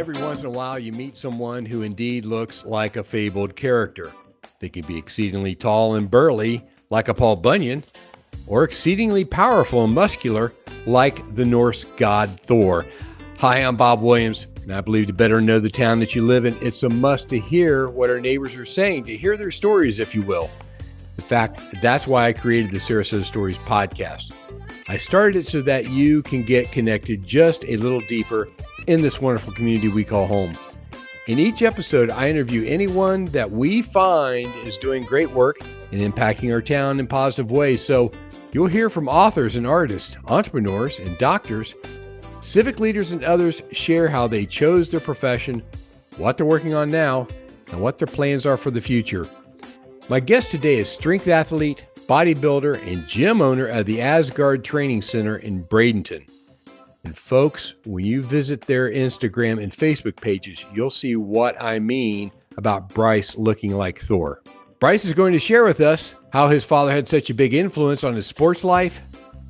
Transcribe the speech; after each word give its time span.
Every 0.00 0.22
once 0.22 0.40
in 0.40 0.46
a 0.46 0.50
while, 0.50 0.78
you 0.78 0.92
meet 0.92 1.14
someone 1.14 1.66
who 1.66 1.82
indeed 1.82 2.24
looks 2.24 2.64
like 2.64 2.96
a 2.96 3.04
fabled 3.04 3.54
character. 3.54 4.10
They 4.58 4.70
can 4.70 4.86
be 4.86 4.96
exceedingly 4.96 5.54
tall 5.54 5.96
and 5.96 6.10
burly, 6.10 6.64
like 6.88 7.08
a 7.08 7.12
Paul 7.12 7.36
Bunyan, 7.36 7.84
or 8.46 8.64
exceedingly 8.64 9.26
powerful 9.26 9.84
and 9.84 9.94
muscular, 9.94 10.54
like 10.86 11.34
the 11.34 11.44
Norse 11.44 11.84
god 11.98 12.30
Thor. 12.40 12.86
Hi, 13.40 13.58
I'm 13.58 13.76
Bob 13.76 14.00
Williams, 14.00 14.46
and 14.62 14.74
I 14.74 14.80
believe 14.80 15.06
to 15.08 15.12
better 15.12 15.38
know 15.38 15.60
the 15.60 15.68
town 15.68 16.00
that 16.00 16.14
you 16.14 16.22
live 16.22 16.46
in, 16.46 16.56
it's 16.62 16.82
a 16.82 16.88
must 16.88 17.28
to 17.28 17.38
hear 17.38 17.90
what 17.90 18.08
our 18.08 18.20
neighbors 18.20 18.56
are 18.56 18.64
saying, 18.64 19.04
to 19.04 19.14
hear 19.14 19.36
their 19.36 19.50
stories, 19.50 19.98
if 19.98 20.14
you 20.14 20.22
will. 20.22 20.48
In 21.18 21.24
fact, 21.24 21.60
that's 21.82 22.06
why 22.06 22.24
I 22.24 22.32
created 22.32 22.70
the 22.70 22.78
Sarasota 22.78 23.26
Stories 23.26 23.58
podcast. 23.58 24.32
I 24.88 24.96
started 24.96 25.40
it 25.40 25.46
so 25.46 25.60
that 25.60 25.90
you 25.90 26.22
can 26.22 26.42
get 26.42 26.72
connected 26.72 27.22
just 27.22 27.66
a 27.66 27.76
little 27.76 28.00
deeper 28.08 28.48
in 28.86 29.02
this 29.02 29.20
wonderful 29.20 29.52
community 29.52 29.88
we 29.88 30.04
call 30.04 30.26
home. 30.26 30.56
In 31.26 31.38
each 31.38 31.62
episode, 31.62 32.10
I 32.10 32.28
interview 32.28 32.64
anyone 32.66 33.26
that 33.26 33.50
we 33.50 33.82
find 33.82 34.52
is 34.64 34.78
doing 34.78 35.04
great 35.04 35.30
work 35.30 35.58
and 35.92 36.00
impacting 36.00 36.52
our 36.52 36.62
town 36.62 36.98
in 36.98 37.06
positive 37.06 37.50
ways. 37.50 37.84
So 37.84 38.10
you'll 38.52 38.66
hear 38.66 38.90
from 38.90 39.08
authors 39.08 39.54
and 39.54 39.66
artists, 39.66 40.16
entrepreneurs 40.26 40.98
and 40.98 41.16
doctors, 41.18 41.74
civic 42.40 42.80
leaders, 42.80 43.12
and 43.12 43.22
others 43.22 43.62
share 43.70 44.08
how 44.08 44.26
they 44.26 44.46
chose 44.46 44.90
their 44.90 45.00
profession, 45.00 45.62
what 46.16 46.36
they're 46.36 46.46
working 46.46 46.74
on 46.74 46.88
now, 46.88 47.28
and 47.70 47.80
what 47.80 47.98
their 47.98 48.06
plans 48.08 48.46
are 48.46 48.56
for 48.56 48.70
the 48.70 48.80
future. 48.80 49.28
My 50.08 50.18
guest 50.18 50.50
today 50.50 50.78
is 50.78 50.88
strength 50.88 51.28
athlete, 51.28 51.84
bodybuilder, 52.08 52.84
and 52.90 53.06
gym 53.06 53.40
owner 53.40 53.66
of 53.66 53.86
the 53.86 54.00
Asgard 54.00 54.64
Training 54.64 55.02
Center 55.02 55.36
in 55.36 55.62
Bradenton. 55.62 56.28
And 57.04 57.16
folks, 57.16 57.74
when 57.86 58.04
you 58.04 58.22
visit 58.22 58.60
their 58.62 58.90
Instagram 58.90 59.62
and 59.62 59.72
Facebook 59.72 60.20
pages, 60.20 60.64
you'll 60.74 60.90
see 60.90 61.16
what 61.16 61.60
I 61.60 61.78
mean 61.78 62.30
about 62.56 62.90
Bryce 62.90 63.36
looking 63.36 63.74
like 63.74 63.98
Thor. 63.98 64.42
Bryce 64.80 65.04
is 65.04 65.14
going 65.14 65.32
to 65.32 65.38
share 65.38 65.64
with 65.64 65.80
us 65.80 66.14
how 66.32 66.48
his 66.48 66.64
father 66.64 66.92
had 66.92 67.08
such 67.08 67.30
a 67.30 67.34
big 67.34 67.54
influence 67.54 68.04
on 68.04 68.14
his 68.14 68.26
sports 68.26 68.64
life, 68.64 69.00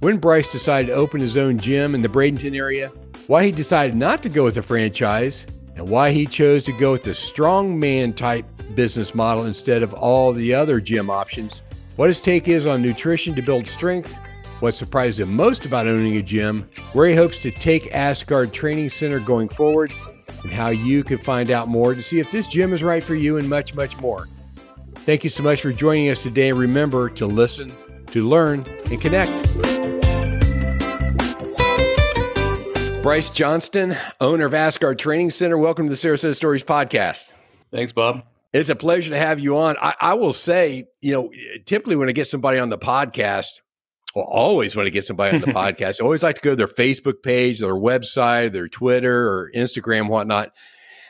when 0.00 0.16
Bryce 0.16 0.50
decided 0.50 0.88
to 0.88 0.94
open 0.94 1.20
his 1.20 1.36
own 1.36 1.58
gym 1.58 1.94
in 1.94 2.02
the 2.02 2.08
Bradenton 2.08 2.56
area, 2.56 2.88
why 3.26 3.44
he 3.44 3.52
decided 3.52 3.94
not 3.94 4.22
to 4.22 4.28
go 4.28 4.44
with 4.44 4.56
a 4.56 4.62
franchise, 4.62 5.46
and 5.76 5.88
why 5.88 6.10
he 6.10 6.26
chose 6.26 6.64
to 6.64 6.72
go 6.72 6.92
with 6.92 7.02
the 7.02 7.10
strongman 7.10 8.16
type 8.16 8.46
business 8.74 9.14
model 9.14 9.44
instead 9.44 9.82
of 9.82 9.92
all 9.92 10.32
the 10.32 10.54
other 10.54 10.80
gym 10.80 11.10
options, 11.10 11.62
what 11.96 12.08
his 12.08 12.20
take 12.20 12.48
is 12.48 12.64
on 12.64 12.80
nutrition 12.80 13.34
to 13.34 13.42
build 13.42 13.66
strength, 13.66 14.20
what 14.60 14.74
surprised 14.74 15.18
him 15.18 15.34
most 15.34 15.64
about 15.64 15.86
owning 15.86 16.16
a 16.16 16.22
gym, 16.22 16.68
where 16.92 17.08
he 17.08 17.14
hopes 17.14 17.38
to 17.40 17.50
take 17.50 17.94
Asgard 17.94 18.52
Training 18.52 18.90
Center 18.90 19.18
going 19.18 19.48
forward, 19.48 19.92
and 20.42 20.52
how 20.52 20.68
you 20.68 21.02
can 21.02 21.18
find 21.18 21.50
out 21.50 21.68
more 21.68 21.94
to 21.94 22.02
see 22.02 22.20
if 22.20 22.30
this 22.30 22.46
gym 22.46 22.72
is 22.72 22.82
right 22.82 23.02
for 23.02 23.14
you, 23.14 23.38
and 23.38 23.48
much, 23.48 23.74
much 23.74 23.98
more. 24.00 24.26
Thank 24.96 25.24
you 25.24 25.30
so 25.30 25.42
much 25.42 25.62
for 25.62 25.72
joining 25.72 26.10
us 26.10 26.22
today. 26.22 26.52
Remember 26.52 27.08
to 27.10 27.26
listen, 27.26 27.72
to 28.08 28.28
learn, 28.28 28.66
and 28.90 29.00
connect. 29.00 29.30
Bryce 33.02 33.30
Johnston, 33.30 33.96
owner 34.20 34.44
of 34.44 34.52
Asgard 34.52 34.98
Training 34.98 35.30
Center. 35.30 35.56
Welcome 35.56 35.86
to 35.86 35.90
the 35.90 35.96
Sarasota 35.96 36.34
Stories 36.34 36.62
podcast. 36.62 37.32
Thanks, 37.72 37.92
Bob. 37.92 38.24
It's 38.52 38.68
a 38.68 38.76
pleasure 38.76 39.10
to 39.10 39.18
have 39.18 39.40
you 39.40 39.56
on. 39.56 39.76
I, 39.80 39.94
I 40.00 40.14
will 40.14 40.34
say, 40.34 40.88
you 41.00 41.12
know, 41.12 41.32
typically 41.64 41.96
when 41.96 42.08
I 42.08 42.12
get 42.12 42.26
somebody 42.26 42.58
on 42.58 42.68
the 42.68 42.78
podcast, 42.78 43.60
well, 44.14 44.24
always 44.24 44.74
want 44.74 44.86
to 44.86 44.90
get 44.90 45.04
somebody 45.04 45.34
on 45.34 45.40
the 45.40 45.46
podcast, 45.52 46.00
I 46.00 46.04
always 46.04 46.22
like 46.22 46.36
to 46.36 46.40
go 46.42 46.50
to 46.50 46.56
their 46.56 46.66
Facebook 46.66 47.22
page, 47.22 47.60
their 47.60 47.74
website, 47.74 48.52
their 48.52 48.68
Twitter 48.68 49.28
or 49.28 49.50
Instagram, 49.54 50.08
whatnot, 50.08 50.52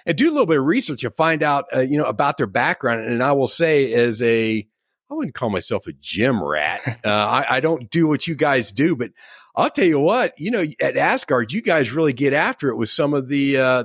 and 0.06 0.16
do 0.16 0.28
a 0.28 0.33
little 0.33 0.47
bit 0.47 0.59
of 0.59 0.65
research 0.65 1.00
to 1.00 1.11
find 1.11 1.43
out, 1.43 1.66
uh, 1.75 1.81
you 1.81 1.99
know, 1.99 2.05
about 2.05 2.37
their 2.37 2.47
background. 2.47 3.06
And 3.06 3.22
I 3.22 3.33
will 3.33 3.47
say, 3.47 3.93
as 3.93 4.21
a, 4.22 4.66
I 5.11 5.15
wouldn't 5.15 5.34
call 5.34 5.50
myself 5.50 5.87
a 5.87 5.93
gym 5.93 6.43
rat. 6.43 6.81
Uh, 7.05 7.09
I, 7.09 7.56
I, 7.56 7.61
don't 7.61 7.91
do 7.91 8.06
what 8.06 8.27
you 8.27 8.34
guys 8.34 8.71
do, 8.71 8.94
but 8.94 9.11
I'll 9.56 9.71
tell 9.71 9.87
you 9.87 9.99
what, 9.99 10.38
you 10.38 10.50
know, 10.50 10.65
at 10.82 10.99
Asgard, 10.99 11.50
you 11.50 11.62
guys 11.62 11.93
really 11.93 12.12
get 12.12 12.34
after 12.34 12.69
it 12.69 12.77
with 12.77 12.91
some 12.91 13.15
of 13.15 13.28
the, 13.28 13.56
uh, 13.56 13.84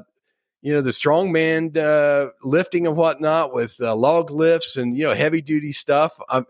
you 0.61 0.73
know, 0.73 0.81
the 0.81 0.89
strongman 0.89 1.77
uh, 1.77 2.31
lifting 2.43 2.87
and 2.87 2.97
whatnot 2.97 3.53
with 3.53 3.75
uh, 3.79 3.95
log 3.95 4.31
lifts 4.31 4.77
and 4.77 4.97
you 4.97 5.03
know 5.03 5.13
heavy 5.13 5.39
duty 5.39 5.71
stuff. 5.71 6.19
I'm, 6.27 6.45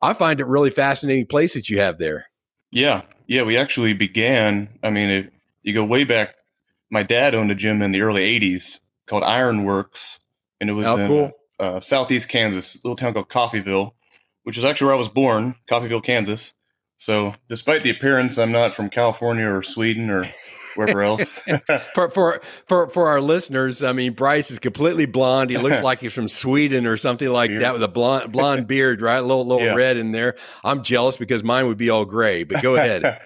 I 0.00 0.12
find 0.12 0.40
it 0.40 0.46
really 0.46 0.70
fascinating 0.70 1.26
place 1.26 1.54
that 1.54 1.68
you 1.68 1.80
have 1.80 1.98
there. 1.98 2.26
Yeah, 2.70 3.02
yeah. 3.26 3.42
We 3.42 3.56
actually 3.56 3.94
began. 3.94 4.68
I 4.82 4.90
mean, 4.90 5.08
it, 5.10 5.32
you 5.62 5.74
go 5.74 5.84
way 5.84 6.04
back. 6.04 6.34
My 6.90 7.02
dad 7.02 7.34
owned 7.34 7.50
a 7.50 7.54
gym 7.54 7.82
in 7.82 7.92
the 7.92 8.02
early 8.02 8.22
'80s 8.40 8.80
called 9.06 9.22
Ironworks, 9.22 10.24
and 10.60 10.70
it 10.70 10.74
was 10.74 10.86
oh, 10.86 10.96
in 10.96 11.08
cool. 11.08 11.32
uh, 11.58 11.80
southeast 11.80 12.28
Kansas, 12.28 12.76
a 12.76 12.78
little 12.86 12.96
town 12.96 13.14
called 13.14 13.28
Coffeyville, 13.28 13.92
which 14.44 14.58
is 14.58 14.64
actually 14.64 14.86
where 14.86 14.94
I 14.94 14.98
was 14.98 15.08
born, 15.08 15.54
Coffeyville, 15.70 16.02
Kansas. 16.02 16.54
So, 16.96 17.34
despite 17.48 17.82
the 17.82 17.90
appearance, 17.90 18.38
I'm 18.38 18.52
not 18.52 18.74
from 18.74 18.90
California 18.90 19.48
or 19.48 19.62
Sweden 19.62 20.10
or 20.10 20.24
wherever 20.74 21.02
else. 21.04 21.40
for 21.94 22.10
for 22.10 22.40
for 22.66 22.88
for 22.88 23.08
our 23.08 23.20
listeners, 23.20 23.82
I 23.82 23.92
mean, 23.92 24.12
Bryce 24.12 24.50
is 24.50 24.58
completely 24.58 25.06
blonde. 25.06 25.50
He 25.50 25.58
looks 25.58 25.82
like 25.82 26.00
he's 26.00 26.12
from 26.12 26.28
Sweden 26.28 26.86
or 26.86 26.96
something 26.96 27.28
like 27.28 27.50
that 27.52 27.72
with 27.72 27.82
a 27.82 27.88
blonde 27.88 28.32
blonde 28.32 28.66
beard, 28.68 29.00
right? 29.00 29.18
A 29.18 29.22
little 29.22 29.46
little 29.46 29.64
yeah. 29.64 29.74
red 29.74 29.96
in 29.96 30.12
there. 30.12 30.36
I'm 30.64 30.82
jealous 30.82 31.16
because 31.16 31.42
mine 31.42 31.66
would 31.66 31.78
be 31.78 31.90
all 31.90 32.04
gray. 32.04 32.44
But 32.44 32.62
go 32.62 32.76
ahead. 32.76 33.20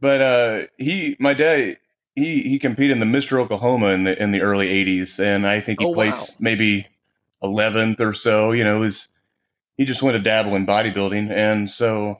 but 0.00 0.20
uh, 0.20 0.66
he, 0.78 1.16
my 1.18 1.34
dad, 1.34 1.78
he 2.14 2.42
he 2.42 2.58
competed 2.58 3.00
in 3.00 3.00
the 3.00 3.18
Mr. 3.18 3.38
Oklahoma 3.38 3.88
in 3.88 4.04
the 4.04 4.20
in 4.22 4.32
the 4.32 4.42
early 4.42 4.68
'80s, 4.68 5.20
and 5.20 5.46
I 5.46 5.60
think 5.60 5.80
he 5.80 5.86
oh, 5.86 5.94
placed 5.94 6.40
wow. 6.40 6.44
maybe 6.44 6.86
11th 7.42 8.00
or 8.00 8.12
so. 8.12 8.52
You 8.52 8.64
know, 8.64 8.80
was 8.80 9.08
he 9.76 9.84
just 9.84 10.02
went 10.02 10.16
to 10.16 10.22
dabble 10.22 10.54
in 10.56 10.66
bodybuilding, 10.66 11.30
and 11.30 11.68
so 11.68 12.16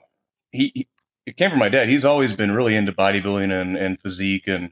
he 0.51 0.87
it 1.27 1.35
came 1.35 1.49
from 1.49 1.59
my 1.59 1.67
dad. 1.67 1.89
He's 1.89 2.05
always 2.05 2.33
been 2.33 2.53
really 2.53 2.73
into 2.73 2.93
bodybuilding 2.93 3.51
and, 3.51 3.75
and 3.75 4.01
physique 4.01 4.47
and 4.47 4.71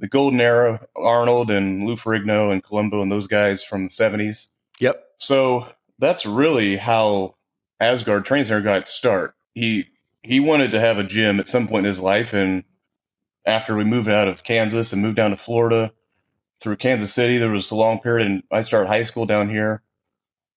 the 0.00 0.08
golden 0.08 0.40
era, 0.40 0.84
Arnold 0.96 1.52
and 1.52 1.86
Lou 1.86 1.94
Ferrigno 1.94 2.50
and 2.52 2.62
Columbu 2.62 3.00
and 3.00 3.12
those 3.12 3.28
guys 3.28 3.62
from 3.62 3.84
the 3.84 3.90
70s. 3.90 4.48
Yep. 4.80 5.00
So 5.18 5.68
that's 6.00 6.26
really 6.26 6.76
how 6.76 7.36
Asgard 7.78 8.24
Training 8.24 8.46
Center 8.46 8.62
got 8.62 8.78
its 8.78 8.90
start. 8.90 9.36
He 9.54 9.86
he 10.22 10.40
wanted 10.40 10.72
to 10.72 10.80
have 10.80 10.98
a 10.98 11.04
gym 11.04 11.38
at 11.38 11.48
some 11.48 11.68
point 11.68 11.86
in 11.86 11.90
his 11.90 12.00
life, 12.00 12.34
and 12.34 12.64
after 13.46 13.76
we 13.76 13.84
moved 13.84 14.08
out 14.08 14.28
of 14.28 14.42
Kansas 14.42 14.92
and 14.92 15.00
moved 15.00 15.16
down 15.16 15.30
to 15.30 15.36
Florida 15.36 15.92
through 16.60 16.76
Kansas 16.76 17.14
City, 17.14 17.38
there 17.38 17.48
was 17.48 17.70
a 17.70 17.76
long 17.76 18.00
period, 18.00 18.26
and 18.26 18.42
I 18.50 18.62
started 18.62 18.88
high 18.88 19.04
school 19.04 19.24
down 19.24 19.48
here. 19.48 19.82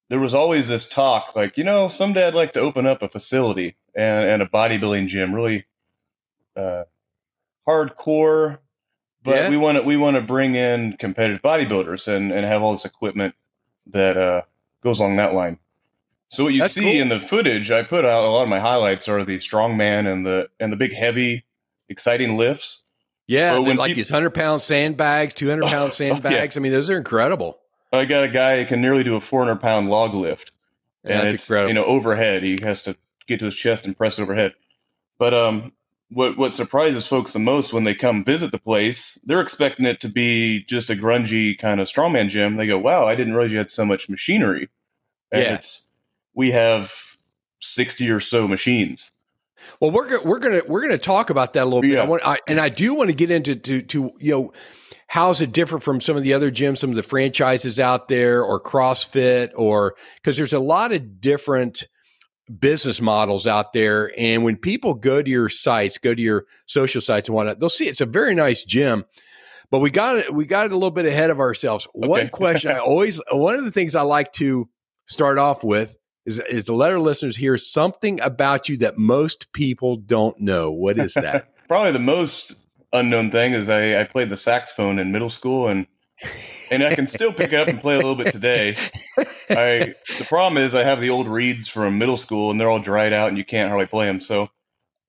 there 0.09 0.19
was 0.19 0.33
always 0.33 0.67
this 0.67 0.89
talk 0.89 1.35
like, 1.35 1.57
you 1.57 1.63
know, 1.63 1.87
someday 1.87 2.27
I'd 2.27 2.35
like 2.35 2.53
to 2.53 2.59
open 2.59 2.85
up 2.85 3.03
a 3.03 3.09
facility 3.09 3.75
and, 3.95 4.29
and 4.29 4.41
a 4.41 4.45
bodybuilding 4.45 5.07
gym, 5.07 5.33
really 5.33 5.65
uh, 6.55 6.83
hardcore, 7.67 8.59
but 9.23 9.35
yeah. 9.35 9.49
we 9.49 9.57
want 9.57 9.77
to 9.77 9.83
we 9.83 9.97
want 9.97 10.15
to 10.15 10.21
bring 10.21 10.55
in 10.55 10.93
competitive 10.97 11.41
bodybuilders 11.41 12.07
and 12.07 12.31
and 12.31 12.45
have 12.45 12.61
all 12.61 12.73
this 12.73 12.85
equipment 12.85 13.35
that 13.87 14.17
uh, 14.17 14.41
goes 14.81 14.99
along 14.99 15.17
that 15.17 15.33
line. 15.33 15.57
So 16.29 16.45
what 16.45 16.53
you 16.53 16.61
That's 16.61 16.73
see 16.73 16.81
cool. 16.81 17.01
in 17.01 17.09
the 17.09 17.19
footage, 17.19 17.69
I 17.69 17.83
put 17.83 18.05
out 18.05 18.23
a 18.23 18.27
lot 18.27 18.43
of 18.43 18.49
my 18.49 18.59
highlights 18.59 19.07
are 19.07 19.23
the 19.23 19.37
strongman 19.37 20.11
and 20.11 20.25
the 20.25 20.49
and 20.59 20.73
the 20.73 20.77
big 20.77 20.91
heavy, 20.93 21.45
exciting 21.89 22.37
lifts. 22.37 22.85
Yeah, 23.27 23.53
like 23.53 23.91
pe- 23.91 23.93
these 23.93 24.09
hundred 24.09 24.31
pound 24.31 24.61
sandbags, 24.61 25.33
two 25.33 25.47
hundred 25.47 25.65
pound 25.65 25.93
sandbags. 25.93 26.55
yeah. 26.55 26.59
I 26.59 26.61
mean, 26.61 26.71
those 26.71 26.89
are 26.89 26.97
incredible. 26.97 27.59
I 27.91 28.05
got 28.05 28.23
a 28.23 28.27
guy 28.27 28.59
who 28.59 28.65
can 28.65 28.81
nearly 28.81 29.03
do 29.03 29.15
a 29.15 29.21
four 29.21 29.45
hundred 29.45 29.61
pound 29.61 29.89
log 29.89 30.13
lift, 30.15 30.51
and 31.03 31.21
That's 31.21 31.33
it's 31.35 31.49
incredible. 31.49 31.69
you 31.69 31.75
know 31.75 31.85
overhead. 31.85 32.43
He 32.43 32.57
has 32.63 32.81
to 32.83 32.97
get 33.27 33.39
to 33.39 33.45
his 33.45 33.55
chest 33.55 33.85
and 33.85 33.97
press 33.97 34.19
it 34.19 34.23
overhead. 34.23 34.53
But 35.17 35.33
um, 35.33 35.73
what 36.09 36.37
what 36.37 36.53
surprises 36.53 37.07
folks 37.07 37.33
the 37.33 37.39
most 37.39 37.73
when 37.73 37.83
they 37.83 37.95
come 37.95 38.23
visit 38.23 38.51
the 38.51 38.59
place, 38.59 39.19
they're 39.25 39.41
expecting 39.41 39.85
it 39.85 40.01
to 40.01 40.09
be 40.09 40.63
just 40.63 40.89
a 40.89 40.95
grungy 40.95 41.57
kind 41.57 41.79
of 41.79 41.87
strongman 41.87 42.29
gym. 42.29 42.57
They 42.57 42.67
go, 42.67 42.77
"Wow, 42.77 43.05
I 43.05 43.15
didn't 43.15 43.33
realize 43.33 43.51
you 43.51 43.57
had 43.57 43.71
so 43.71 43.85
much 43.85 44.09
machinery." 44.09 44.69
And 45.31 45.43
yeah. 45.43 45.53
it's 45.55 45.87
we 46.33 46.51
have 46.51 46.93
sixty 47.61 48.09
or 48.09 48.19
so 48.19 48.47
machines. 48.47 49.11
Well, 49.79 49.91
we're 49.91 50.21
we're 50.23 50.39
gonna 50.39 50.61
we're 50.67 50.81
gonna 50.81 50.97
talk 50.97 51.29
about 51.29 51.53
that 51.53 51.63
a 51.63 51.65
little 51.65 51.81
bit. 51.81 51.97
I 51.97 52.05
want, 52.05 52.25
I, 52.25 52.37
and 52.47 52.59
I 52.59 52.69
do 52.69 52.93
want 52.93 53.09
to 53.09 53.15
get 53.15 53.31
into 53.31 53.55
to 53.55 53.81
to 53.81 54.11
you 54.19 54.31
know 54.31 54.53
how's 55.07 55.41
it 55.41 55.51
different 55.51 55.83
from 55.83 56.01
some 56.01 56.17
of 56.17 56.23
the 56.23 56.33
other 56.33 56.51
gyms, 56.51 56.79
some 56.79 56.89
of 56.89 56.95
the 56.95 57.03
franchises 57.03 57.79
out 57.79 58.07
there, 58.07 58.43
or 58.43 58.59
CrossFit, 58.59 59.51
or 59.55 59.95
because 60.15 60.37
there's 60.37 60.53
a 60.53 60.59
lot 60.59 60.91
of 60.91 61.21
different 61.21 61.87
business 62.59 63.01
models 63.01 63.47
out 63.47 63.73
there. 63.73 64.11
And 64.17 64.43
when 64.43 64.57
people 64.57 64.93
go 64.93 65.21
to 65.21 65.29
your 65.29 65.49
sites, 65.49 65.97
go 65.97 66.13
to 66.13 66.21
your 66.21 66.45
social 66.65 67.01
sites 67.01 67.29
and 67.29 67.35
whatnot, 67.35 67.59
they'll 67.59 67.69
see 67.69 67.87
it's 67.87 68.01
a 68.01 68.05
very 68.05 68.35
nice 68.35 68.63
gym. 68.63 69.05
But 69.71 69.79
we 69.79 69.89
got 69.89 70.17
it, 70.17 70.33
we 70.33 70.45
got 70.45 70.67
it 70.67 70.71
a 70.71 70.75
little 70.75 70.91
bit 70.91 71.05
ahead 71.05 71.29
of 71.29 71.39
ourselves. 71.39 71.87
Okay. 71.95 72.07
One 72.07 72.29
question 72.29 72.71
I 72.71 72.77
always 72.79 73.19
one 73.31 73.55
of 73.55 73.65
the 73.65 73.71
things 73.71 73.95
I 73.95 74.01
like 74.01 74.31
to 74.33 74.69
start 75.07 75.37
off 75.37 75.63
with 75.63 75.95
is, 76.25 76.39
is 76.39 76.65
to 76.65 76.75
let 76.75 76.91
our 76.91 76.99
listeners 76.99 77.35
hear 77.35 77.57
something 77.57 78.21
about 78.21 78.69
you 78.69 78.77
that 78.77 78.97
most 78.97 79.51
people 79.51 79.97
don't 79.97 80.39
know. 80.39 80.71
What 80.71 80.97
is 80.97 81.13
that? 81.15 81.55
Probably 81.67 81.91
the 81.91 81.99
most 81.99 82.63
unknown 82.91 83.31
thing 83.31 83.53
is 83.53 83.69
I, 83.69 84.01
I 84.01 84.03
played 84.03 84.29
the 84.29 84.37
saxophone 84.37 84.99
in 84.99 85.11
middle 85.11 85.29
school 85.29 85.67
and 85.67 85.87
and 86.71 86.83
I 86.83 86.95
can 86.95 87.07
still 87.07 87.33
pick 87.33 87.53
it 87.53 87.59
up 87.59 87.67
and 87.67 87.79
play 87.79 87.95
a 87.95 87.97
little 87.97 88.15
bit 88.15 88.31
today. 88.31 88.75
I 89.49 89.93
the 90.17 90.25
problem 90.27 90.61
is 90.61 90.73
I 90.75 90.83
have 90.83 91.01
the 91.01 91.09
old 91.09 91.27
reeds 91.27 91.67
from 91.67 91.97
middle 91.97 92.17
school 92.17 92.51
and 92.51 92.59
they're 92.59 92.69
all 92.69 92.79
dried 92.79 93.13
out 93.13 93.29
and 93.29 93.37
you 93.37 93.45
can't 93.45 93.69
hardly 93.69 93.87
play 93.87 94.05
them. 94.05 94.21
So 94.21 94.49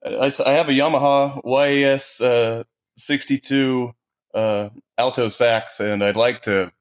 I, 0.04 0.32
I 0.46 0.52
have 0.52 0.68
a 0.68 0.72
Yamaha 0.72 1.40
YAS 1.44 2.20
uh, 2.20 2.64
62 2.96 3.94
uh, 4.34 4.68
alto 4.98 5.28
sax 5.28 5.80
and 5.80 6.04
I'd 6.04 6.16
like 6.16 6.42
to 6.42 6.72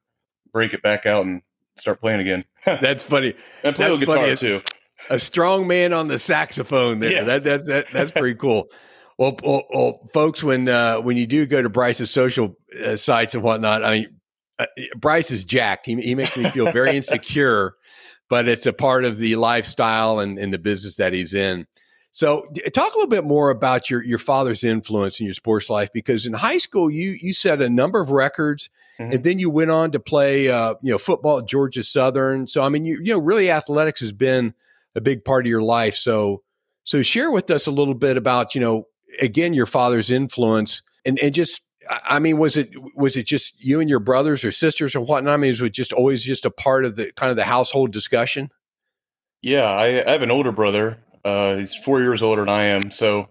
break 0.51 0.73
it 0.73 0.81
back 0.81 1.05
out 1.05 1.25
and 1.25 1.41
start 1.75 1.99
playing 1.99 2.19
again. 2.19 2.45
that's 2.65 3.03
funny. 3.03 3.35
I 3.63 3.71
play 3.71 3.87
that's 3.87 3.97
a 3.97 3.99
guitar 3.99 4.17
funny. 4.17 4.35
too. 4.35 4.61
A 5.09 5.19
strong 5.19 5.67
man 5.67 5.93
on 5.93 6.07
the 6.07 6.19
saxophone 6.19 6.99
there. 6.99 7.11
Yeah. 7.11 7.23
That, 7.23 7.43
that's 7.43 7.67
that, 7.67 7.87
that's 7.91 8.11
pretty 8.11 8.35
cool. 8.35 8.69
Well, 9.17 9.37
well, 9.43 9.63
well, 9.69 10.09
folks, 10.13 10.43
when 10.43 10.67
uh, 10.67 10.99
when 11.01 11.17
you 11.17 11.27
do 11.27 11.45
go 11.45 11.61
to 11.61 11.69
Bryce's 11.69 12.09
social 12.09 12.57
uh, 12.83 12.95
sites 12.95 13.35
and 13.35 13.43
whatnot, 13.43 13.83
I 13.83 13.91
mean, 13.91 14.12
uh, 14.59 14.65
Bryce 14.95 15.31
is 15.31 15.43
jacked. 15.43 15.85
He, 15.85 15.95
he 16.01 16.15
makes 16.15 16.37
me 16.37 16.45
feel 16.45 16.71
very 16.71 16.95
insecure, 16.95 17.75
but 18.29 18.47
it's 18.47 18.65
a 18.65 18.73
part 18.73 19.05
of 19.05 19.17
the 19.17 19.35
lifestyle 19.35 20.19
and, 20.19 20.37
and 20.37 20.53
the 20.53 20.59
business 20.59 20.95
that 20.95 21.13
he's 21.13 21.33
in. 21.33 21.67
So, 22.11 22.45
talk 22.75 22.93
a 22.93 22.95
little 22.95 23.09
bit 23.09 23.23
more 23.23 23.49
about 23.49 23.89
your 23.89 24.03
your 24.03 24.19
father's 24.19 24.63
influence 24.63 25.19
in 25.19 25.25
your 25.25 25.33
sports 25.33 25.67
life, 25.67 25.89
because 25.91 26.27
in 26.27 26.33
high 26.33 26.59
school 26.59 26.91
you 26.91 27.17
you 27.19 27.33
set 27.33 27.59
a 27.59 27.69
number 27.69 27.99
of 27.99 28.11
records, 28.11 28.69
mm-hmm. 28.99 29.13
and 29.13 29.23
then 29.23 29.39
you 29.39 29.49
went 29.49 29.71
on 29.71 29.91
to 29.93 29.99
play 29.99 30.47
uh, 30.47 30.75
you 30.83 30.91
know 30.91 30.99
football 30.99 31.39
at 31.39 31.47
Georgia 31.47 31.81
Southern. 31.81 32.45
So, 32.45 32.61
I 32.61 32.69
mean, 32.69 32.85
you 32.85 32.99
you 33.01 33.13
know, 33.13 33.19
really 33.19 33.49
athletics 33.49 33.99
has 34.01 34.13
been 34.13 34.53
a 34.93 35.01
big 35.01 35.25
part 35.25 35.47
of 35.47 35.49
your 35.49 35.63
life. 35.63 35.95
So, 35.95 36.43
so 36.83 37.01
share 37.01 37.31
with 37.31 37.49
us 37.49 37.65
a 37.65 37.71
little 37.71 37.95
bit 37.95 38.15
about 38.15 38.53
you 38.53 38.61
know 38.61 38.87
again 39.19 39.53
your 39.53 39.65
father's 39.65 40.11
influence 40.11 40.83
and 41.05 41.17
and 41.17 41.33
just 41.33 41.61
I 41.89 42.19
mean, 42.19 42.37
was 42.37 42.57
it 42.57 42.71
was 42.95 43.15
it 43.15 43.25
just 43.25 43.63
you 43.63 43.79
and 43.79 43.89
your 43.89 43.99
brothers 43.99 44.43
or 44.43 44.51
sisters 44.51 44.95
or 44.95 45.01
whatnot? 45.01 45.33
I 45.33 45.37
mean, 45.37 45.49
was 45.49 45.61
it 45.61 45.73
just 45.73 45.93
always 45.93 46.23
just 46.23 46.45
a 46.45 46.51
part 46.51 46.85
of 46.85 46.95
the 46.95 47.11
kind 47.13 47.29
of 47.29 47.35
the 47.35 47.43
household 47.43 47.91
discussion? 47.91 48.49
Yeah, 49.41 49.69
I, 49.69 50.07
I 50.07 50.11
have 50.11 50.21
an 50.21 50.31
older 50.31 50.51
brother. 50.51 50.97
Uh, 51.23 51.57
he's 51.57 51.75
four 51.75 51.99
years 52.01 52.23
older 52.23 52.41
than 52.41 52.49
I 52.49 52.63
am. 52.65 52.91
So 52.91 53.29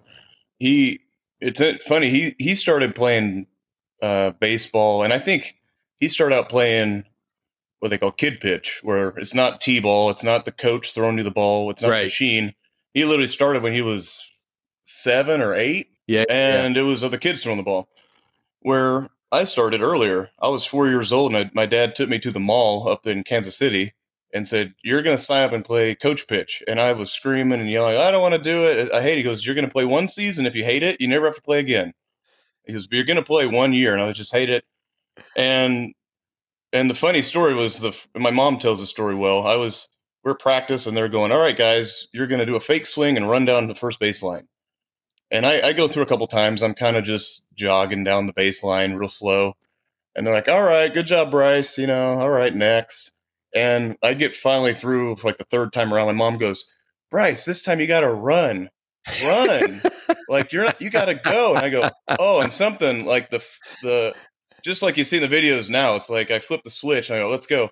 he, 0.58 1.00
it's 1.40 1.60
funny. 1.84 2.10
He 2.10 2.34
he 2.38 2.54
started 2.54 2.94
playing 2.94 3.46
uh, 4.02 4.30
baseball, 4.32 5.04
and 5.04 5.12
I 5.12 5.18
think 5.18 5.56
he 5.98 6.08
started 6.08 6.36
out 6.36 6.48
playing 6.48 7.04
what 7.80 7.88
they 7.90 7.98
call 7.98 8.12
kid 8.12 8.40
pitch, 8.40 8.80
where 8.82 9.08
it's 9.16 9.34
not 9.34 9.60
t-ball, 9.60 10.10
it's 10.10 10.22
not 10.22 10.44
the 10.44 10.52
coach 10.52 10.94
throwing 10.94 11.18
you 11.18 11.24
the 11.24 11.32
ball, 11.32 11.68
it's 11.70 11.82
not 11.82 11.90
right. 11.90 11.98
the 11.98 12.04
machine. 12.04 12.54
He 12.94 13.04
literally 13.04 13.26
started 13.26 13.62
when 13.62 13.72
he 13.72 13.82
was 13.82 14.30
seven 14.84 15.40
or 15.40 15.54
eight. 15.54 15.88
Yeah. 16.06 16.24
And 16.28 16.76
yeah. 16.76 16.82
it 16.82 16.84
was 16.84 17.00
the 17.00 17.18
kids 17.18 17.42
throwing 17.42 17.56
the 17.56 17.64
ball. 17.64 17.88
Where 18.62 19.08
I 19.32 19.44
started 19.44 19.82
earlier, 19.82 20.30
I 20.40 20.48
was 20.48 20.64
four 20.64 20.88
years 20.88 21.12
old, 21.12 21.34
and 21.34 21.46
I, 21.46 21.50
my 21.54 21.66
dad 21.66 21.96
took 21.96 22.08
me 22.08 22.18
to 22.20 22.30
the 22.30 22.40
mall 22.40 22.88
up 22.88 23.06
in 23.06 23.24
Kansas 23.24 23.56
City 23.56 23.92
and 24.32 24.46
said, 24.46 24.74
"You're 24.84 25.02
going 25.02 25.16
to 25.16 25.22
sign 25.22 25.44
up 25.44 25.52
and 25.52 25.64
play 25.64 25.94
coach 25.94 26.26
pitch." 26.28 26.62
And 26.68 26.80
I 26.80 26.92
was 26.92 27.10
screaming 27.10 27.60
and 27.60 27.70
yelling, 27.70 27.96
"I 27.96 28.10
don't 28.10 28.22
want 28.22 28.34
to 28.34 28.40
do 28.40 28.64
it! 28.64 28.92
I 28.92 29.02
hate 29.02 29.14
it." 29.14 29.16
He 29.18 29.22
goes, 29.24 29.44
"You're 29.44 29.54
going 29.56 29.66
to 29.66 29.72
play 29.72 29.84
one 29.84 30.08
season. 30.08 30.46
If 30.46 30.54
you 30.54 30.64
hate 30.64 30.82
it, 30.82 31.00
you 31.00 31.08
never 31.08 31.26
have 31.26 31.36
to 31.36 31.42
play 31.42 31.58
again." 31.58 31.92
He 32.66 32.72
goes, 32.72 32.88
"You're 32.90 33.04
going 33.04 33.16
to 33.16 33.22
play 33.24 33.46
one 33.46 33.72
year," 33.72 33.94
and 33.94 34.02
I 34.02 34.12
just 34.12 34.32
hate 34.32 34.50
it. 34.50 34.64
And 35.36 35.94
and 36.72 36.88
the 36.90 36.94
funny 36.94 37.22
story 37.22 37.54
was 37.54 37.80
the 37.80 37.98
my 38.18 38.30
mom 38.30 38.58
tells 38.58 38.80
the 38.80 38.86
story 38.86 39.14
well. 39.14 39.46
I 39.46 39.56
was 39.56 39.88
we're 40.24 40.36
practice 40.36 40.86
and 40.86 40.96
they're 40.96 41.08
going, 41.08 41.32
"All 41.32 41.40
right, 41.40 41.56
guys, 41.56 42.08
you're 42.12 42.28
going 42.28 42.40
to 42.40 42.46
do 42.46 42.56
a 42.56 42.60
fake 42.60 42.86
swing 42.86 43.16
and 43.16 43.28
run 43.28 43.44
down 43.44 43.68
the 43.68 43.74
first 43.74 44.00
baseline." 44.00 44.46
And 45.32 45.46
I, 45.46 45.68
I 45.68 45.72
go 45.72 45.88
through 45.88 46.02
a 46.02 46.06
couple 46.06 46.26
times. 46.26 46.62
I'm 46.62 46.74
kind 46.74 46.94
of 46.94 47.04
just 47.04 47.46
jogging 47.54 48.04
down 48.04 48.26
the 48.26 48.34
baseline 48.34 48.98
real 48.98 49.08
slow. 49.08 49.54
And 50.14 50.26
they're 50.26 50.34
like, 50.34 50.48
all 50.48 50.60
right, 50.60 50.92
good 50.92 51.06
job, 51.06 51.30
Bryce. 51.30 51.78
You 51.78 51.86
know, 51.86 52.20
all 52.20 52.28
right, 52.28 52.54
next. 52.54 53.14
And 53.54 53.96
I 54.02 54.12
get 54.12 54.36
finally 54.36 54.74
through 54.74 55.16
for 55.16 55.28
like 55.28 55.38
the 55.38 55.44
third 55.44 55.72
time 55.72 55.92
around. 55.92 56.06
My 56.08 56.12
mom 56.12 56.36
goes, 56.36 56.70
Bryce, 57.10 57.46
this 57.46 57.62
time 57.62 57.80
you 57.80 57.86
got 57.86 58.00
to 58.00 58.12
run, 58.12 58.68
run. 59.24 59.80
like 60.28 60.52
you're 60.52 60.64
not, 60.64 60.82
you 60.82 60.90
got 60.90 61.06
to 61.06 61.14
go. 61.14 61.54
And 61.54 61.64
I 61.64 61.70
go, 61.70 61.90
oh, 62.18 62.42
and 62.42 62.52
something 62.52 63.06
like 63.06 63.30
the, 63.30 63.44
the, 63.82 64.14
just 64.62 64.82
like 64.82 64.98
you 64.98 65.04
see 65.04 65.22
in 65.22 65.28
the 65.28 65.34
videos 65.34 65.70
now, 65.70 65.96
it's 65.96 66.10
like 66.10 66.30
I 66.30 66.40
flip 66.40 66.60
the 66.62 66.70
switch 66.70 67.08
and 67.08 67.18
I 67.18 67.22
go, 67.22 67.30
let's 67.30 67.46
go. 67.46 67.70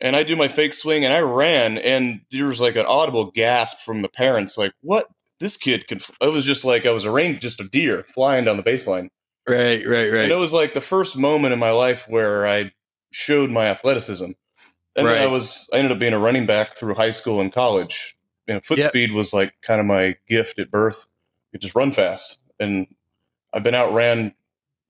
And 0.00 0.14
I 0.14 0.22
do 0.22 0.36
my 0.36 0.46
fake 0.46 0.74
swing 0.74 1.04
and 1.04 1.12
I 1.12 1.20
ran 1.20 1.78
and 1.78 2.20
there 2.30 2.46
was 2.46 2.60
like 2.60 2.76
an 2.76 2.86
audible 2.86 3.32
gasp 3.32 3.80
from 3.80 4.02
the 4.02 4.08
parents, 4.08 4.56
like, 4.56 4.72
what 4.80 5.06
this 5.40 5.56
kid 5.56 5.86
can. 5.86 6.00
It 6.20 6.32
was 6.32 6.44
just 6.44 6.64
like 6.64 6.86
I 6.86 6.92
was 6.92 7.04
a 7.04 7.10
arranged 7.10 7.42
just 7.42 7.60
a 7.60 7.64
deer 7.64 8.04
flying 8.04 8.44
down 8.44 8.56
the 8.56 8.62
baseline. 8.62 9.10
Right, 9.48 9.86
right, 9.86 10.10
right. 10.12 10.22
And 10.24 10.32
it 10.32 10.38
was 10.38 10.52
like 10.52 10.74
the 10.74 10.80
first 10.80 11.16
moment 11.16 11.52
in 11.52 11.58
my 11.58 11.70
life 11.70 12.06
where 12.08 12.46
I 12.46 12.72
showed 13.12 13.50
my 13.50 13.66
athleticism. 13.66 14.24
And 14.24 14.36
right. 14.96 15.14
then 15.14 15.22
I 15.22 15.30
was 15.30 15.68
I 15.72 15.78
ended 15.78 15.92
up 15.92 15.98
being 15.98 16.14
a 16.14 16.18
running 16.18 16.46
back 16.46 16.76
through 16.76 16.94
high 16.94 17.10
school 17.10 17.40
and 17.40 17.52
college. 17.52 18.16
You 18.46 18.54
know, 18.54 18.60
foot 18.60 18.78
yep. 18.78 18.88
speed 18.88 19.12
was 19.12 19.32
like 19.32 19.54
kind 19.62 19.80
of 19.80 19.86
my 19.86 20.16
gift 20.28 20.58
at 20.58 20.70
birth. 20.70 21.06
You 21.52 21.58
just 21.58 21.74
run 21.74 21.92
fast. 21.92 22.40
And 22.58 22.86
I've 23.52 23.62
been 23.62 23.74
outran 23.74 24.34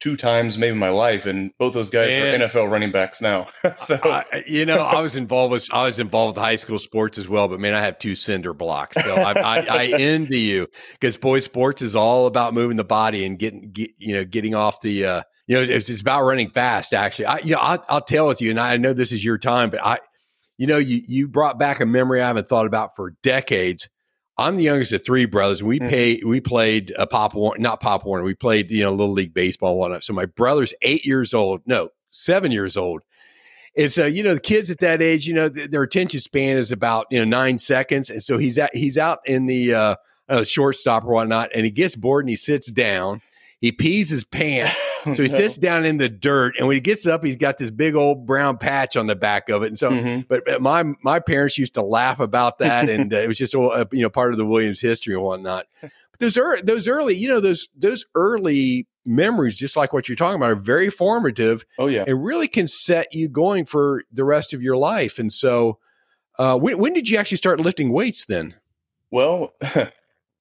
two 0.01 0.17
times 0.17 0.59
maybe 0.59 0.73
in 0.73 0.79
my 0.79 0.91
life, 0.91 1.27
and 1.27 1.51
both 1.59 1.75
those 1.75 1.91
guys 1.91 2.11
are 2.11 2.39
NFL 2.39 2.71
running 2.71 2.91
backs 2.91 3.21
now. 3.21 3.47
so 3.77 3.99
I, 4.03 4.45
you 4.47 4.65
know, 4.65 4.77
I 4.77 5.01
was 5.01 5.17
involved 5.17 5.53
with 5.53 5.69
I 5.73 5.85
was 5.85 5.99
involved 5.99 6.37
with 6.37 6.45
high 6.45 6.57
school 6.57 6.79
sports 6.79 7.19
as 7.19 7.29
well, 7.29 7.49
but 7.49 7.61
man, 7.61 7.75
I 7.75 7.81
have 7.81 7.99
two 7.99 8.15
cinder 8.15 8.53
blocks, 8.53 9.03
so 9.03 9.15
I, 9.15 9.33
I, 9.33 9.67
I 9.69 9.87
envy 9.99 10.41
you 10.41 10.67
because 10.93 11.17
boy, 11.17 11.41
sports 11.41 11.83
is 11.83 11.97
all 11.97 12.27
about 12.27 12.55
moving 12.55 12.77
the 12.77 12.85
body 12.85 13.25
and 13.25 13.39
getting 13.39 13.71
get, 13.71 13.91
you 13.99 14.15
know 14.15 14.25
getting 14.25 14.55
off 14.55 14.81
the. 14.81 15.05
Uh, 15.05 15.23
you 15.49 15.55
know, 15.55 15.63
it's, 15.63 15.89
it's 15.89 16.01
about 16.01 16.25
running 16.25 16.51
fast. 16.51 16.93
Actually, 16.93 17.27
I, 17.27 17.39
you 17.39 17.53
know, 17.53 17.61
I'll, 17.61 17.85
I'll 17.89 18.01
tell 18.01 18.27
with 18.27 18.41
you, 18.41 18.51
and 18.51 18.59
I 18.59 18.77
know 18.79 18.93
this 18.93 19.13
is 19.13 19.25
your 19.25 19.39
time, 19.39 19.71
but 19.71 19.81
I, 19.81 19.99
you 20.59 20.67
know, 20.67 20.79
you 20.79 21.01
you 21.07 21.29
brought 21.29 21.57
back 21.57 21.79
a 21.81 21.87
memory 21.87 22.21
I 22.21 22.27
haven't 22.27 22.49
thought 22.49 22.67
about 22.67 22.97
for 22.97 23.15
decades 23.23 23.89
I'm 24.39 24.57
the 24.57 24.65
youngest 24.65 24.93
of 24.93 25.05
three 25.05 25.25
brothers. 25.25 25.63
We 25.63 25.79
mm-hmm. 25.79 25.89
pay 25.89 26.23
we 26.25 26.41
played 26.41 26.93
a 26.99 27.07
Pop 27.07 27.35
Warner, 27.35 27.59
not 27.61 27.81
Pop 27.81 28.05
Warner. 28.05 28.25
We 28.25 28.35
played 28.35 28.71
you 28.71 28.83
know 28.83 28.91
little 28.91 29.13
league 29.13 29.35
baseball 29.35 29.79
one. 29.79 30.01
So 30.03 30.13
my 30.13 30.27
brother's 30.27 30.75
eight 30.83 31.07
years 31.07 31.33
old. 31.33 31.63
No, 31.67 31.91
seven 32.11 32.53
years 32.53 32.77
old. 32.77 33.03
and 33.77 33.93
so 33.93 34.05
you 34.07 34.23
know 34.23 34.35
the 34.35 34.41
kids 34.41 34.71
at 34.71 34.79
that 34.81 35.01
age, 35.01 35.27
you 35.27 35.35
know 35.35 35.49
th- 35.49 35.71
their 35.71 35.83
attention 35.83 36.21
span 36.21 36.59
is 36.59 36.73
about 36.73 37.07
you 37.11 37.19
know 37.19 37.25
nine 37.25 37.59
seconds, 37.59 38.11
and 38.11 38.23
so 38.23 38.37
he's 38.39 38.59
at 38.59 38.75
he's 38.75 38.99
out 38.99 39.21
in 39.27 39.47
the 39.47 39.75
uh, 39.75 39.97
uh, 40.29 40.45
shortstop 40.45 41.05
or 41.05 41.15
whatnot, 41.15 41.51
and 41.55 41.65
he 41.65 41.71
gets 41.71 41.97
bored 41.97 42.25
and 42.25 42.31
he 42.31 42.37
sits 42.37 42.71
down. 42.71 43.23
He 43.59 43.73
pees 43.73 44.11
his 44.11 44.23
pants 44.23 44.96
So 45.17 45.23
he 45.23 45.29
no. 45.29 45.37
sits 45.37 45.57
down 45.57 45.85
in 45.85 45.99
the 45.99 46.09
dirt, 46.09 46.55
and 46.59 46.67
when 46.67 46.77
he 46.77 46.81
gets 46.81 47.07
up, 47.07 47.25
he's 47.25 47.37
got 47.37 47.59
this 47.59 47.71
big 47.71 47.95
old 47.95 48.27
brown 48.27 48.59
patch 48.59 48.97
on 48.97 49.07
the 49.07 49.15
back 49.15 49.49
of 49.49 49.63
it. 49.63 49.69
And 49.69 49.79
so, 49.79 49.91
mm-hmm. 49.91 50.23
but, 50.29 50.61
my 50.61 50.85
my 51.03 51.21
parents 51.21 51.57
used 51.57 51.75
to 51.75 51.83
laugh 51.83 52.19
about 52.19 52.59
that, 52.59 52.89
and 52.89 53.13
uh, 53.13 53.19
it 53.19 53.29
was 53.29 53.39
just 53.39 53.55
uh, 53.55 53.85
you 53.93 54.03
know 54.03 54.11
part 54.11 54.33
of 54.33 54.39
the 54.39 54.47
Williams 54.47 54.81
history 54.81 55.15
and 55.15 55.23
whatnot. 55.23 55.67
But 55.81 55.91
those 56.19 56.37
er- 56.37 56.59
those 56.63 56.89
early, 56.89 57.15
you 57.15 57.29
know, 57.29 57.41
those 57.41 57.69
those 57.77 58.05
early 58.15 58.87
memories, 59.05 59.57
just 59.57 59.77
like 59.77 59.93
what 59.93 60.09
you're 60.09 60.17
talking 60.17 60.37
about, 60.37 60.51
are 60.51 60.57
very 60.57 60.91
formative. 60.91 61.65
Oh 61.79 61.87
yeah, 61.87 62.05
and 62.07 62.25
really 62.25 62.49
can 62.49 62.67
set 62.67 63.15
you 63.15 63.29
going 63.29 63.65
for 63.65 64.03
the 64.13 64.25
rest 64.25 64.53
of 64.53 64.61
your 64.63 64.77
life. 64.77 65.19
And 65.19 65.33
so, 65.33 65.79
uh, 66.39 66.59
when 66.59 66.79
when 66.79 66.93
did 66.93 67.09
you 67.09 67.17
actually 67.17 67.39
start 67.39 67.61
lifting 67.61 67.93
weights? 67.93 68.27
Then, 68.27 68.57
well. 69.11 69.55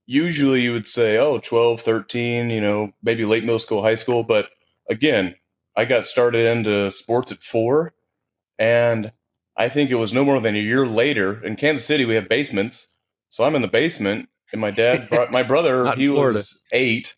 Usually 0.05 0.61
you 0.61 0.71
would 0.73 0.87
say, 0.87 1.17
oh, 1.17 1.39
12, 1.39 1.81
13, 1.81 2.49
you 2.49 2.61
know, 2.61 2.91
maybe 3.01 3.25
late 3.25 3.43
middle 3.43 3.59
school, 3.59 3.81
high 3.81 3.95
school. 3.95 4.23
But 4.23 4.49
again, 4.89 5.35
I 5.75 5.85
got 5.85 6.05
started 6.05 6.47
into 6.47 6.91
sports 6.91 7.31
at 7.31 7.39
four. 7.39 7.93
And 8.57 9.11
I 9.57 9.69
think 9.69 9.89
it 9.89 9.95
was 9.95 10.13
no 10.13 10.23
more 10.23 10.39
than 10.39 10.55
a 10.55 10.59
year 10.59 10.85
later 10.85 11.43
in 11.43 11.55
Kansas 11.55 11.85
City, 11.85 12.05
we 12.05 12.15
have 12.15 12.29
basements. 12.29 12.93
So 13.29 13.43
I'm 13.43 13.55
in 13.55 13.61
the 13.61 13.67
basement, 13.67 14.29
and 14.51 14.61
my 14.61 14.71
dad 14.71 15.09
brought 15.09 15.31
my 15.31 15.43
brother, 15.43 15.91
he 15.93 16.09
was 16.09 16.65
eight. 16.71 17.15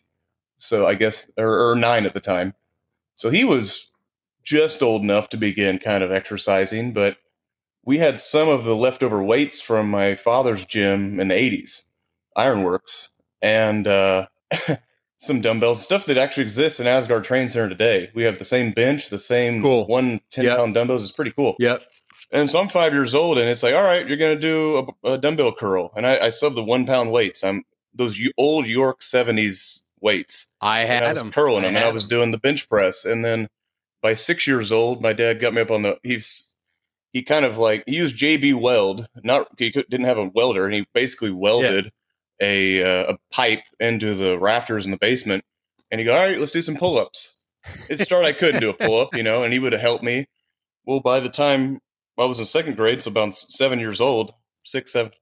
So 0.58 0.86
I 0.86 0.94
guess, 0.94 1.30
or, 1.36 1.70
or 1.70 1.76
nine 1.76 2.06
at 2.06 2.14
the 2.14 2.20
time. 2.20 2.54
So 3.14 3.30
he 3.30 3.44
was 3.44 3.92
just 4.42 4.82
old 4.82 5.02
enough 5.02 5.28
to 5.30 5.36
begin 5.36 5.78
kind 5.78 6.02
of 6.02 6.10
exercising, 6.10 6.92
but 6.92 7.18
we 7.84 7.98
had 7.98 8.18
some 8.18 8.48
of 8.48 8.64
the 8.64 8.74
leftover 8.74 9.22
weights 9.22 9.60
from 9.60 9.90
my 9.90 10.14
father's 10.14 10.64
gym 10.64 11.20
in 11.20 11.28
the 11.28 11.34
80s. 11.34 11.82
Ironworks 12.38 13.10
and 13.42 13.86
uh, 13.86 14.26
some 15.18 15.40
dumbbells, 15.40 15.82
stuff 15.82 16.06
that 16.06 16.16
actually 16.16 16.44
exists 16.44 16.80
in 16.80 16.86
Asgard 16.86 17.24
Training 17.24 17.48
Center 17.48 17.68
today. 17.68 18.10
We 18.14 18.22
have 18.22 18.38
the 18.38 18.44
same 18.44 18.70
bench, 18.70 19.10
the 19.10 19.18
same 19.18 19.62
cool. 19.62 19.86
one 19.86 20.20
10 20.30 20.44
yep. 20.44 20.56
pound 20.56 20.74
dumbbells. 20.74 21.02
It's 21.02 21.12
pretty 21.12 21.32
cool. 21.32 21.56
Yep. 21.58 21.82
And 22.30 22.48
so 22.48 22.60
I'm 22.60 22.68
five 22.68 22.92
years 22.92 23.14
old, 23.14 23.38
and 23.38 23.48
it's 23.48 23.62
like, 23.62 23.74
all 23.74 23.82
right, 23.82 24.06
you're 24.06 24.16
going 24.18 24.36
to 24.36 24.40
do 24.40 24.94
a, 25.04 25.12
a, 25.12 25.18
dumbbell 25.18 25.54
curl. 25.54 25.92
And 25.96 26.06
I, 26.06 26.26
I 26.26 26.28
sub 26.28 26.54
the 26.54 26.64
one 26.64 26.84
pound 26.84 27.10
weights. 27.10 27.42
I'm 27.42 27.64
those 27.94 28.20
old 28.36 28.66
York 28.66 29.00
70s 29.00 29.82
weights. 30.00 30.46
I 30.60 30.80
had 30.80 31.02
I 31.02 31.12
was 31.12 31.22
them. 31.22 31.32
curling 31.32 31.62
them, 31.62 31.74
and 31.74 31.84
I 31.84 31.90
was 31.90 32.06
doing 32.06 32.30
the 32.30 32.38
bench 32.38 32.68
press. 32.68 33.04
And 33.06 33.24
then 33.24 33.48
by 34.02 34.14
six 34.14 34.46
years 34.46 34.72
old, 34.72 35.02
my 35.02 35.14
dad 35.14 35.40
got 35.40 35.54
me 35.54 35.62
up 35.62 35.70
on 35.70 35.82
the. 35.82 35.98
He's 36.02 36.54
he 37.12 37.22
kind 37.22 37.46
of 37.46 37.56
like 37.56 37.84
he 37.86 37.96
used 37.96 38.18
JB 38.18 38.60
Weld. 38.60 39.08
Not 39.24 39.48
he 39.56 39.70
didn't 39.70 40.04
have 40.04 40.18
a 40.18 40.28
welder, 40.28 40.66
and 40.66 40.74
he 40.74 40.86
basically 40.92 41.32
welded 41.32 41.86
yeah 41.86 41.90
a, 42.40 42.82
uh, 42.82 43.12
a 43.14 43.18
pipe 43.30 43.62
into 43.80 44.14
the 44.14 44.38
rafters 44.38 44.84
in 44.84 44.90
the 44.90 44.98
basement, 44.98 45.44
and 45.90 46.00
he 46.00 46.04
go, 46.04 46.14
"All 46.14 46.28
right, 46.28 46.38
let's 46.38 46.52
do 46.52 46.62
some 46.62 46.76
pull-ups." 46.76 47.40
It 47.88 47.98
started, 47.98 48.28
I 48.28 48.32
couldn't 48.32 48.60
do 48.60 48.70
a 48.70 48.74
pull-up, 48.74 49.14
you 49.14 49.22
know, 49.22 49.42
and 49.42 49.52
he 49.52 49.58
would 49.58 49.72
have 49.72 49.80
helped 49.80 50.04
me. 50.04 50.26
Well, 50.86 51.00
by 51.00 51.20
the 51.20 51.28
time 51.28 51.80
I 52.18 52.24
was 52.24 52.38
in 52.38 52.44
second 52.44 52.76
grade, 52.76 53.02
so 53.02 53.10
about 53.10 53.34
seven 53.34 53.78
years 53.78 54.00
old, 54.00 54.32
six, 54.64 54.92
seven, 54.92 55.12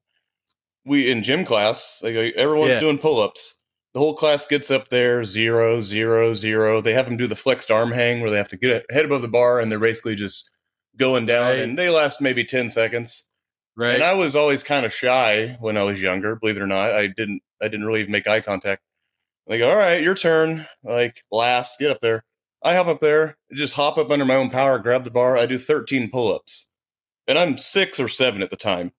we 0.85 1.11
in 1.11 1.23
gym 1.23 1.45
class, 1.45 2.01
like 2.03 2.15
everyone's 2.15 2.71
yeah. 2.71 2.79
doing 2.79 2.99
pull-ups. 2.99 3.63
The 3.95 4.01
whole 4.01 4.15
class 4.15 4.47
gets 4.47 4.71
up 4.71 4.89
there, 4.89 5.25
zero, 5.25 5.81
zero, 5.81 6.35
zero. 6.35 6.83
They 6.83 6.93
have 6.93 7.07
them 7.07 7.17
do 7.17 7.27
the 7.27 7.35
flexed 7.35 7.71
arm 7.71 7.91
hang 7.91 8.21
where 8.21 8.31
they 8.31 8.37
have 8.37 8.51
to 8.51 8.59
get 8.59 8.85
head 8.91 9.07
above 9.07 9.23
the 9.23 9.29
bar, 9.29 9.59
and 9.59 9.73
they're 9.73 9.79
basically 9.79 10.15
just 10.15 10.51
going 10.97 11.27
down, 11.27 11.51
right. 11.51 11.61
and 11.61 11.79
they 11.79 11.89
last 11.89 12.21
maybe 12.21 12.45
ten 12.45 12.71
seconds. 12.71 13.29
Right. 13.77 13.95
And 13.95 14.03
I 14.03 14.15
was 14.15 14.37
always 14.37 14.63
kind 14.63 14.87
of 14.87 14.93
shy 14.93 15.57
when 15.61 15.77
I 15.77 15.83
was 15.83 16.01
younger, 16.01 16.37
believe 16.37 16.57
it 16.57 16.63
or 16.63 16.67
not. 16.67 16.95
I 16.95 17.09
didn't 17.09 17.43
I 17.61 17.69
didn't 17.69 17.87
really 17.87 18.07
make 18.07 18.27
eye 18.27 18.41
contact. 18.41 18.83
They 19.47 19.59
go, 19.59 19.69
all 19.69 19.77
right, 19.77 20.03
your 20.03 20.15
turn. 20.15 20.67
Like 20.83 21.23
last, 21.31 21.79
get 21.79 21.91
up 21.91 22.01
there. 22.01 22.25
I 22.63 22.75
hop 22.75 22.87
up 22.87 23.01
there, 23.01 23.37
just 23.53 23.75
hop 23.75 23.99
up 23.99 24.11
under 24.11 24.25
my 24.25 24.37
own 24.37 24.51
power, 24.51 24.79
grab 24.79 25.05
the 25.05 25.11
bar. 25.11 25.37
I 25.37 25.47
do 25.47 25.59
13 25.59 26.11
pull-ups, 26.11 26.69
and 27.29 27.39
I'm 27.39 27.59
six 27.59 28.01
or 28.01 28.09
seven 28.09 28.43
at 28.43 28.51
the 28.51 28.57
time. 28.57 28.93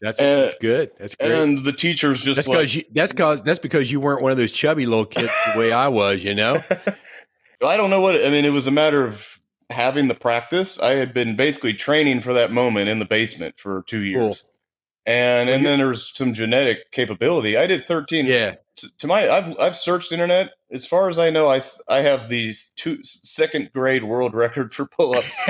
That's, 0.00 0.18
and, 0.18 0.42
that's 0.42 0.58
good. 0.58 0.90
That's 0.98 1.14
great. 1.14 1.30
And 1.30 1.64
the 1.64 1.72
teachers 1.72 2.24
just 2.24 2.36
that's 2.36 2.48
because 2.48 2.74
like, 2.74 2.88
that's 2.92 3.12
because 3.12 3.42
that's 3.42 3.58
because 3.58 3.90
you 3.92 4.00
weren't 4.00 4.22
one 4.22 4.32
of 4.32 4.38
those 4.38 4.50
chubby 4.50 4.86
little 4.86 5.06
kids 5.06 5.32
the 5.52 5.60
way 5.60 5.72
I 5.72 5.88
was, 5.88 6.24
you 6.24 6.34
know. 6.34 6.56
I 7.66 7.76
don't 7.76 7.90
know 7.90 8.00
what 8.00 8.16
I 8.16 8.30
mean. 8.30 8.44
It 8.44 8.52
was 8.52 8.66
a 8.66 8.72
matter 8.72 9.06
of 9.06 9.40
having 9.70 10.08
the 10.08 10.14
practice, 10.14 10.80
I 10.80 10.92
had 10.92 11.14
been 11.14 11.36
basically 11.36 11.74
training 11.74 12.20
for 12.20 12.34
that 12.34 12.52
moment 12.52 12.88
in 12.88 12.98
the 12.98 13.04
basement 13.04 13.58
for 13.58 13.82
two 13.86 14.02
years. 14.02 14.42
Cool. 14.42 14.50
And 15.06 15.48
and 15.48 15.64
then 15.64 15.78
there's 15.78 16.16
some 16.16 16.34
genetic 16.34 16.90
capability. 16.90 17.56
I 17.56 17.66
did 17.68 17.84
13. 17.84 18.26
Yeah. 18.26 18.56
To, 18.76 18.90
to 18.98 19.06
my, 19.06 19.28
I've 19.28 19.58
I've 19.58 19.76
searched 19.76 20.10
internet. 20.12 20.50
As 20.72 20.84
far 20.84 21.08
as 21.08 21.18
I 21.18 21.30
know, 21.30 21.48
I 21.48 21.60
I 21.88 21.98
have 21.98 22.28
the 22.28 22.52
two 22.74 22.98
second 23.04 23.70
grade 23.72 24.02
world 24.02 24.34
record 24.34 24.74
for 24.74 24.86
pull-ups. 24.86 25.40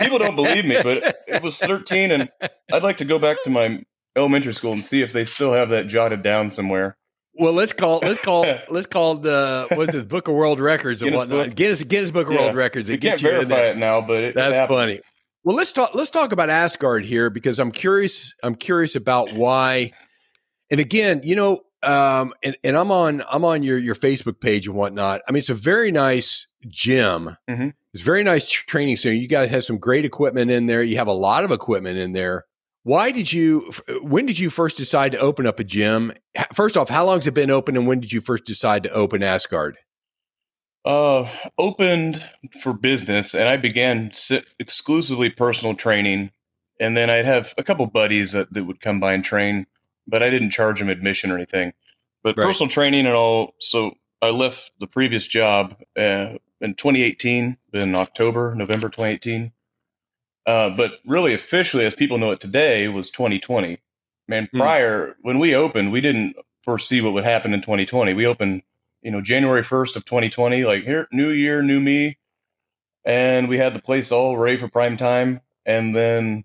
People 0.00 0.18
don't 0.18 0.36
believe 0.36 0.66
me, 0.66 0.78
but 0.82 1.24
it 1.26 1.42
was 1.42 1.58
13, 1.58 2.10
and 2.10 2.30
I'd 2.70 2.82
like 2.82 2.98
to 2.98 3.06
go 3.06 3.18
back 3.18 3.42
to 3.44 3.50
my 3.50 3.82
elementary 4.16 4.52
school 4.52 4.72
and 4.72 4.84
see 4.84 5.00
if 5.00 5.14
they 5.14 5.24
still 5.24 5.54
have 5.54 5.70
that 5.70 5.86
jotted 5.86 6.22
down 6.22 6.50
somewhere. 6.50 6.96
Well, 7.34 7.52
let's 7.52 7.72
call 7.72 8.00
let's 8.02 8.20
call 8.20 8.44
let's 8.70 8.86
call 8.86 9.16
the 9.16 9.66
what's 9.74 9.92
this 9.92 10.04
Book 10.04 10.28
of 10.28 10.34
World 10.34 10.60
Records 10.60 11.02
and 11.02 11.14
whatnot. 11.14 11.48
Book. 11.48 11.56
Guinness 11.56 11.82
Guinness 11.82 12.10
Book 12.10 12.28
of 12.28 12.34
yeah. 12.34 12.42
World 12.42 12.56
Records. 12.56 12.88
You 12.88 12.98
can't 12.98 13.20
verify 13.20 13.68
it 13.68 13.76
now, 13.76 14.00
but 14.00 14.24
it, 14.24 14.34
that's 14.34 14.58
it 14.58 14.68
funny. 14.68 15.00
Well, 15.42 15.56
let's 15.56 15.72
talk 15.72 15.94
let's 15.94 16.10
talk 16.10 16.32
about 16.32 16.50
Asgard 16.50 17.06
here 17.06 17.30
because 17.30 17.58
I'm 17.58 17.72
curious. 17.72 18.34
I'm 18.42 18.54
curious 18.54 18.94
about 18.94 19.32
why. 19.32 19.92
And 20.70 20.80
again, 20.80 21.22
you 21.24 21.34
know, 21.34 21.62
um, 21.82 22.34
and, 22.42 22.56
and 22.62 22.76
I'm 22.76 22.90
on 22.90 23.22
I'm 23.30 23.44
on 23.44 23.62
your 23.62 23.78
your 23.78 23.94
Facebook 23.94 24.40
page 24.40 24.66
and 24.66 24.76
whatnot. 24.76 25.22
I 25.26 25.32
mean, 25.32 25.38
it's 25.38 25.48
a 25.48 25.54
very 25.54 25.90
nice 25.92 26.46
gym. 26.68 27.36
Mm-hmm. 27.48 27.68
It's 27.94 28.02
very 28.02 28.22
nice 28.22 28.48
training 28.48 28.96
center. 28.96 29.14
You 29.14 29.28
guys 29.28 29.50
have 29.50 29.64
some 29.64 29.78
great 29.78 30.04
equipment 30.04 30.50
in 30.50 30.66
there. 30.66 30.82
You 30.82 30.98
have 30.98 31.08
a 31.08 31.12
lot 31.12 31.44
of 31.44 31.52
equipment 31.52 31.98
in 31.98 32.12
there. 32.12 32.44
Why 32.82 33.10
did 33.10 33.32
you? 33.32 33.72
When 34.02 34.26
did 34.26 34.38
you 34.38 34.48
first 34.48 34.76
decide 34.76 35.12
to 35.12 35.18
open 35.18 35.46
up 35.46 35.60
a 35.60 35.64
gym? 35.64 36.12
First 36.54 36.76
off, 36.76 36.88
how 36.88 37.04
long 37.04 37.18
has 37.18 37.26
it 37.26 37.34
been 37.34 37.50
open, 37.50 37.76
and 37.76 37.86
when 37.86 38.00
did 38.00 38.12
you 38.12 38.20
first 38.20 38.44
decide 38.44 38.84
to 38.84 38.92
open 38.92 39.22
Asgard? 39.22 39.76
Uh, 40.84 41.28
opened 41.58 42.24
for 42.62 42.72
business, 42.72 43.34
and 43.34 43.46
I 43.46 43.58
began 43.58 44.10
exclusively 44.58 45.28
personal 45.28 45.74
training, 45.74 46.30
and 46.78 46.96
then 46.96 47.10
I'd 47.10 47.26
have 47.26 47.52
a 47.58 47.62
couple 47.62 47.86
buddies 47.86 48.32
that, 48.32 48.50
that 48.54 48.64
would 48.64 48.80
come 48.80 48.98
by 48.98 49.12
and 49.12 49.22
train, 49.22 49.66
but 50.06 50.22
I 50.22 50.30
didn't 50.30 50.50
charge 50.50 50.78
them 50.78 50.88
admission 50.88 51.30
or 51.30 51.36
anything. 51.36 51.74
But 52.22 52.38
right. 52.38 52.46
personal 52.46 52.70
training 52.70 53.04
and 53.04 53.14
all. 53.14 53.54
So 53.58 53.92
I 54.22 54.30
left 54.30 54.72
the 54.80 54.86
previous 54.86 55.26
job 55.26 55.76
uh, 55.98 56.38
in 56.62 56.74
2018, 56.74 57.58
in 57.74 57.94
October, 57.94 58.54
November 58.54 58.88
2018 58.88 59.52
uh, 60.46 60.74
but 60.76 60.98
really, 61.06 61.34
officially, 61.34 61.84
as 61.84 61.94
people 61.94 62.18
know 62.18 62.32
it 62.32 62.40
today, 62.40 62.88
was 62.88 63.10
2020. 63.10 63.78
Man, 64.28 64.48
hmm. 64.50 64.58
prior 64.58 65.08
mm. 65.08 65.14
when 65.22 65.38
we 65.38 65.54
opened, 65.54 65.92
we 65.92 66.00
didn't 66.00 66.36
foresee 66.62 67.00
what 67.00 67.12
would 67.14 67.24
happen 67.24 67.52
in 67.52 67.60
2020. 67.60 68.14
We 68.14 68.26
opened, 68.26 68.62
you 69.02 69.10
know, 69.10 69.20
January 69.20 69.62
1st 69.62 69.96
of 69.96 70.04
2020. 70.04 70.64
Like 70.64 70.84
here, 70.84 71.08
new 71.12 71.30
year, 71.30 71.62
new 71.62 71.80
me, 71.80 72.18
and 73.04 73.48
we 73.48 73.58
had 73.58 73.74
the 73.74 73.82
place 73.82 74.12
all 74.12 74.36
ready 74.36 74.56
for 74.56 74.68
prime 74.68 74.96
time. 74.96 75.40
And 75.66 75.94
then 75.94 76.44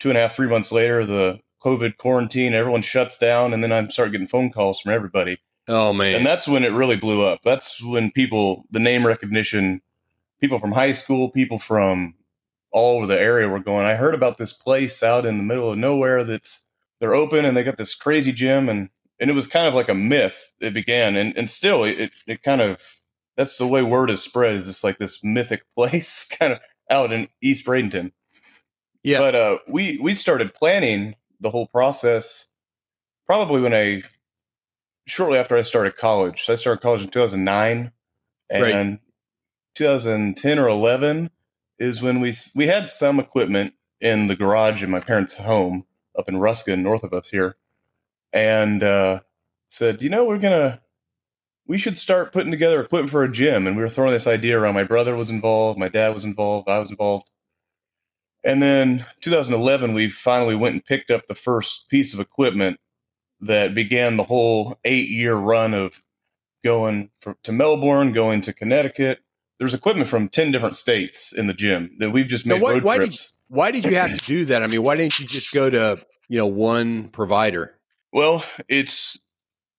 two 0.00 0.08
and 0.08 0.18
a 0.18 0.22
half, 0.22 0.34
three 0.34 0.48
months 0.48 0.72
later, 0.72 1.04
the 1.04 1.40
COVID 1.64 1.96
quarantine, 1.96 2.54
everyone 2.54 2.82
shuts 2.82 3.18
down, 3.18 3.52
and 3.52 3.62
then 3.62 3.72
I 3.72 3.86
start 3.88 4.12
getting 4.12 4.26
phone 4.26 4.50
calls 4.50 4.80
from 4.80 4.92
everybody. 4.92 5.38
Oh 5.66 5.92
man! 5.92 6.16
And 6.16 6.26
that's 6.26 6.48
when 6.48 6.64
it 6.64 6.72
really 6.72 6.96
blew 6.96 7.26
up. 7.26 7.40
That's 7.42 7.82
when 7.82 8.10
people, 8.10 8.64
the 8.70 8.80
name 8.80 9.06
recognition, 9.06 9.82
people 10.40 10.58
from 10.58 10.72
high 10.72 10.92
school, 10.92 11.30
people 11.30 11.58
from 11.58 12.14
all 12.70 12.96
over 12.96 13.06
the 13.06 13.20
area 13.20 13.48
were 13.48 13.60
going. 13.60 13.86
I 13.86 13.94
heard 13.94 14.14
about 14.14 14.38
this 14.38 14.52
place 14.52 15.02
out 15.02 15.26
in 15.26 15.36
the 15.36 15.42
middle 15.42 15.72
of 15.72 15.78
nowhere 15.78 16.24
that's 16.24 16.64
they're 17.00 17.14
open 17.14 17.44
and 17.44 17.56
they 17.56 17.64
got 17.64 17.76
this 17.76 17.94
crazy 17.94 18.32
gym 18.32 18.68
and 18.68 18.90
and 19.20 19.30
it 19.30 19.34
was 19.34 19.46
kind 19.46 19.66
of 19.66 19.74
like 19.74 19.88
a 19.88 19.94
myth. 19.94 20.52
It 20.60 20.74
began 20.74 21.16
and 21.16 21.36
and 21.36 21.50
still 21.50 21.84
it 21.84 22.12
it 22.26 22.42
kind 22.42 22.60
of 22.60 22.82
that's 23.36 23.58
the 23.58 23.66
way 23.66 23.82
word 23.82 24.10
is 24.10 24.22
spread 24.22 24.54
is 24.54 24.66
just 24.66 24.84
like 24.84 24.98
this 24.98 25.22
mythic 25.22 25.62
place 25.76 26.28
kind 26.28 26.52
of 26.52 26.60
out 26.90 27.12
in 27.12 27.28
East 27.40 27.66
Bradenton. 27.66 28.12
Yeah. 29.02 29.18
But 29.18 29.34
uh, 29.34 29.58
we 29.68 29.98
we 29.98 30.14
started 30.14 30.54
planning 30.54 31.14
the 31.40 31.50
whole 31.50 31.66
process 31.66 32.50
probably 33.26 33.60
when 33.60 33.74
I 33.74 34.02
shortly 35.06 35.38
after 35.38 35.56
I 35.56 35.62
started 35.62 35.96
college. 35.96 36.44
So 36.44 36.52
I 36.52 36.56
started 36.56 36.82
college 36.82 37.02
in 37.02 37.10
2009 37.10 37.92
and 38.50 38.62
right. 38.62 38.98
2010 39.76 40.58
or 40.58 40.68
11 40.68 41.30
is 41.78 42.02
when 42.02 42.20
we 42.20 42.34
we 42.54 42.66
had 42.66 42.90
some 42.90 43.20
equipment 43.20 43.74
in 44.00 44.26
the 44.26 44.36
garage 44.36 44.82
in 44.82 44.90
my 44.90 45.00
parents' 45.00 45.36
home 45.36 45.84
up 46.16 46.28
in 46.28 46.36
Ruskin, 46.36 46.82
north 46.82 47.04
of 47.04 47.12
us 47.12 47.30
here, 47.30 47.56
and 48.32 48.82
uh, 48.82 49.20
said, 49.68 50.02
you 50.02 50.10
know, 50.10 50.26
we're 50.26 50.38
gonna 50.38 50.80
we 51.68 51.78
should 51.78 51.98
start 51.98 52.32
putting 52.32 52.50
together 52.50 52.80
equipment 52.80 53.10
for 53.10 53.22
a 53.22 53.30
gym. 53.30 53.66
And 53.66 53.76
we 53.76 53.82
were 53.82 53.90
throwing 53.90 54.12
this 54.12 54.26
idea 54.26 54.58
around. 54.58 54.74
My 54.74 54.84
brother 54.84 55.14
was 55.14 55.30
involved, 55.30 55.78
my 55.78 55.88
dad 55.88 56.14
was 56.14 56.24
involved, 56.24 56.68
I 56.68 56.78
was 56.78 56.90
involved. 56.90 57.30
And 58.42 58.62
then 58.62 59.04
2011, 59.20 59.92
we 59.92 60.08
finally 60.08 60.56
went 60.56 60.72
and 60.72 60.84
picked 60.84 61.10
up 61.10 61.26
the 61.26 61.34
first 61.34 61.88
piece 61.90 62.14
of 62.14 62.20
equipment 62.20 62.80
that 63.40 63.74
began 63.74 64.16
the 64.16 64.24
whole 64.24 64.78
eight 64.84 65.08
year 65.08 65.34
run 65.34 65.74
of 65.74 66.02
going 66.64 67.10
for, 67.20 67.36
to 67.44 67.52
Melbourne, 67.52 68.12
going 68.12 68.40
to 68.42 68.52
Connecticut, 68.52 69.20
there's 69.58 69.74
equipment 69.74 70.08
from 70.08 70.28
10 70.28 70.52
different 70.52 70.76
states 70.76 71.32
in 71.32 71.46
the 71.46 71.54
gym 71.54 71.96
that 71.98 72.10
we've 72.10 72.28
just 72.28 72.46
made 72.46 72.62
road 72.62 72.82
why 72.82 72.96
trips. 72.96 73.10
Did 73.10 73.20
you, 73.20 73.56
why 73.56 73.70
did 73.70 73.84
you 73.84 73.96
have 73.96 74.16
to 74.16 74.24
do 74.24 74.44
that? 74.46 74.62
I 74.62 74.66
mean, 74.66 74.82
why 74.82 74.96
didn't 74.96 75.18
you 75.18 75.26
just 75.26 75.52
go 75.52 75.68
to, 75.68 75.98
you 76.28 76.38
know, 76.38 76.46
one 76.46 77.08
provider? 77.08 77.74
Well, 78.12 78.44
it's 78.68 79.18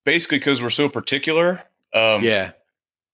basically 0.05 0.39
because 0.39 0.62
we're 0.62 0.69
so 0.69 0.89
particular. 0.89 1.62
Um, 1.93 2.24
yeah. 2.24 2.51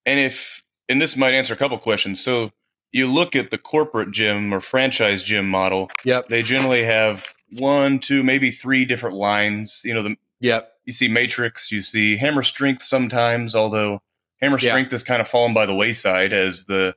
And 0.05 0.19
if, 0.19 0.63
and 0.89 1.01
this 1.01 1.15
might 1.17 1.33
answer 1.33 1.53
a 1.53 1.57
couple 1.57 1.77
questions. 1.77 2.23
So 2.23 2.51
you 2.91 3.07
look 3.07 3.35
at 3.35 3.51
the 3.51 3.57
corporate 3.57 4.11
gym 4.11 4.53
or 4.53 4.61
franchise 4.61 5.23
gym 5.23 5.47
model. 5.47 5.89
Yep. 6.03 6.29
They 6.29 6.41
generally 6.41 6.83
have 6.83 7.27
one, 7.51 7.99
two, 7.99 8.23
maybe 8.23 8.51
three 8.51 8.85
different 8.85 9.15
lines. 9.15 9.81
You 9.85 9.93
know, 9.93 10.01
the, 10.01 10.17
yep. 10.39 10.71
You 10.85 10.93
see 10.93 11.07
Matrix, 11.07 11.71
you 11.71 11.81
see 11.81 12.15
Hammer 12.15 12.43
Strength 12.43 12.83
sometimes, 12.83 13.55
although 13.55 14.01
Hammer 14.45 14.59
yeah. 14.59 14.71
Strength 14.71 14.91
has 14.91 15.03
kind 15.03 15.21
of 15.21 15.27
fallen 15.27 15.53
by 15.53 15.65
the 15.65 15.75
wayside 15.75 16.33
as 16.33 16.65
the 16.65 16.95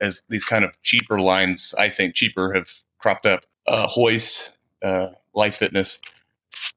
as 0.00 0.22
these 0.28 0.44
kind 0.44 0.64
of 0.64 0.80
cheaper 0.82 1.20
lines, 1.20 1.74
I 1.76 1.88
think 1.88 2.14
cheaper, 2.14 2.52
have 2.52 2.68
cropped 2.98 3.26
up. 3.26 3.44
Uh, 3.66 3.86
Hoist, 3.88 4.52
uh, 4.82 5.08
Life 5.34 5.56
Fitness. 5.56 6.00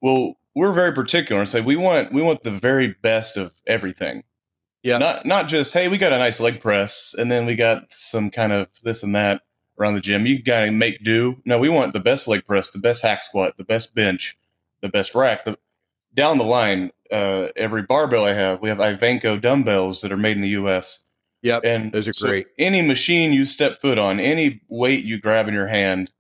Well, 0.01 0.37
we're 0.55 0.73
very 0.73 0.93
particular 0.93 1.41
and 1.41 1.49
say 1.49 1.61
we 1.61 1.75
want 1.75 2.11
we 2.11 2.21
want 2.21 2.43
the 2.43 2.51
very 2.51 2.95
best 3.01 3.37
of 3.37 3.53
everything. 3.67 4.23
Yeah. 4.83 4.97
Not 4.97 5.25
not 5.25 5.47
just 5.47 5.73
hey, 5.73 5.87
we 5.87 5.97
got 5.97 6.13
a 6.13 6.17
nice 6.17 6.39
leg 6.39 6.59
press 6.59 7.15
and 7.17 7.31
then 7.31 7.45
we 7.45 7.55
got 7.55 7.91
some 7.93 8.29
kind 8.29 8.51
of 8.51 8.67
this 8.83 9.03
and 9.03 9.15
that 9.15 9.41
around 9.79 9.93
the 9.93 10.01
gym. 10.01 10.25
You 10.25 10.41
gotta 10.41 10.71
make 10.71 11.03
do. 11.03 11.41
No, 11.45 11.59
we 11.59 11.69
want 11.69 11.93
the 11.93 11.99
best 11.99 12.27
leg 12.27 12.45
press, 12.45 12.71
the 12.71 12.79
best 12.79 13.03
hack 13.03 13.23
squat, 13.23 13.57
the 13.57 13.63
best 13.63 13.93
bench, 13.93 14.37
the 14.81 14.89
best 14.89 15.15
rack. 15.15 15.45
The, 15.45 15.57
down 16.13 16.37
the 16.37 16.43
line, 16.43 16.91
uh, 17.11 17.49
every 17.55 17.83
barbell 17.83 18.25
I 18.25 18.33
have, 18.33 18.61
we 18.61 18.69
have 18.69 18.79
Ivanko 18.79 19.41
dumbbells 19.41 20.01
that 20.01 20.11
are 20.11 20.17
made 20.17 20.35
in 20.35 20.41
the 20.41 20.49
U.S. 20.49 21.07
Yep, 21.41 21.61
and 21.63 21.91
those 21.91 22.07
are 22.07 22.13
so 22.13 22.27
great. 22.27 22.47
Any 22.57 22.81
machine 22.81 23.31
you 23.31 23.45
step 23.45 23.81
foot 23.81 23.97
on, 23.97 24.19
any 24.19 24.61
weight 24.67 25.05
you 25.05 25.19
grab 25.19 25.47
in 25.47 25.53
your 25.53 25.67
hand, 25.67 26.11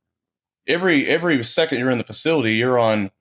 every 0.67 1.05
every 1.07 1.43
second 1.43 1.79
you're 1.79 1.91
in 1.91 1.97
the 1.97 2.03
facility, 2.03 2.53
you're 2.53 2.79
on 2.79 3.11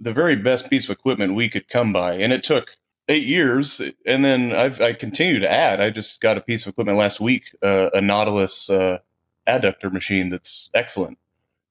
the 0.00 0.12
very 0.12 0.36
best 0.36 0.70
piece 0.70 0.88
of 0.88 0.96
equipment 0.96 1.34
we 1.34 1.48
could 1.48 1.68
come 1.68 1.92
by, 1.92 2.14
and 2.14 2.32
it 2.32 2.44
took 2.44 2.70
eight 3.08 3.24
years, 3.24 3.80
and 4.06 4.24
then 4.24 4.52
I've 4.52 4.80
I 4.80 4.92
continue 4.92 5.40
to 5.40 5.50
add. 5.50 5.80
I 5.80 5.90
just 5.90 6.20
got 6.20 6.38
a 6.38 6.42
piece 6.42 6.66
of 6.66 6.72
equipment 6.72 6.98
last 6.98 7.20
week, 7.20 7.54
uh, 7.62 7.90
a 7.92 8.00
Nautilus 8.00 8.70
uh, 8.70 8.98
adductor 9.46 9.92
machine 9.92 10.30
that's 10.30 10.70
excellent, 10.74 11.18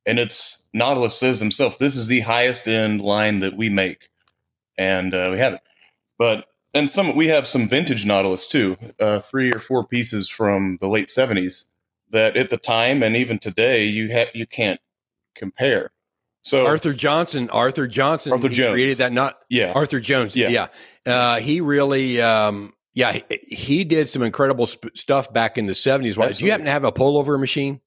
and 0.06 0.20
it's 0.20 0.68
Nautilus 0.74 1.18
says 1.18 1.40
himself, 1.40 1.80
this 1.80 1.96
is 1.96 2.08
the 2.08 2.20
highest 2.20 2.68
end 2.68 3.00
line 3.00 3.40
that 3.40 3.56
we 3.56 3.70
make 3.70 4.10
and 4.82 5.14
uh, 5.14 5.30
we 5.32 5.38
have 5.38 5.54
it. 5.54 5.62
But 6.18 6.48
and 6.74 6.90
some 6.90 7.16
we 7.16 7.28
have 7.28 7.48
some 7.48 7.68
vintage 7.68 8.06
Nautilus 8.06 8.48
too, 8.48 8.78
uh, 9.00 9.20
three 9.20 9.52
or 9.52 9.60
four 9.60 9.86
pieces 9.86 10.28
from 10.30 10.78
the 10.82 10.88
late 10.88 11.08
'70s 11.08 11.68
that 12.10 12.36
at 12.36 12.50
the 12.50 12.58
time 12.58 13.04
and 13.04 13.16
even 13.16 13.40
today 13.40 13.86
you 13.86 14.12
ha- 14.12 14.32
you 14.34 14.48
can't 14.48 14.80
compare. 15.36 15.92
So 16.44 16.66
Arthur 16.66 16.94
Johnson, 16.94 17.50
Arthur 17.52 17.88
Johnson, 17.88 18.34
Arthur 18.34 18.50
Jones 18.50 18.74
created 18.74 18.98
that. 18.98 19.12
Not 19.12 19.38
yeah, 19.50 19.74
Arthur 19.74 20.00
Jones. 20.00 20.36
Yeah, 20.36 20.50
yeah. 20.50 20.68
Uh, 21.06 21.40
he 21.40 21.62
really. 21.62 22.22
Um, 22.22 22.74
yeah, 22.94 23.14
he, 23.14 23.24
he 23.42 23.84
did 23.86 24.10
some 24.10 24.22
incredible 24.22 24.66
sp- 24.68 24.92
stuff 24.96 25.32
back 25.32 25.58
in 25.58 25.66
the 25.66 25.76
seventies. 25.76 26.16
Do 26.16 26.46
you 26.46 26.52
happen 26.52 26.66
to 26.66 26.72
have 26.72 26.84
a 26.84 26.92
pullover 26.92 27.40
machine? 27.40 27.80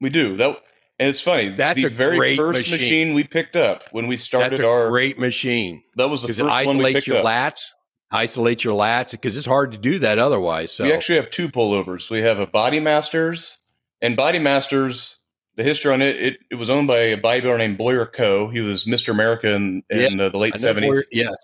We 0.00 0.10
do. 0.10 0.36
That 0.36 0.60
and 0.98 1.08
it's 1.08 1.20
funny. 1.20 1.50
That's 1.50 1.80
the 1.80 1.86
a 1.86 1.90
very 1.90 2.36
first 2.36 2.70
machine. 2.70 2.74
machine. 2.74 3.14
we 3.14 3.24
picked 3.24 3.56
up 3.56 3.84
when 3.92 4.06
we 4.06 4.16
started 4.16 4.52
That's 4.52 4.60
a 4.62 4.68
our 4.68 4.90
great 4.90 5.18
machine. 5.18 5.82
That 5.96 6.08
was 6.08 6.22
the 6.22 6.28
first 6.28 6.60
it 6.60 6.66
one 6.66 6.78
we 6.78 6.92
picked 6.92 7.06
your 7.06 7.18
up. 7.18 7.24
lats, 7.24 7.66
isolate 8.10 8.64
your 8.64 8.74
lats 8.74 9.12
because 9.12 9.36
it's 9.36 9.46
hard 9.46 9.72
to 9.72 9.78
do 9.78 10.00
that 10.00 10.18
otherwise. 10.18 10.72
So 10.72 10.84
we 10.84 10.92
actually 10.92 11.16
have 11.16 11.30
two 11.30 11.48
pullovers. 11.48 12.10
We 12.10 12.20
have 12.20 12.40
a 12.40 12.46
Body 12.46 12.80
Masters 12.80 13.62
and 14.00 14.16
Body 14.16 14.38
Masters. 14.38 15.20
The 15.54 15.64
history 15.64 15.92
on 15.92 16.02
it, 16.02 16.16
it, 16.16 16.38
it 16.52 16.54
was 16.54 16.70
owned 16.70 16.86
by 16.86 16.98
a 16.98 17.16
bodybuilder 17.16 17.58
named 17.58 17.78
Boyer 17.78 18.06
Coe. 18.06 18.48
He 18.48 18.60
was 18.60 18.84
Mr. 18.84 19.08
America 19.10 19.52
in, 19.52 19.82
in 19.90 20.18
yeah, 20.18 20.24
uh, 20.24 20.28
the 20.28 20.38
late 20.38 20.56
seventies. 20.56 21.08
Yes, 21.10 21.34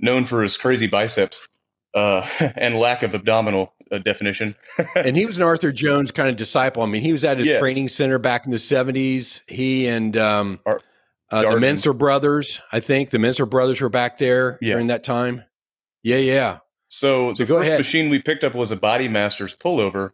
known 0.00 0.24
for 0.24 0.42
his 0.42 0.56
crazy 0.56 0.88
biceps 0.88 1.48
uh, 1.94 2.26
and 2.56 2.76
lack 2.76 3.02
of 3.02 3.14
abdominal 3.14 3.74
uh, 3.92 3.98
definition. 3.98 4.54
and 4.96 5.16
he 5.16 5.26
was 5.26 5.36
an 5.36 5.44
Arthur 5.44 5.70
Jones 5.70 6.10
kind 6.10 6.28
of 6.28 6.36
disciple. 6.36 6.82
I 6.82 6.86
mean, 6.86 7.02
he 7.02 7.12
was 7.12 7.24
at 7.24 7.38
his 7.38 7.46
yes. 7.46 7.60
training 7.60 7.88
center 7.88 8.18
back 8.18 8.46
in 8.46 8.50
the 8.50 8.58
seventies. 8.58 9.42
He 9.46 9.86
and 9.86 10.16
um, 10.16 10.60
Ar- 10.66 10.80
uh, 11.30 11.42
the 11.42 11.60
Mentzer 11.60 11.96
brothers, 11.96 12.60
I 12.72 12.80
think 12.80 13.10
the 13.10 13.18
Mentzer 13.18 13.48
brothers 13.48 13.80
were 13.80 13.88
back 13.88 14.18
there 14.18 14.58
yeah. 14.60 14.74
during 14.74 14.88
that 14.88 15.04
time. 15.04 15.44
Yeah, 16.02 16.18
yeah. 16.18 16.58
So, 16.88 17.32
so 17.32 17.44
the 17.44 17.54
first 17.54 17.64
ahead. 17.66 17.78
machine 17.78 18.10
we 18.10 18.20
picked 18.20 18.44
up 18.44 18.54
was 18.54 18.70
a 18.70 18.76
Body 18.76 19.08
Masters 19.08 19.56
pullover. 19.56 20.10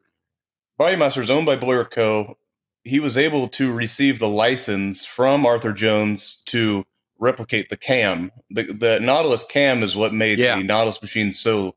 Body 0.77 0.95
Masters 0.95 1.29
owned 1.29 1.47
by 1.47 1.57
Boyer 1.57 1.85
Coe. 1.85 2.39
He 2.85 3.01
was 3.01 3.19
able 3.19 3.49
to 3.49 3.75
receive 3.75 4.21
the 4.21 4.29
license 4.29 5.05
from 5.05 5.45
Arthur 5.45 5.73
Jones 5.73 6.43
to 6.47 6.87
replicate 7.19 7.69
the 7.69 7.77
cam. 7.77 8.31
The, 8.51 8.63
the 8.63 9.01
Nautilus 9.01 9.45
cam 9.45 9.83
is 9.83 9.97
what 9.97 10.15
made 10.15 10.39
yeah. 10.39 10.57
the 10.57 10.63
Nautilus 10.63 11.03
machine 11.03 11.33
so 11.33 11.75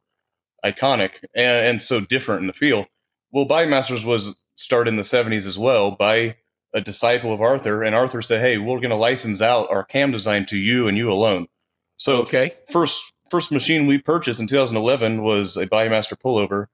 iconic 0.65 1.23
and, 1.33 1.67
and 1.67 1.81
so 1.81 1.99
different 1.99 2.41
in 2.41 2.47
the 2.47 2.53
feel. 2.53 2.87
Well, 3.31 3.45
Body 3.45 3.67
Masters 3.67 4.05
was 4.05 4.35
started 4.55 4.89
in 4.89 4.97
the 4.97 5.03
70s 5.03 5.47
as 5.47 5.57
well 5.57 5.91
by 5.91 6.35
a 6.73 6.81
disciple 6.81 7.33
of 7.33 7.41
Arthur, 7.41 7.83
and 7.83 7.95
Arthur 7.95 8.21
said, 8.21 8.41
"Hey, 8.41 8.57
we're 8.57 8.79
going 8.79 8.91
to 8.91 8.95
license 8.95 9.41
out 9.41 9.71
our 9.71 9.83
cam 9.83 10.11
design 10.11 10.45
to 10.47 10.57
you 10.57 10.87
and 10.87 10.97
you 10.97 11.11
alone." 11.11 11.47
So, 11.97 12.21
okay, 12.21 12.53
first 12.71 13.13
first 13.29 13.51
machine 13.51 13.87
we 13.87 13.97
purchased 13.97 14.39
in 14.39 14.47
2011 14.47 15.23
was 15.23 15.57
a 15.57 15.67
Bodymaster 15.67 16.17
pullover, 16.17 16.67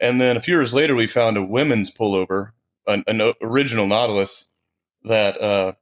and 0.00 0.20
then 0.20 0.36
a 0.36 0.40
few 0.40 0.54
years 0.54 0.74
later 0.74 0.94
we 0.94 1.06
found 1.06 1.36
a 1.36 1.42
women's 1.42 1.94
pullover, 1.94 2.52
an, 2.86 3.04
an 3.06 3.32
original 3.40 3.86
Nautilus 3.86 4.48
that 5.04 5.40
uh, 5.40 5.72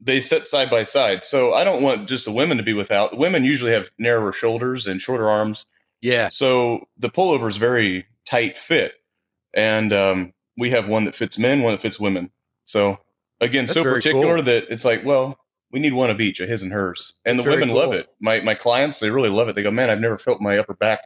they 0.00 0.20
sit 0.20 0.46
side 0.46 0.70
by 0.70 0.82
side. 0.82 1.24
So 1.24 1.52
I 1.52 1.64
don't 1.64 1.82
want 1.82 2.08
just 2.08 2.24
the 2.24 2.32
women 2.32 2.56
to 2.56 2.62
be 2.62 2.74
without. 2.74 3.16
Women 3.16 3.44
usually 3.44 3.72
have 3.72 3.90
narrower 3.98 4.32
shoulders 4.32 4.86
and 4.86 5.00
shorter 5.00 5.28
arms. 5.28 5.66
Yeah. 6.02 6.28
So 6.28 6.88
the 6.98 7.08
pullover 7.08 7.48
is 7.48 7.56
very 7.56 8.04
tight 8.26 8.58
fit, 8.58 8.92
and 9.54 9.92
um, 9.92 10.32
we 10.58 10.68
have 10.70 10.88
one 10.88 11.04
that 11.06 11.14
fits 11.14 11.38
men, 11.38 11.62
one 11.62 11.72
that 11.72 11.80
fits 11.80 11.98
women. 11.98 12.30
So 12.64 12.98
again, 13.40 13.64
That's 13.64 13.74
so 13.74 13.84
particular 13.84 14.36
cool. 14.36 14.44
that 14.44 14.66
it's 14.68 14.84
like, 14.84 15.04
well, 15.04 15.38
we 15.70 15.80
need 15.80 15.94
one 15.94 16.10
of 16.10 16.20
each, 16.20 16.40
a 16.40 16.46
his 16.46 16.62
and 16.62 16.72
hers, 16.72 17.14
and 17.24 17.38
That's 17.38 17.46
the 17.48 17.54
women 17.54 17.70
love 17.74 17.92
it. 17.94 18.08
My 18.20 18.40
my 18.40 18.54
clients, 18.54 19.00
they 19.00 19.10
really 19.10 19.30
love 19.30 19.48
it. 19.48 19.54
They 19.54 19.62
go, 19.62 19.70
man, 19.70 19.88
I've 19.88 20.00
never 20.00 20.18
felt 20.18 20.40
my 20.42 20.58
upper 20.58 20.74
back. 20.74 21.00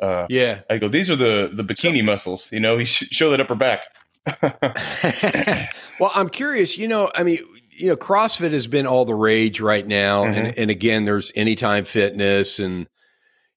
Uh, 0.00 0.26
Yeah. 0.30 0.60
I 0.70 0.78
go, 0.78 0.88
these 0.88 1.10
are 1.10 1.16
the 1.16 1.50
the 1.52 1.62
bikini 1.64 2.04
muscles. 2.04 2.52
You 2.52 2.60
know, 2.60 2.76
you 2.78 2.86
show 2.86 3.30
that 3.30 3.40
upper 3.40 3.56
back. 3.56 3.80
well, 6.00 6.12
I'm 6.14 6.28
curious. 6.28 6.78
You 6.78 6.88
know, 6.88 7.10
I 7.14 7.22
mean, 7.22 7.38
you 7.70 7.88
know, 7.88 7.96
CrossFit 7.96 8.52
has 8.52 8.66
been 8.66 8.86
all 8.86 9.04
the 9.04 9.14
rage 9.14 9.60
right 9.60 9.86
now, 9.86 10.24
Mm-hmm. 10.24 10.34
and 10.38 10.58
and 10.58 10.70
again, 10.70 11.04
there's 11.04 11.32
Anytime 11.34 11.84
Fitness, 11.84 12.58
and 12.58 12.86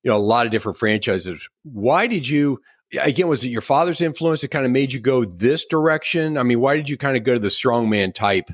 you 0.04 0.12
know, 0.12 0.18
a 0.18 0.20
lot 0.20 0.46
of 0.46 0.52
different 0.52 0.78
franchises. 0.78 1.48
Why 1.64 2.08
did 2.08 2.28
you? 2.28 2.62
Again, 3.02 3.28
was 3.28 3.44
it 3.44 3.48
your 3.48 3.62
father's 3.62 4.02
influence 4.02 4.42
that 4.42 4.50
kind 4.50 4.66
of 4.66 4.72
made 4.72 4.94
you 4.94 5.00
go 5.00 5.24
this 5.26 5.66
direction? 5.66 6.38
I 6.38 6.44
mean, 6.44 6.60
why 6.60 6.76
did 6.76 6.88
you 6.90 6.98
kind 6.98 7.18
of 7.18 7.24
go 7.24 7.34
to 7.34 7.40
the 7.40 7.48
strongman 7.48 8.14
type 8.14 8.52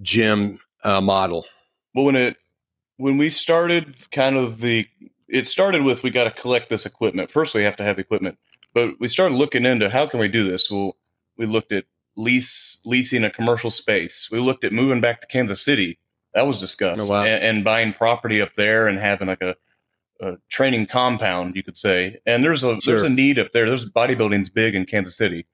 gym 0.00 0.60
uh, 0.84 1.00
model? 1.00 1.46
Well, 1.94 2.06
when 2.06 2.16
it 2.16 2.36
when 2.96 3.16
we 3.18 3.30
started, 3.30 3.94
kind 4.10 4.36
of 4.36 4.60
the 4.60 4.86
it 5.28 5.46
started 5.46 5.82
with 5.82 6.02
we 6.02 6.10
got 6.10 6.24
to 6.24 6.40
collect 6.42 6.68
this 6.70 6.86
equipment. 6.86 7.30
First, 7.30 7.54
we 7.54 7.62
have 7.64 7.76
to 7.76 7.82
have 7.84 7.98
equipment, 7.98 8.38
but 8.74 8.98
we 9.00 9.08
started 9.08 9.34
looking 9.34 9.66
into 9.66 9.90
how 9.90 10.06
can 10.06 10.20
we 10.20 10.28
do 10.28 10.48
this. 10.48 10.70
Well, 10.70 10.96
we 11.36 11.46
looked 11.46 11.72
at 11.72 11.84
lease 12.16 12.80
leasing 12.84 13.24
a 13.24 13.30
commercial 13.30 13.70
space. 13.70 14.28
We 14.32 14.38
looked 14.40 14.64
at 14.64 14.72
moving 14.72 15.00
back 15.00 15.20
to 15.20 15.26
Kansas 15.26 15.60
City. 15.60 15.98
That 16.34 16.46
was 16.46 16.60
discussed, 16.60 17.02
Oh, 17.10 17.12
wow. 17.14 17.22
and, 17.24 17.42
and 17.42 17.64
buying 17.64 17.92
property 17.92 18.40
up 18.42 18.54
there 18.54 18.86
and 18.86 18.98
having 18.98 19.28
like 19.28 19.42
a, 19.42 19.56
a 20.20 20.38
training 20.48 20.86
compound, 20.86 21.56
you 21.56 21.62
could 21.62 21.76
say. 21.76 22.18
And 22.26 22.44
there's 22.44 22.64
a 22.64 22.78
there's 22.84 23.02
a 23.02 23.08
need 23.08 23.38
up 23.38 23.52
there. 23.52 23.66
There's 23.66 23.90
bodybuilding's 23.90 24.48
big 24.48 24.74
in 24.74 24.86
Kansas 24.86 25.16
City 25.16 25.46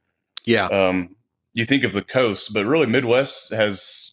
Yeah, 0.45 0.67
um, 0.67 1.17
you 1.53 1.65
think 1.65 1.85
of 1.85 1.93
the 1.93 2.03
coast, 2.03 2.55
but 2.55 2.67
really 2.67 2.87
Midwest 2.87 3.53
has 3.53 4.13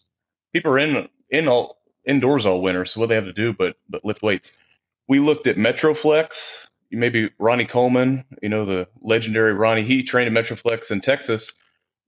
people 0.52 0.72
are 0.72 0.78
in 0.78 1.08
in 1.30 1.48
all 1.48 1.78
indoors 2.04 2.46
all 2.46 2.62
winter. 2.62 2.84
So 2.84 3.00
what 3.00 3.08
they 3.08 3.14
have 3.14 3.24
to 3.24 3.32
do, 3.32 3.52
but 3.52 3.76
but 3.88 4.04
lift 4.04 4.22
weights. 4.22 4.56
We 5.08 5.18
looked 5.18 5.46
at 5.46 5.56
Metroflex. 5.56 6.68
Maybe 6.94 7.30
Ronnie 7.38 7.64
Coleman, 7.64 8.24
you 8.42 8.50
know 8.50 8.66
the 8.66 8.86
legendary 9.00 9.54
Ronnie. 9.54 9.82
He 9.82 10.02
trained 10.02 10.34
at 10.34 10.44
Metroflex 10.44 10.90
in 10.90 11.00
Texas. 11.00 11.54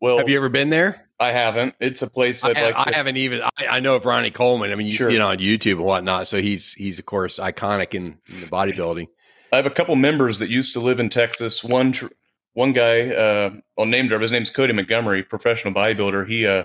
Well, 0.00 0.18
have 0.18 0.28
you 0.28 0.36
ever 0.36 0.50
been 0.50 0.68
there? 0.68 1.03
I 1.20 1.30
haven't. 1.30 1.74
It's 1.80 2.02
a 2.02 2.10
place 2.10 2.44
I, 2.44 2.50
I'd 2.50 2.56
like 2.56 2.74
I 2.76 2.84
to. 2.90 2.94
haven't 2.96 3.16
even. 3.18 3.42
I, 3.42 3.66
I 3.68 3.80
know 3.80 3.94
of 3.96 4.04
Ronnie 4.04 4.30
Coleman. 4.30 4.72
I 4.72 4.74
mean, 4.74 4.86
you 4.88 4.92
Sure. 4.94 5.08
see 5.10 5.16
it 5.16 5.20
on 5.20 5.38
YouTube 5.38 5.76
and 5.76 5.84
whatnot. 5.84 6.26
So 6.26 6.40
he's 6.40 6.72
he's 6.74 6.98
of 6.98 7.06
course 7.06 7.38
iconic 7.38 7.94
in, 7.94 8.04
in 8.06 8.10
the 8.12 8.48
bodybuilding. 8.50 9.06
I 9.52 9.56
have 9.56 9.66
a 9.66 9.70
couple 9.70 9.94
members 9.96 10.40
that 10.40 10.50
used 10.50 10.72
to 10.74 10.80
live 10.80 10.98
in 11.00 11.08
Texas. 11.10 11.62
One 11.62 11.92
tr- 11.92 12.06
one 12.54 12.72
guy, 12.72 13.10
uh, 13.14 13.50
I'll 13.78 13.86
name 13.86 14.08
drop. 14.08 14.20
His 14.22 14.32
name's 14.32 14.50
Cody 14.50 14.72
Montgomery, 14.72 15.22
professional 15.22 15.72
bodybuilder. 15.74 16.26
He 16.26 16.46
uh, 16.46 16.64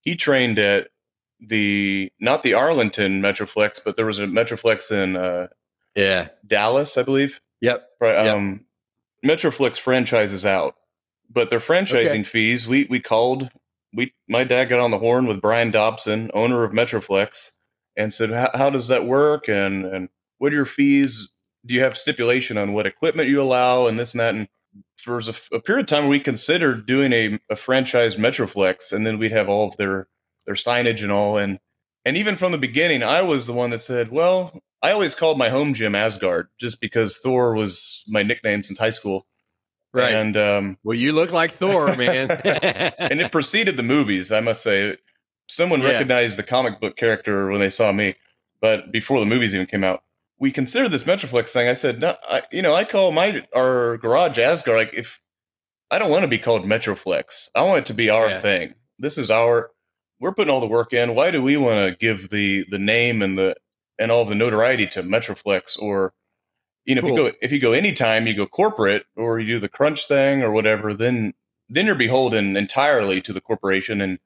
he 0.00 0.16
trained 0.16 0.58
at 0.58 0.88
the 1.40 2.10
not 2.18 2.42
the 2.42 2.54
Arlington 2.54 3.20
Metroflex, 3.20 3.84
but 3.84 3.96
there 3.96 4.06
was 4.06 4.18
a 4.20 4.26
Metroflex 4.26 4.90
in 4.92 5.16
uh, 5.16 5.48
Yeah. 5.94 6.28
Dallas, 6.46 6.96
I 6.96 7.02
believe. 7.02 7.40
Yep. 7.60 7.86
Right. 8.00 8.24
Yep. 8.24 8.36
Um, 8.36 8.66
Metroflex 9.24 9.78
franchises 9.78 10.46
out, 10.46 10.76
but 11.30 11.50
their 11.50 11.58
franchising 11.60 12.06
okay. 12.06 12.22
fees, 12.22 12.66
we 12.66 12.86
we 12.88 13.00
called. 13.00 13.48
We 13.94 14.14
my 14.28 14.44
dad 14.44 14.66
got 14.66 14.80
on 14.80 14.90
the 14.90 14.98
horn 14.98 15.26
with 15.26 15.42
Brian 15.42 15.70
Dobson, 15.70 16.30
owner 16.34 16.64
of 16.64 16.72
Metroflex, 16.72 17.52
and 17.96 18.12
said, 18.12 18.30
"How 18.54 18.70
does 18.70 18.88
that 18.88 19.04
work? 19.04 19.48
And 19.48 19.84
and 19.84 20.08
what 20.38 20.52
are 20.52 20.56
your 20.56 20.66
fees? 20.66 21.30
Do 21.66 21.74
you 21.74 21.80
have 21.82 21.96
stipulation 21.96 22.58
on 22.58 22.72
what 22.72 22.86
equipment 22.86 23.28
you 23.28 23.40
allow 23.42 23.86
and 23.86 23.98
this 23.98 24.14
and 24.14 24.20
that?" 24.20 24.34
And 24.34 24.48
was 25.06 25.28
a, 25.28 25.56
a 25.56 25.60
period 25.60 25.82
of 25.82 25.86
time 25.88 26.08
we 26.08 26.20
considered 26.20 26.86
doing 26.86 27.12
a, 27.12 27.38
a 27.50 27.56
franchise 27.56 28.16
Metroflex, 28.16 28.92
and 28.92 29.06
then 29.06 29.18
we'd 29.18 29.32
have 29.32 29.48
all 29.48 29.68
of 29.68 29.76
their 29.76 30.08
their 30.46 30.54
signage 30.54 31.02
and 31.02 31.12
all. 31.12 31.38
And 31.38 31.58
and 32.04 32.16
even 32.16 32.36
from 32.36 32.52
the 32.52 32.58
beginning, 32.58 33.02
I 33.02 33.22
was 33.22 33.46
the 33.46 33.52
one 33.52 33.70
that 33.70 33.80
said, 33.80 34.10
"Well, 34.10 34.58
I 34.82 34.92
always 34.92 35.14
called 35.14 35.38
my 35.38 35.50
home 35.50 35.74
gym 35.74 35.94
Asgard 35.94 36.48
just 36.58 36.80
because 36.80 37.18
Thor 37.18 37.54
was 37.54 38.04
my 38.08 38.22
nickname 38.22 38.62
since 38.62 38.78
high 38.78 38.90
school." 38.90 39.26
Right. 39.92 40.14
And 40.14 40.36
um, 40.36 40.78
well, 40.84 40.96
you 40.96 41.12
look 41.12 41.32
like 41.32 41.52
Thor, 41.52 41.94
man. 41.96 42.30
and 42.30 43.20
it 43.20 43.30
preceded 43.30 43.76
the 43.76 43.82
movies, 43.82 44.32
I 44.32 44.40
must 44.40 44.62
say. 44.62 44.96
Someone 45.48 45.82
yeah. 45.82 45.90
recognized 45.90 46.38
the 46.38 46.44
comic 46.44 46.80
book 46.80 46.96
character 46.96 47.50
when 47.50 47.60
they 47.60 47.68
saw 47.68 47.92
me, 47.92 48.14
but 48.60 48.90
before 48.90 49.20
the 49.20 49.26
movies 49.26 49.54
even 49.54 49.66
came 49.66 49.84
out 49.84 50.02
we 50.42 50.50
considered 50.50 50.90
this 50.90 51.04
Metroflex 51.04 51.52
thing. 51.52 51.68
I 51.68 51.74
said, 51.74 52.00
no, 52.00 52.16
I, 52.28 52.42
you 52.50 52.62
know, 52.62 52.74
I 52.74 52.82
call 52.82 53.12
my 53.12 53.44
our 53.54 53.96
garage 53.98 54.40
Asgard. 54.40 54.76
Like, 54.76 54.92
if 54.92 55.22
I 55.88 56.00
don't 56.00 56.10
want 56.10 56.22
to 56.22 56.28
be 56.28 56.38
called 56.38 56.64
Metroflex, 56.64 57.50
I 57.54 57.62
want 57.62 57.78
it 57.78 57.86
to 57.86 57.94
be 57.94 58.10
our 58.10 58.28
yeah. 58.28 58.40
thing. 58.40 58.74
This 58.98 59.18
is 59.18 59.30
our. 59.30 59.70
We're 60.18 60.34
putting 60.34 60.52
all 60.52 60.60
the 60.60 60.66
work 60.66 60.92
in. 60.92 61.14
Why 61.14 61.30
do 61.30 61.40
we 61.40 61.56
want 61.56 61.88
to 61.88 61.96
give 61.96 62.28
the 62.28 62.66
the 62.68 62.80
name 62.80 63.22
and 63.22 63.38
the 63.38 63.54
and 64.00 64.10
all 64.10 64.24
the 64.24 64.34
notoriety 64.34 64.88
to 64.88 65.04
Metroflex 65.04 65.80
or 65.80 66.12
you 66.84 66.94
know 66.94 67.00
cool. 67.00 67.10
if 67.10 67.16
you 67.16 67.30
go 67.30 67.36
if 67.42 67.52
you 67.52 67.60
go 67.60 67.72
anytime 67.72 68.26
you 68.26 68.34
go 68.34 68.46
corporate 68.46 69.04
or 69.16 69.38
you 69.38 69.54
do 69.54 69.58
the 69.58 69.68
crunch 69.68 70.06
thing 70.06 70.42
or 70.42 70.50
whatever 70.50 70.94
then 70.94 71.32
then 71.68 71.86
you're 71.86 71.94
beholden 71.94 72.56
entirely 72.56 73.20
to 73.20 73.32
the 73.32 73.40
corporation 73.40 74.00
and, 74.00 74.18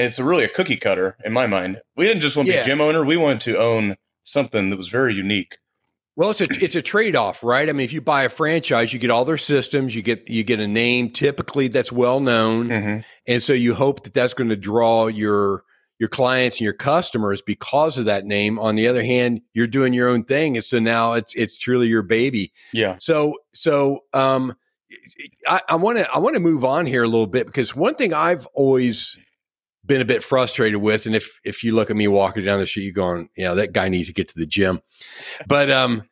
it's 0.00 0.20
a 0.20 0.24
really 0.24 0.44
a 0.44 0.48
cookie 0.48 0.76
cutter 0.76 1.16
in 1.24 1.32
my 1.32 1.48
mind 1.48 1.80
we 1.96 2.06
didn't 2.06 2.20
just 2.20 2.36
want 2.36 2.46
to 2.46 2.54
yeah. 2.54 2.60
be 2.60 2.66
gym 2.66 2.80
owner 2.80 3.04
we 3.04 3.16
wanted 3.16 3.40
to 3.40 3.58
own 3.58 3.96
something 4.28 4.70
that 4.70 4.76
was 4.76 4.88
very 4.88 5.14
unique. 5.14 5.58
Well, 6.16 6.30
it's 6.30 6.40
a 6.40 6.46
it's 6.62 6.74
a 6.74 6.82
trade 6.82 7.14
off, 7.14 7.44
right? 7.44 7.68
I 7.68 7.72
mean, 7.72 7.84
if 7.84 7.92
you 7.92 8.00
buy 8.00 8.24
a 8.24 8.28
franchise, 8.28 8.92
you 8.92 8.98
get 8.98 9.10
all 9.10 9.24
their 9.24 9.38
systems, 9.38 9.94
you 9.94 10.02
get 10.02 10.28
you 10.28 10.42
get 10.42 10.58
a 10.58 10.66
name 10.66 11.10
typically 11.10 11.68
that's 11.68 11.92
well 11.92 12.18
known, 12.18 12.68
mm-hmm. 12.68 13.00
and 13.28 13.42
so 13.42 13.52
you 13.52 13.74
hope 13.74 14.02
that 14.02 14.14
that's 14.14 14.34
going 14.34 14.50
to 14.50 14.56
draw 14.56 15.06
your 15.06 15.62
your 15.98 16.08
clients 16.08 16.56
and 16.56 16.62
your 16.62 16.72
customers 16.72 17.42
because 17.42 17.98
of 17.98 18.04
that 18.06 18.24
name. 18.24 18.58
On 18.58 18.76
the 18.76 18.88
other 18.88 19.04
hand, 19.04 19.40
you're 19.52 19.66
doing 19.66 19.92
your 19.92 20.08
own 20.08 20.24
thing, 20.24 20.56
and 20.56 20.64
so 20.64 20.78
now 20.78 21.14
it's 21.14 21.34
it's 21.34 21.58
truly 21.58 21.88
your 21.88 22.02
baby. 22.02 22.52
Yeah. 22.72 22.96
So 23.00 23.34
so 23.52 24.04
um, 24.12 24.56
I 25.46 25.76
want 25.76 25.98
to 25.98 26.10
I 26.10 26.18
want 26.18 26.34
to 26.34 26.40
move 26.40 26.64
on 26.64 26.86
here 26.86 27.02
a 27.02 27.08
little 27.08 27.26
bit 27.26 27.46
because 27.46 27.74
one 27.74 27.94
thing 27.94 28.14
I've 28.14 28.46
always 28.48 29.16
been 29.88 30.00
a 30.00 30.04
bit 30.04 30.22
frustrated 30.22 30.80
with. 30.80 31.06
And 31.06 31.16
if 31.16 31.40
if 31.42 31.64
you 31.64 31.74
look 31.74 31.90
at 31.90 31.96
me 31.96 32.06
walking 32.06 32.44
down 32.44 32.60
the 32.60 32.66
street, 32.66 32.84
you're 32.84 32.92
going, 32.92 33.28
you 33.36 33.44
know, 33.44 33.56
that 33.56 33.72
guy 33.72 33.88
needs 33.88 34.06
to 34.06 34.14
get 34.14 34.28
to 34.28 34.38
the 34.38 34.46
gym. 34.46 34.80
But 35.48 35.70
um, 35.70 36.04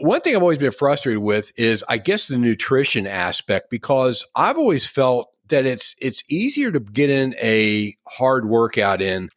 one 0.00 0.20
thing 0.20 0.36
I've 0.36 0.42
always 0.42 0.58
been 0.58 0.70
frustrated 0.70 1.22
with 1.22 1.52
is, 1.58 1.82
I 1.88 1.98
guess, 1.98 2.28
the 2.28 2.38
nutrition 2.38 3.06
aspect 3.06 3.70
because 3.70 4.24
I've 4.36 4.58
always 4.58 4.86
felt 4.86 5.32
that 5.48 5.66
it's 5.66 5.94
it's 6.00 6.24
easier 6.28 6.70
to 6.70 6.80
get 6.80 7.10
in 7.10 7.34
a 7.42 7.94
hard 8.08 8.48
workout 8.48 9.00
in, 9.00 9.28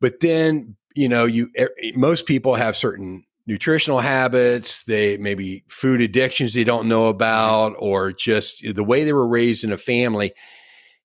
but 0.00 0.20
then 0.20 0.76
you 0.94 1.08
know, 1.08 1.24
you 1.26 1.50
most 1.94 2.26
people 2.26 2.56
have 2.56 2.76
certain 2.76 3.24
nutritional 3.46 4.00
habits, 4.00 4.84
they 4.84 5.16
maybe 5.16 5.64
food 5.68 6.00
addictions 6.00 6.54
they 6.54 6.64
don't 6.64 6.88
know 6.88 7.02
mm-hmm. 7.02 7.16
about, 7.16 7.74
or 7.78 8.12
just 8.12 8.62
the 8.74 8.84
way 8.84 9.04
they 9.04 9.12
were 9.12 9.26
raised 9.26 9.64
in 9.64 9.72
a 9.72 9.78
family. 9.78 10.32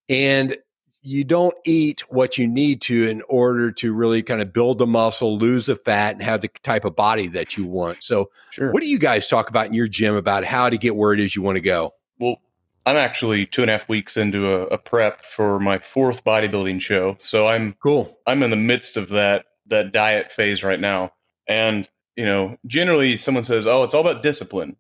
And 0.10 0.58
you 1.04 1.24
don't 1.24 1.56
eat 1.66 2.02
what 2.10 2.38
you 2.38 2.48
need 2.48 2.82
to 2.82 3.08
in 3.08 3.22
order 3.28 3.72
to 3.74 3.94
really 3.94 4.24
kind 4.24 4.42
of 4.42 4.54
build 4.54 4.80
the 4.80 4.88
muscle, 4.88 5.38
lose 5.38 5.66
the 5.66 5.76
fat, 5.76 6.16
and 6.16 6.24
have 6.24 6.42
the 6.42 6.50
type 6.64 6.86
of 6.86 6.96
body 6.96 7.28
that 7.28 7.58
you 7.58 7.68
want. 7.68 8.02
So, 8.02 8.30
sure. 8.52 8.72
what 8.72 8.82
do 8.82 8.88
you 8.88 8.98
guys 8.98 9.28
talk 9.28 9.50
about 9.50 9.68
in 9.68 9.74
your 9.74 9.88
gym 9.88 10.16
about 10.16 10.46
how 10.46 10.70
to 10.70 10.78
get 10.78 10.96
where 10.96 11.14
it 11.14 11.20
is 11.20 11.36
you 11.36 11.42
want 11.42 11.58
to 11.58 11.62
go? 11.62 11.94
Well, 12.20 12.38
I'm 12.86 12.98
actually 12.98 13.46
two 13.46 13.62
and 13.62 13.70
a 13.70 13.74
half 13.74 13.88
weeks 13.88 14.18
into 14.18 14.54
a, 14.54 14.68
a 14.68 14.78
prep 14.78 15.24
for 15.24 15.60
my 15.60 15.80
fourth 15.80 16.24
bodybuilding 16.26 16.82
show, 16.82 17.16
so 17.20 17.48
I'm 17.48 17.74
cool. 17.82 18.18
I'm 18.28 18.44
in 18.44 18.50
the 18.50 18.56
midst 18.56 18.98
of 18.98 19.10
that 19.10 19.46
that 19.68 19.94
diet 19.94 20.32
phase 20.32 20.64
right 20.64 20.80
now, 20.80 21.14
and 21.48 21.88
you 22.16 22.26
know, 22.26 22.58
generally 22.68 23.18
someone 23.18 23.44
says, 23.44 23.68
"Oh, 23.68 23.84
it's 23.84 23.94
all 23.94 24.06
about 24.08 24.24
discipline," 24.24 24.76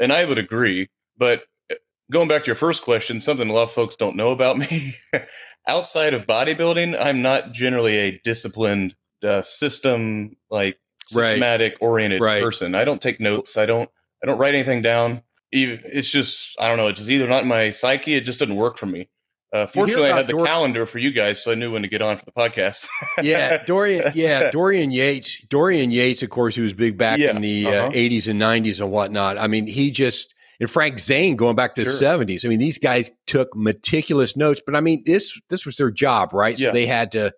and 0.00 0.12
I 0.12 0.24
would 0.24 0.38
agree, 0.38 0.88
but 1.18 1.44
eh, 1.70 1.74
going 2.10 2.28
back 2.28 2.44
to 2.44 2.46
your 2.46 2.56
first 2.56 2.82
question, 2.82 3.20
something 3.20 3.48
a 3.48 3.52
lot 3.52 3.64
of 3.64 3.72
folks 3.72 3.96
don't 3.96 4.16
know 4.16 4.30
about 4.30 4.56
me 4.56 4.94
outside 5.66 6.14
of 6.14 6.26
bodybuilding, 6.26 6.96
I'm 6.98 7.22
not 7.22 7.52
generally 7.52 7.96
a 7.96 8.20
disciplined 8.24 8.94
uh, 9.22 9.42
system 9.42 10.36
like 10.50 10.78
systematic 11.08 11.76
oriented 11.80 12.20
right. 12.20 12.42
person. 12.42 12.74
I 12.74 12.84
don't 12.84 13.00
take 13.00 13.20
notes. 13.20 13.56
I 13.56 13.66
don't 13.66 13.90
I 14.22 14.26
don't 14.26 14.38
write 14.38 14.54
anything 14.54 14.82
down. 14.82 15.22
It's 15.52 16.10
just 16.10 16.60
I 16.60 16.68
don't 16.68 16.78
know. 16.78 16.88
It's 16.88 16.98
just 16.98 17.10
either 17.10 17.28
not 17.28 17.42
in 17.42 17.48
my 17.48 17.70
psyche. 17.70 18.14
It 18.14 18.22
just 18.24 18.40
doesn't 18.40 18.56
work 18.56 18.78
for 18.78 18.86
me. 18.86 19.08
Uh, 19.52 19.66
fortunately, 19.66 20.10
I 20.10 20.16
had 20.16 20.26
the 20.26 20.32
Dor- 20.32 20.46
calendar 20.46 20.86
for 20.86 20.98
you 20.98 21.12
guys, 21.12 21.42
so 21.42 21.52
I 21.52 21.54
knew 21.54 21.72
when 21.72 21.82
to 21.82 21.88
get 21.88 22.00
on 22.00 22.16
for 22.16 22.24
the 22.24 22.32
podcast. 22.32 22.88
yeah, 23.22 23.62
Dorian. 23.66 24.10
yeah, 24.14 24.50
Dorian 24.50 24.90
Yates. 24.90 25.36
Dorian 25.50 25.90
Yates, 25.90 26.22
of 26.22 26.30
course, 26.30 26.56
who 26.56 26.62
was 26.62 26.72
big 26.72 26.96
back 26.96 27.18
yeah, 27.18 27.36
in 27.36 27.42
the 27.42 27.66
uh, 27.66 27.70
uh-huh. 27.70 27.88
uh, 27.88 27.90
80s 27.90 28.28
and 28.28 28.40
90s 28.40 28.80
and 28.80 28.90
whatnot. 28.90 29.36
I 29.36 29.48
mean, 29.48 29.66
he 29.66 29.90
just 29.90 30.34
and 30.58 30.70
Frank 30.70 30.98
Zane 31.00 31.36
going 31.36 31.56
back 31.56 31.74
to 31.74 31.82
sure. 31.82 31.90
the 31.90 31.98
seventies. 31.98 32.44
I 32.44 32.48
mean, 32.48 32.60
these 32.60 32.78
guys 32.78 33.10
took 33.26 33.54
meticulous 33.54 34.36
notes, 34.36 34.62
but 34.64 34.76
I 34.76 34.80
mean, 34.80 35.02
this 35.04 35.38
this 35.50 35.66
was 35.66 35.76
their 35.76 35.90
job, 35.90 36.32
right? 36.32 36.56
So 36.56 36.72
they 36.72 36.86
had 36.86 37.12
to. 37.12 37.34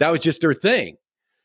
That 0.00 0.10
was 0.10 0.20
just 0.20 0.40
their 0.40 0.54
thing. 0.54 0.96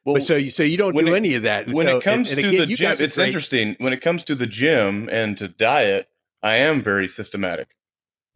Well, 0.06 0.16
but 0.16 0.24
so 0.24 0.36
you 0.36 0.50
so 0.50 0.64
you 0.64 0.78
don't 0.78 0.96
do 0.96 1.08
it, 1.08 1.16
any 1.16 1.36
of 1.36 1.44
that. 1.44 1.68
When 1.68 1.86
so, 1.86 1.98
it 1.98 2.04
comes 2.04 2.32
and, 2.32 2.40
and 2.40 2.50
to 2.50 2.56
again, 2.56 2.70
the 2.70 2.76
gym, 2.76 2.96
it's 3.00 3.16
great. 3.18 3.28
interesting. 3.28 3.76
When 3.80 3.94
it 3.94 4.02
comes 4.02 4.24
to 4.26 4.36
the 4.36 4.48
gym 4.48 5.10
and 5.12 5.38
to 5.38 5.48
diet, 5.48 6.08
I 6.42 6.58
am 6.58 6.82
very 6.82 7.08
systematic. 7.08 7.68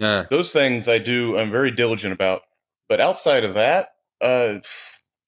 Uh, 0.02 0.26
Those 0.30 0.52
things 0.52 0.90
I 0.90 0.98
do. 0.98 1.38
I'm 1.38 1.52
very 1.52 1.72
diligent 1.72 2.14
about. 2.14 2.42
But 2.90 3.00
outside 3.00 3.44
of 3.44 3.54
that, 3.54 3.96
uh, 4.20 4.60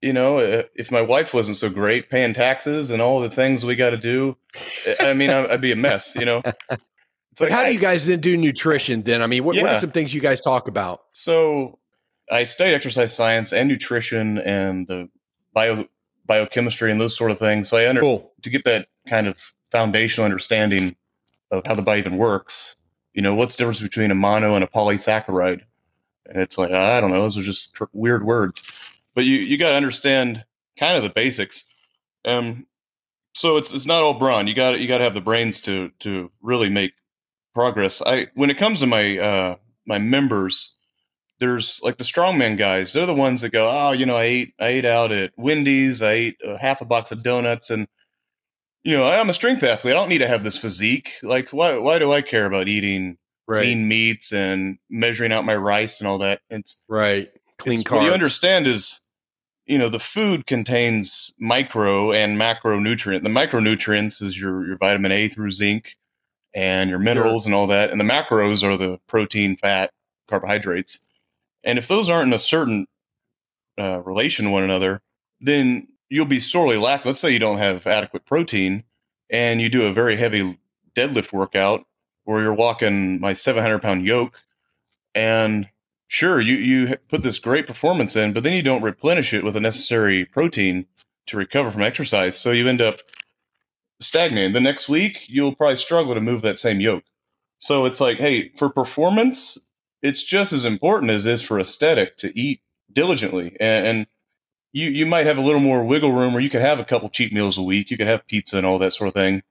you 0.02 0.14
know, 0.14 0.40
uh, 0.40 0.64
if 0.76 0.92
my 0.92 1.02
wife 1.02 1.34
wasn't 1.34 1.58
so 1.58 1.70
great 1.70 2.10
paying 2.10 2.34
taxes 2.34 2.92
and 2.92 3.02
all 3.02 3.22
the 3.22 3.30
things 3.30 3.66
we 3.66 3.76
got 3.76 3.92
to 3.92 3.98
do, 3.98 4.38
I 5.00 5.14
mean, 5.14 5.30
I'd 5.30 5.62
be 5.62 5.72
a 5.72 5.78
mess. 5.78 6.16
You 6.16 6.26
know, 6.26 6.42
It's 7.36 7.42
like, 7.42 7.52
how 7.52 7.66
do 7.66 7.74
you 7.74 7.80
guys 7.80 8.06
then 8.06 8.22
do 8.22 8.38
nutrition 8.38 9.02
then? 9.02 9.22
I 9.22 9.28
mean, 9.28 9.44
what, 9.44 9.58
yeah. 9.58 9.64
what 9.64 9.76
are 9.76 9.80
some 9.82 9.92
things 9.92 10.14
you 10.14 10.22
guys 10.22 10.40
talk 10.40 10.70
about? 10.70 11.02
So 11.12 11.80
I 12.32 12.46
studied 12.46 12.76
exercise 12.76 13.14
science 13.14 13.52
and 13.52 13.68
nutrition 13.68 14.38
and 14.38 14.88
the 14.88 15.10
bio 15.54 15.86
biochemistry 16.26 16.92
and 16.92 17.00
those 17.00 17.16
sort 17.16 17.32
of 17.32 17.40
things. 17.40 17.70
So 17.70 17.78
I 17.78 17.88
under 17.88 18.02
cool. 18.02 18.34
to 18.42 18.50
get 18.50 18.64
that 18.66 18.88
kind 19.08 19.28
of 19.28 19.54
foundational 19.72 20.26
understanding 20.26 20.96
of 21.52 21.66
how 21.66 21.76
the 21.76 21.82
body 21.82 22.00
even 22.00 22.18
works. 22.18 22.76
You 23.14 23.22
know, 23.22 23.36
what's 23.36 23.56
the 23.56 23.62
difference 23.62 23.82
between 23.82 24.12
a 24.12 24.16
mono 24.16 24.56
and 24.56 24.64
a 24.64 24.68
polysaccharide? 24.68 25.62
And 26.26 26.42
it's 26.42 26.58
like 26.58 26.72
I 26.72 27.00
don't 27.02 27.12
know; 27.12 27.22
those 27.22 27.38
are 27.38 27.44
just 27.44 27.74
tr- 27.74 27.86
weird 27.94 28.24
words. 28.24 28.92
But 29.14 29.26
you 29.26 29.38
you 29.38 29.58
got 29.58 29.72
to 29.72 29.78
understand 29.78 30.44
kind 30.78 30.98
of 30.98 31.04
the 31.04 31.10
basics. 31.10 31.66
Um, 32.26 32.66
so 33.34 33.58
it's 33.58 33.74
it's 33.74 33.86
not 33.86 34.04
all 34.04 34.16
brawn. 34.18 34.48
You 34.48 34.56
got 34.56 34.80
you 34.80 34.88
got 34.88 34.98
to 35.00 35.04
have 35.04 35.14
the 35.14 35.22
brains 35.22 35.62
to 35.62 35.92
to 36.00 36.32
really 36.42 36.70
make 36.70 36.94
progress. 37.54 38.02
I 38.02 38.28
when 38.34 38.50
it 38.50 38.58
comes 38.58 38.80
to 38.80 38.88
my 38.88 39.18
uh, 39.18 39.56
my 39.86 40.00
members, 40.00 40.75
there's 41.40 41.82
like 41.84 41.98
the 41.98 42.04
strongman 42.04 42.58
guys. 42.58 42.94
They're 42.94 43.06
the 43.06 43.14
ones 43.14 43.42
that 43.42 43.52
go, 43.52 43.68
oh, 43.70 43.92
you 43.92 44.06
know, 44.06 44.16
I 44.16 44.24
ate 44.24 44.54
I 44.60 44.68
ate 44.68 44.86
out 44.86 45.12
at 45.12 45.34
Wendy's. 45.38 46.02
I 46.02 46.12
ate 46.12 46.38
a 46.44 46.58
half 46.58 46.82
a 46.82 46.86
box 46.86 47.12
of 47.12 47.24
donuts, 47.24 47.70
and 47.70 47.88
you 48.84 48.94
know, 48.96 49.08
I'm 49.08 49.30
a 49.30 49.34
strength 49.34 49.64
athlete. 49.64 49.94
I 49.94 49.98
don't 49.98 50.10
need 50.10 50.20
to 50.20 50.28
have 50.28 50.44
this 50.44 50.58
physique. 50.58 51.14
Like, 51.22 51.50
why 51.50 51.78
why 51.78 52.00
do 52.00 52.12
I 52.12 52.22
care 52.22 52.46
about 52.46 52.68
eating 52.68 53.18
right. 53.48 53.64
lean 53.64 53.88
meats 53.88 54.34
and 54.34 54.78
measuring 54.90 55.32
out 55.32 55.46
my 55.46 55.56
rice 55.56 56.00
and 56.00 56.08
all 56.08 56.20
that? 56.20 56.42
It's 56.50 56.82
right. 56.88 57.30
Clean 57.58 57.82
carbs. 57.82 57.98
What 57.98 58.06
you 58.06 58.14
understand 58.14 58.68
is 58.68 59.02
you 59.66 59.78
know 59.78 59.90
the 59.90 60.00
food 60.00 60.46
contains 60.46 61.34
micro 61.40 62.12
and 62.12 62.40
macronutrient. 62.40 63.24
The 63.24 63.30
micronutrients 63.30 64.22
is 64.22 64.40
your 64.40 64.66
your 64.66 64.78
vitamin 64.78 65.12
A 65.12 65.28
through 65.28 65.52
zinc, 65.52 65.96
and 66.54 66.90
your 66.90 67.00
minerals 67.00 67.44
sure. 67.44 67.50
and 67.50 67.56
all 67.56 67.68
that. 67.68 67.92
And 67.92 68.00
the 68.00 68.06
macros 68.06 68.64
are 68.64 68.78
the 68.78 69.00
protein, 69.08 69.58
fat, 69.58 69.92
carbohydrates. 70.30 71.05
And 71.66 71.78
if 71.78 71.88
those 71.88 72.10
aren't 72.10 72.28
in 72.28 72.34
a 72.34 72.40
certain 72.40 72.88
uh, 73.78 74.02
relation 74.06 74.46
to 74.46 74.52
one 74.52 74.64
another, 74.64 75.02
then 75.42 75.88
you'll 76.10 76.26
be 76.26 76.40
sorely 76.40 76.78
lacking. 76.78 77.10
Let's 77.10 77.20
say 77.20 77.32
you 77.32 77.40
don't 77.40 77.58
have 77.58 77.86
adequate 77.88 78.26
protein 78.26 78.84
and 79.30 79.60
you 79.60 79.70
do 79.70 79.88
a 79.88 79.94
very 79.94 80.16
heavy 80.16 80.58
deadlift 80.96 81.34
workout 81.34 81.86
where 82.24 82.42
you're 82.42 82.54
walking 82.54 83.20
my 83.20 83.34
700 83.34 83.82
pound 83.82 84.06
yoke 84.06 84.40
and 85.14 85.68
sure 86.08 86.40
you, 86.40 86.56
you 86.56 86.98
put 87.10 87.24
this 87.24 87.40
great 87.40 87.68
performance 87.68 88.16
in, 88.16 88.34
but 88.34 88.44
then 88.44 88.54
you 88.54 88.62
don't 88.62 88.84
replenish 88.84 89.34
it 89.34 89.44
with 89.44 89.56
the 89.56 89.62
necessary 89.62 90.26
protein 90.26 90.86
to 91.28 91.38
recover 91.38 91.72
from 91.72 91.82
exercise. 91.82 92.38
So 92.38 92.52
you 92.52 92.68
end 92.68 92.82
up 92.82 93.00
stagnating. 94.00 94.54
The 94.54 94.62
next 94.62 94.90
week, 94.90 95.24
you'll 95.28 95.56
probably 95.56 95.78
struggle 95.78 96.14
to 96.14 96.22
move 96.22 96.44
that 96.44 96.60
same 96.60 96.80
yoke. 96.80 97.04
So 97.58 97.86
it's 97.86 98.02
like, 98.02 98.18
hey, 98.18 98.50
for 98.58 98.70
performance, 98.70 99.58
it's 100.02 100.24
just 100.24 100.54
as 100.54 100.66
important 100.66 101.12
as 101.12 101.24
this 101.24 101.42
for 101.42 101.60
aesthetic 101.60 102.18
to 102.18 102.40
eat 102.40 102.62
diligently. 102.92 103.56
And, 103.60 103.88
and 103.88 104.08
you, 104.72 104.90
you 104.90 105.06
might 105.06 105.26
have 105.26 105.38
a 105.38 105.42
little 105.42 105.62
more 105.62 105.84
wiggle 105.84 106.12
room 106.12 106.36
or 106.36 106.40
you 106.40 106.50
could 106.50 106.62
have 106.62 106.80
a 106.80 106.86
couple 106.86 107.10
cheat 107.10 107.34
meals 107.34 107.58
a 107.58 107.64
week. 107.64 107.92
You 107.92 107.98
could 107.98 108.08
have 108.08 108.28
pizza 108.28 108.58
and 108.58 108.66
all 108.66 108.80
that 108.80 108.94
sort 108.94 109.08
of 109.08 109.14
thing. 109.14 109.44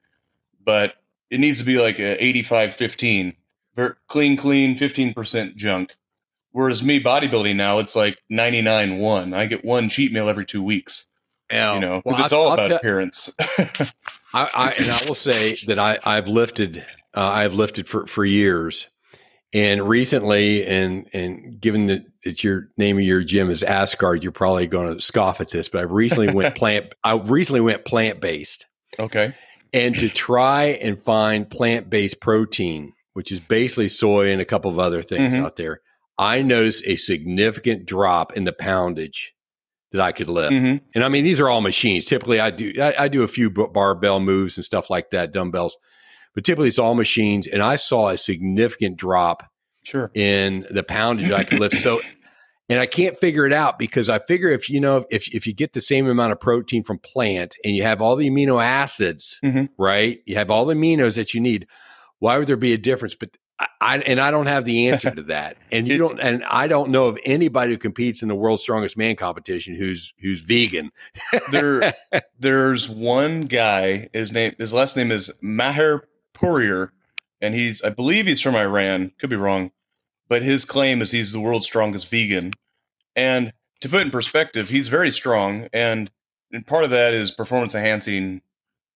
But 0.64 0.94
it 1.30 1.40
needs 1.40 1.60
to 1.60 1.66
be 1.66 1.78
like 1.78 1.98
a 1.98 2.22
85 2.22 2.74
15 2.76 3.36
clean, 4.08 4.36
clean, 4.36 4.76
15% 4.76 5.56
junk. 5.56 5.94
Whereas 6.52 6.84
me 6.84 7.02
bodybuilding 7.02 7.56
now, 7.56 7.80
it's 7.80 7.96
like 7.96 8.18
99 8.30 8.98
1. 8.98 9.34
I 9.34 9.46
get 9.46 9.64
one 9.64 9.88
cheat 9.88 10.12
meal 10.12 10.28
every 10.28 10.46
two 10.46 10.62
weeks. 10.62 11.06
Yeah, 11.50 11.74
you 11.74 11.80
know, 11.80 12.00
because 12.00 12.16
well, 12.18 12.24
it's 12.24 12.32
all 12.32 12.48
I'll 12.48 12.54
about 12.54 12.72
appearance. 12.72 13.34
I, 13.38 14.48
I, 14.54 14.74
and 14.78 14.90
I 14.90 15.00
will 15.06 15.14
say 15.14 15.56
that 15.66 15.78
I, 15.78 15.98
I've 16.06 16.28
lifted, 16.28 16.84
uh, 17.14 17.28
I've 17.28 17.54
lifted 17.54 17.88
for, 17.88 18.06
for 18.06 18.24
years, 18.24 18.86
and 19.54 19.88
recently, 19.88 20.66
and 20.66 21.08
and 21.14 21.60
given 21.60 21.86
that, 21.86 22.04
that 22.24 22.42
your 22.42 22.68
name 22.76 22.98
of 22.98 23.04
your 23.04 23.22
gym 23.22 23.50
is 23.50 23.62
Asgard, 23.62 24.22
you're 24.22 24.32
probably 24.32 24.66
going 24.66 24.92
to 24.92 25.00
scoff 25.00 25.40
at 25.40 25.50
this, 25.50 25.68
but 25.68 25.78
I 25.78 25.82
recently 25.82 26.34
went 26.34 26.54
plant. 26.56 26.92
I 27.04 27.14
recently 27.14 27.60
went 27.60 27.84
plant 27.84 28.20
based. 28.20 28.66
Okay. 28.98 29.32
And 29.72 29.94
to 29.96 30.08
try 30.08 30.64
and 30.66 31.00
find 31.00 31.48
plant 31.48 31.88
based 31.88 32.20
protein, 32.20 32.92
which 33.12 33.30
is 33.30 33.40
basically 33.40 33.88
soy 33.88 34.30
and 34.32 34.40
a 34.40 34.44
couple 34.44 34.70
of 34.70 34.78
other 34.78 35.02
things 35.02 35.32
mm-hmm. 35.32 35.44
out 35.44 35.56
there, 35.56 35.80
I 36.18 36.42
noticed 36.42 36.84
a 36.86 36.96
significant 36.96 37.86
drop 37.86 38.36
in 38.36 38.44
the 38.44 38.52
poundage 38.52 39.34
that 39.92 40.00
I 40.00 40.12
could 40.12 40.28
lift. 40.28 40.52
Mm-hmm. 40.52 40.84
And 40.94 41.04
I 41.04 41.08
mean, 41.08 41.22
these 41.22 41.40
are 41.40 41.48
all 41.48 41.60
machines. 41.60 42.04
Typically, 42.04 42.40
I 42.40 42.50
do 42.50 42.72
I, 42.80 43.04
I 43.04 43.08
do 43.08 43.22
a 43.22 43.28
few 43.28 43.50
barbell 43.50 44.18
moves 44.18 44.56
and 44.56 44.64
stuff 44.64 44.90
like 44.90 45.10
that, 45.10 45.32
dumbbells 45.32 45.78
but 46.34 46.44
typically 46.44 46.68
it's 46.68 46.78
all 46.78 46.94
machines. 46.94 47.46
And 47.46 47.62
I 47.62 47.76
saw 47.76 48.08
a 48.08 48.18
significant 48.18 48.96
drop 48.96 49.44
sure. 49.84 50.10
in 50.14 50.66
the 50.70 50.82
poundage 50.82 51.32
I 51.32 51.44
could 51.44 51.60
lift. 51.60 51.76
So, 51.76 52.00
and 52.68 52.80
I 52.80 52.86
can't 52.86 53.16
figure 53.16 53.46
it 53.46 53.52
out 53.52 53.78
because 53.78 54.08
I 54.08 54.18
figure 54.18 54.50
if 54.50 54.68
you 54.68 54.80
know 54.80 55.04
if 55.10 55.32
if 55.34 55.46
you 55.46 55.54
get 55.54 55.72
the 55.72 55.80
same 55.80 56.08
amount 56.08 56.32
of 56.32 56.40
protein 56.40 56.82
from 56.82 56.98
plant 56.98 57.56
and 57.64 57.76
you 57.76 57.82
have 57.82 58.00
all 58.00 58.16
the 58.16 58.28
amino 58.28 58.62
acids, 58.62 59.38
mm-hmm. 59.44 59.66
right? 59.78 60.20
You 60.26 60.36
have 60.36 60.50
all 60.50 60.64
the 60.64 60.74
aminos 60.74 61.16
that 61.16 61.34
you 61.34 61.40
need. 61.40 61.66
Why 62.18 62.38
would 62.38 62.46
there 62.46 62.56
be 62.56 62.72
a 62.72 62.78
difference? 62.78 63.14
But 63.14 63.30
I, 63.80 63.98
and 63.98 64.18
I 64.18 64.30
don't 64.30 64.46
have 64.46 64.64
the 64.64 64.88
answer 64.88 65.10
to 65.10 65.22
that. 65.24 65.56
And 65.70 65.88
you 65.88 65.98
don't, 65.98 66.20
and 66.20 66.44
I 66.44 66.68
don't 66.68 66.90
know 66.90 67.06
of 67.06 67.18
anybody 67.24 67.72
who 67.72 67.78
competes 67.78 68.22
in 68.22 68.28
the 68.28 68.34
world's 68.34 68.62
strongest 68.62 68.96
man 68.96 69.16
competition 69.16 69.74
who's 69.74 70.14
who's 70.20 70.40
vegan. 70.40 70.90
there, 71.50 71.92
there's 72.38 72.88
one 72.88 73.42
guy. 73.42 74.08
His 74.12 74.32
name, 74.32 74.54
his 74.56 74.72
last 74.72 74.96
name 74.96 75.10
is 75.10 75.32
Maher 75.42 76.06
Pourri, 76.34 76.88
and 77.40 77.54
he's 77.54 77.82
I 77.82 77.90
believe 77.90 78.26
he's 78.26 78.42
from 78.42 78.56
Iran. 78.56 79.12
Could 79.18 79.30
be 79.30 79.36
wrong, 79.36 79.70
but 80.28 80.42
his 80.42 80.64
claim 80.64 81.02
is 81.02 81.10
he's 81.10 81.32
the 81.32 81.40
world's 81.40 81.66
strongest 81.66 82.10
vegan. 82.10 82.52
And 83.16 83.52
to 83.80 83.88
put 83.88 84.02
in 84.02 84.10
perspective, 84.10 84.68
he's 84.68 84.88
very 84.88 85.10
strong, 85.10 85.68
and, 85.72 86.10
and 86.52 86.66
part 86.66 86.84
of 86.84 86.90
that 86.90 87.14
is 87.14 87.30
performance 87.30 87.74
enhancing, 87.74 88.42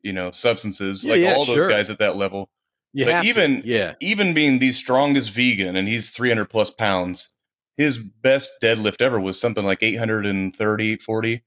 you 0.02 0.12
know, 0.12 0.30
substances 0.30 1.04
yeah, 1.04 1.12
like 1.12 1.20
yeah, 1.20 1.34
all 1.34 1.44
those 1.44 1.56
sure. 1.56 1.68
guys 1.68 1.90
at 1.90 1.98
that 1.98 2.16
level. 2.16 2.48
You 2.92 3.04
but 3.04 3.24
even 3.24 3.62
to, 3.62 3.68
yeah, 3.68 3.94
even 4.00 4.34
being 4.34 4.58
the 4.58 4.72
strongest 4.72 5.32
vegan, 5.32 5.76
and 5.76 5.86
he's 5.86 6.10
300 6.10 6.46
plus 6.46 6.70
pounds, 6.70 7.34
his 7.76 7.98
best 7.98 8.60
deadlift 8.62 9.02
ever 9.02 9.20
was 9.20 9.40
something 9.40 9.64
like 9.64 9.82
830, 9.82 10.96
40. 10.96 11.42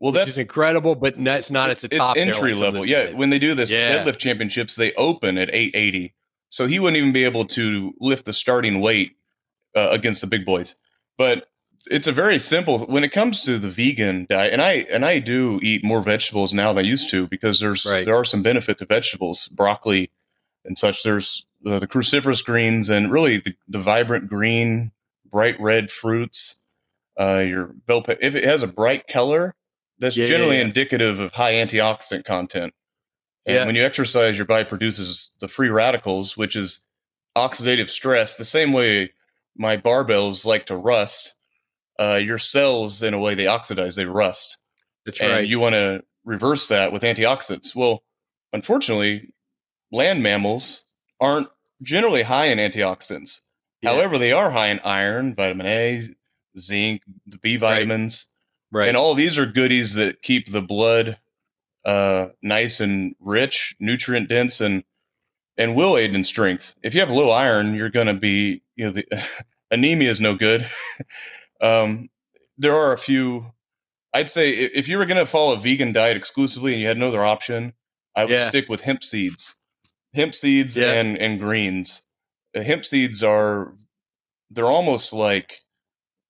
Well, 0.00 0.12
that's 0.12 0.38
incredible, 0.38 0.94
but 0.94 1.14
that's 1.22 1.50
not 1.50 1.70
at 1.70 1.78
the 1.78 1.88
top. 1.88 2.16
It's 2.16 2.36
entry 2.36 2.54
level. 2.54 2.86
Yeah, 2.86 3.12
when 3.12 3.30
they 3.30 3.38
do 3.38 3.54
this 3.54 3.70
yeah. 3.70 4.04
deadlift 4.04 4.18
championships, 4.18 4.76
they 4.76 4.92
open 4.94 5.38
at 5.38 5.48
880. 5.48 6.14
So 6.48 6.66
he 6.66 6.78
wouldn't 6.78 6.98
even 6.98 7.12
be 7.12 7.24
able 7.24 7.46
to 7.46 7.94
lift 8.00 8.26
the 8.26 8.32
starting 8.32 8.80
weight 8.80 9.16
uh, 9.74 9.88
against 9.92 10.20
the 10.20 10.26
big 10.26 10.44
boys. 10.44 10.76
But 11.16 11.48
it's 11.90 12.06
a 12.06 12.12
very 12.12 12.38
simple 12.38 12.80
when 12.80 13.04
it 13.04 13.12
comes 13.12 13.42
to 13.42 13.58
the 13.58 13.68
vegan 13.68 14.26
diet, 14.28 14.52
and 14.52 14.62
I 14.62 14.86
and 14.90 15.04
I 15.04 15.18
do 15.18 15.60
eat 15.62 15.84
more 15.84 16.02
vegetables 16.02 16.52
now 16.52 16.72
than 16.72 16.84
I 16.84 16.88
used 16.88 17.10
to 17.10 17.26
because 17.26 17.60
there's 17.60 17.86
right. 17.90 18.04
there 18.04 18.16
are 18.16 18.24
some 18.24 18.42
benefit 18.42 18.78
to 18.78 18.86
vegetables, 18.86 19.48
broccoli 19.48 20.10
and 20.64 20.78
such. 20.78 21.02
There's 21.02 21.46
the, 21.62 21.78
the 21.78 21.86
cruciferous 21.86 22.44
greens 22.44 22.90
and 22.90 23.10
really 23.10 23.38
the, 23.38 23.54
the 23.68 23.80
vibrant 23.80 24.28
green, 24.28 24.92
bright 25.30 25.60
red 25.60 25.90
fruits. 25.90 26.60
Uh, 27.18 27.44
your 27.46 27.66
bell 27.66 28.02
pepper, 28.02 28.18
if 28.20 28.34
it 28.34 28.44
has 28.44 28.64
a 28.64 28.68
bright 28.68 29.06
color, 29.06 29.54
that's 29.98 30.16
yeah, 30.16 30.26
generally 30.26 30.56
yeah, 30.56 30.62
yeah. 30.62 30.66
indicative 30.66 31.20
of 31.20 31.32
high 31.32 31.54
antioxidant 31.54 32.24
content. 32.24 32.74
And 33.46 33.66
when 33.66 33.76
you 33.76 33.84
exercise, 33.84 34.38
your 34.38 34.46
body 34.46 34.64
produces 34.64 35.30
the 35.40 35.48
free 35.48 35.68
radicals, 35.68 36.36
which 36.36 36.56
is 36.56 36.80
oxidative 37.36 37.88
stress, 37.88 38.36
the 38.36 38.44
same 38.44 38.72
way 38.72 39.12
my 39.56 39.76
barbells 39.76 40.46
like 40.46 40.66
to 40.66 40.76
rust. 40.76 41.34
Uh, 41.98 42.18
your 42.22 42.38
cells, 42.38 43.02
in 43.02 43.14
a 43.14 43.18
way, 43.18 43.34
they 43.34 43.46
oxidize, 43.46 43.96
they 43.96 44.06
rust. 44.06 44.58
That's 45.04 45.20
and 45.20 45.30
right. 45.30 45.46
you 45.46 45.60
want 45.60 45.74
to 45.74 46.02
reverse 46.24 46.68
that 46.68 46.90
with 46.90 47.02
antioxidants. 47.02 47.76
Well, 47.76 48.02
unfortunately, 48.52 49.32
land 49.92 50.22
mammals 50.22 50.84
aren't 51.20 51.48
generally 51.82 52.22
high 52.22 52.46
in 52.46 52.58
antioxidants. 52.58 53.42
However, 53.84 54.16
they 54.16 54.32
are 54.32 54.50
high 54.50 54.68
in 54.68 54.80
iron, 54.80 55.34
vitamin 55.34 55.66
A, 55.66 56.02
zinc, 56.58 57.02
the 57.26 57.38
B 57.38 57.56
vitamins. 57.56 58.26
Right. 58.26 58.33
And 58.88 58.96
all 58.96 59.14
these 59.14 59.38
are 59.38 59.46
goodies 59.46 59.94
that 59.94 60.20
keep 60.20 60.50
the 60.50 60.62
blood 60.62 61.18
uh, 61.84 62.28
nice 62.42 62.80
and 62.80 63.14
rich, 63.20 63.76
nutrient 63.78 64.28
dense, 64.28 64.60
and 64.60 64.84
and 65.56 65.76
will 65.76 65.96
aid 65.96 66.14
in 66.14 66.24
strength. 66.24 66.74
If 66.82 66.94
you 66.94 67.00
have 67.00 67.10
low 67.10 67.30
iron, 67.30 67.74
you're 67.74 67.90
going 67.90 68.08
to 68.08 68.14
be, 68.14 68.62
you 68.74 68.86
know, 68.86 68.90
the 68.90 69.06
anemia 69.70 70.10
is 70.10 70.20
no 70.20 70.34
good. 70.34 70.68
um, 71.60 72.08
there 72.58 72.72
are 72.72 72.92
a 72.92 72.98
few. 72.98 73.46
I'd 74.12 74.30
say 74.30 74.50
if 74.50 74.88
you 74.88 74.98
were 74.98 75.06
going 75.06 75.18
to 75.18 75.26
follow 75.26 75.54
a 75.54 75.60
vegan 75.60 75.92
diet 75.92 76.16
exclusively 76.16 76.72
and 76.72 76.80
you 76.80 76.86
had 76.86 76.98
no 76.98 77.08
other 77.08 77.24
option, 77.24 77.72
I 78.14 78.24
would 78.24 78.32
yeah. 78.32 78.48
stick 78.48 78.68
with 78.68 78.80
hemp 78.80 79.02
seeds, 79.02 79.56
hemp 80.14 80.34
seeds 80.34 80.76
yeah. 80.76 80.92
and 80.92 81.18
and 81.18 81.40
greens. 81.40 82.06
Uh, 82.56 82.62
hemp 82.62 82.84
seeds 82.84 83.22
are 83.22 83.74
they're 84.50 84.64
almost 84.66 85.12
like 85.12 85.63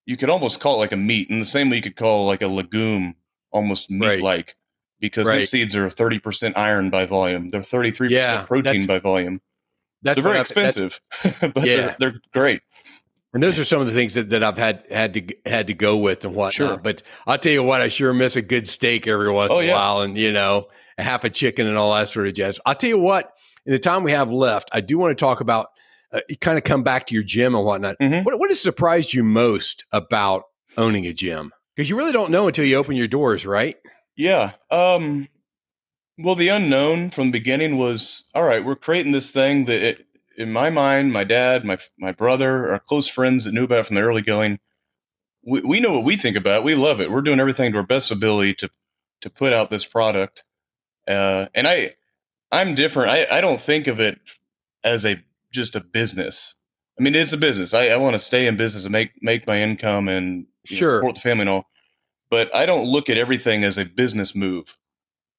you 0.06 0.16
could 0.16 0.30
almost 0.30 0.60
call 0.60 0.76
it 0.76 0.78
like 0.78 0.92
a 0.92 0.96
meat 0.96 1.30
in 1.30 1.38
the 1.38 1.44
same 1.44 1.70
way 1.70 1.76
you 1.76 1.82
could 1.82 1.96
call 1.96 2.26
like 2.26 2.42
a 2.42 2.48
legume 2.48 3.14
almost 3.50 3.90
meat 3.90 4.22
like 4.22 4.46
right. 4.46 4.54
because 5.00 5.26
right. 5.26 5.48
seeds 5.48 5.74
are 5.76 5.86
30% 5.86 6.56
iron 6.56 6.90
by 6.90 7.06
volume. 7.06 7.50
They're 7.50 7.60
33% 7.60 8.10
yeah, 8.10 8.42
protein 8.42 8.86
by 8.86 8.98
volume. 8.98 9.40
That's 10.02 10.20
they're 10.20 10.28
very 10.28 10.40
expensive, 10.40 11.00
but 11.40 11.64
yeah. 11.64 11.76
they're, 11.76 11.96
they're 11.98 12.20
great. 12.32 12.60
And 13.32 13.42
those 13.42 13.58
are 13.58 13.64
some 13.64 13.80
of 13.80 13.86
the 13.86 13.92
things 13.92 14.14
that, 14.14 14.30
that 14.30 14.44
I've 14.44 14.58
had 14.58 14.86
had 14.90 15.14
to 15.14 15.36
had 15.44 15.66
to 15.66 15.74
go 15.74 15.96
with 15.96 16.24
and 16.24 16.34
whatnot. 16.34 16.52
Sure. 16.52 16.76
But 16.76 17.02
I'll 17.26 17.38
tell 17.38 17.52
you 17.52 17.64
what, 17.64 17.80
I 17.80 17.88
sure 17.88 18.14
miss 18.14 18.36
a 18.36 18.42
good 18.42 18.68
steak 18.68 19.08
every 19.08 19.30
once 19.30 19.50
oh, 19.50 19.58
in 19.58 19.64
a 19.64 19.68
yeah. 19.68 19.74
while, 19.74 20.02
and 20.02 20.16
you 20.16 20.32
know, 20.32 20.68
a 20.98 21.02
half 21.02 21.24
a 21.24 21.30
chicken 21.30 21.66
and 21.66 21.76
all 21.76 21.92
that 21.94 22.08
sort 22.08 22.28
of 22.28 22.34
jazz. 22.34 22.60
I'll 22.64 22.76
tell 22.76 22.90
you 22.90 22.98
what, 22.98 23.32
in 23.66 23.72
the 23.72 23.78
time 23.80 24.04
we 24.04 24.12
have 24.12 24.30
left, 24.30 24.70
I 24.72 24.80
do 24.80 24.98
want 24.98 25.18
to 25.18 25.20
talk 25.20 25.40
about 25.40 25.70
uh, 26.14 26.20
kind 26.40 26.57
of 26.57 26.64
come 26.64 26.83
back 26.83 27.07
to 27.09 27.14
your 27.14 27.24
gym 27.24 27.55
and 27.55 27.64
whatnot. 27.64 27.98
Mm-hmm. 27.98 28.24
What, 28.24 28.38
what 28.38 28.50
has 28.50 28.61
surprised 28.61 29.12
you 29.12 29.24
most 29.24 29.85
about 29.92 30.44
owning 30.77 31.07
a 31.07 31.12
gym? 31.12 31.53
Because 31.74 31.90
you 31.90 31.96
really 31.96 32.12
don't 32.12 32.31
know 32.31 32.46
until 32.46 32.64
you 32.64 32.77
open 32.77 32.96
your 32.96 33.09
doors, 33.09 33.44
right? 33.44 33.77
Yeah. 34.16 34.53
Um, 34.70 35.29
well, 36.18 36.37
the 36.37 36.48
unknown 36.48 37.11
from 37.11 37.27
the 37.27 37.33
beginning 37.33 37.77
was 37.77 38.31
all 38.35 38.46
right. 38.46 38.64
We're 38.64 38.77
creating 38.77 39.12
this 39.12 39.33
thing 39.33 39.64
that, 39.64 39.83
it, 39.83 40.07
in 40.37 40.53
my 40.53 40.70
mind, 40.70 41.12
my 41.12 41.24
dad, 41.24 41.64
my 41.64 41.79
my 41.98 42.12
brother, 42.12 42.72
our 42.72 42.79
close 42.79 43.09
friends 43.09 43.44
that 43.44 43.55
knew 43.55 43.64
about 43.64 43.87
from 43.87 43.96
the 43.96 44.03
early 44.03 44.22
going, 44.22 44.59
we, 45.44 45.61
we 45.61 45.81
know 45.81 45.92
what 45.92 46.05
we 46.05 46.16
think 46.16 46.37
about. 46.37 46.61
It. 46.61 46.64
We 46.64 46.74
love 46.74 47.00
it. 47.00 47.11
We're 47.11 47.22
doing 47.22 47.40
everything 47.40 47.72
to 47.72 47.79
our 47.79 47.87
best 47.87 48.11
ability 48.11 48.55
to 48.55 48.70
to 49.22 49.31
put 49.31 49.53
out 49.53 49.70
this 49.70 49.85
product. 49.85 50.44
Uh, 51.07 51.46
and 51.55 51.66
I, 51.66 51.94
I'm 52.50 52.74
different. 52.74 53.11
I, 53.11 53.27
I 53.31 53.40
don't 53.40 53.61
think 53.61 53.87
of 53.87 54.00
it 54.00 54.18
as 54.83 55.05
a 55.05 55.22
just 55.54 55.76
a 55.76 55.80
business. 55.80 56.56
I 56.98 57.02
mean, 57.02 57.14
it's 57.14 57.32
a 57.32 57.38
business. 57.38 57.72
I, 57.72 57.88
I 57.88 57.96
want 57.96 58.14
to 58.14 58.18
stay 58.18 58.46
in 58.46 58.56
business 58.56 58.84
and 58.84 58.92
make 58.92 59.12
make 59.22 59.46
my 59.46 59.58
income 59.58 60.08
and 60.08 60.46
sure. 60.64 60.92
know, 60.92 60.98
support 60.98 61.14
the 61.14 61.20
family 61.22 61.42
and 61.42 61.50
all. 61.50 61.70
But 62.30 62.54
I 62.54 62.66
don't 62.66 62.86
look 62.86 63.08
at 63.08 63.18
everything 63.18 63.64
as 63.64 63.78
a 63.78 63.84
business 63.84 64.34
move. 64.34 64.76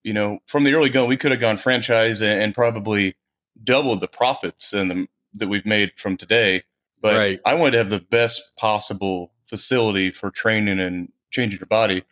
You 0.04 0.14
know, 0.14 0.40
from 0.48 0.64
the 0.64 0.74
early 0.74 0.90
going, 0.90 1.10
we 1.10 1.18
could 1.18 1.32
have 1.32 1.40
gone 1.40 1.58
franchise 1.58 2.22
and, 2.22 2.42
and 2.42 2.56
probably 2.56 3.16
doubled 3.64 4.02
the 4.02 4.08
profits 4.08 4.74
and 4.74 4.92
the, 4.92 5.08
that 5.36 5.50
we've 5.50 5.66
made 5.66 5.94
from 5.98 6.18
today. 6.18 6.64
But 7.02 7.18
right. 7.18 7.40
I 7.46 7.56
wanted 7.56 7.72
to 7.72 7.78
have 7.80 7.90
the 7.90 8.00
best 8.00 8.56
possible 8.58 9.32
facility 9.48 10.12
for 10.12 10.32
training 10.32 10.80
and 10.80 11.12
changing 11.32 11.60
your 11.60 11.68
body. 11.68 12.04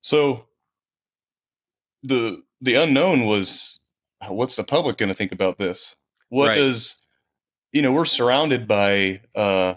So 0.00 0.46
the 2.02 2.42
the 2.60 2.76
unknown 2.76 3.26
was 3.26 3.78
what's 4.28 4.56
the 4.56 4.64
public 4.64 4.96
going 4.96 5.08
to 5.08 5.14
think 5.14 5.32
about 5.32 5.58
this? 5.58 5.96
What 6.28 6.48
right. 6.48 6.56
does 6.56 7.05
you 7.76 7.82
know, 7.82 7.92
we're 7.92 8.06
surrounded 8.06 8.66
by 8.66 9.20
uh, 9.34 9.74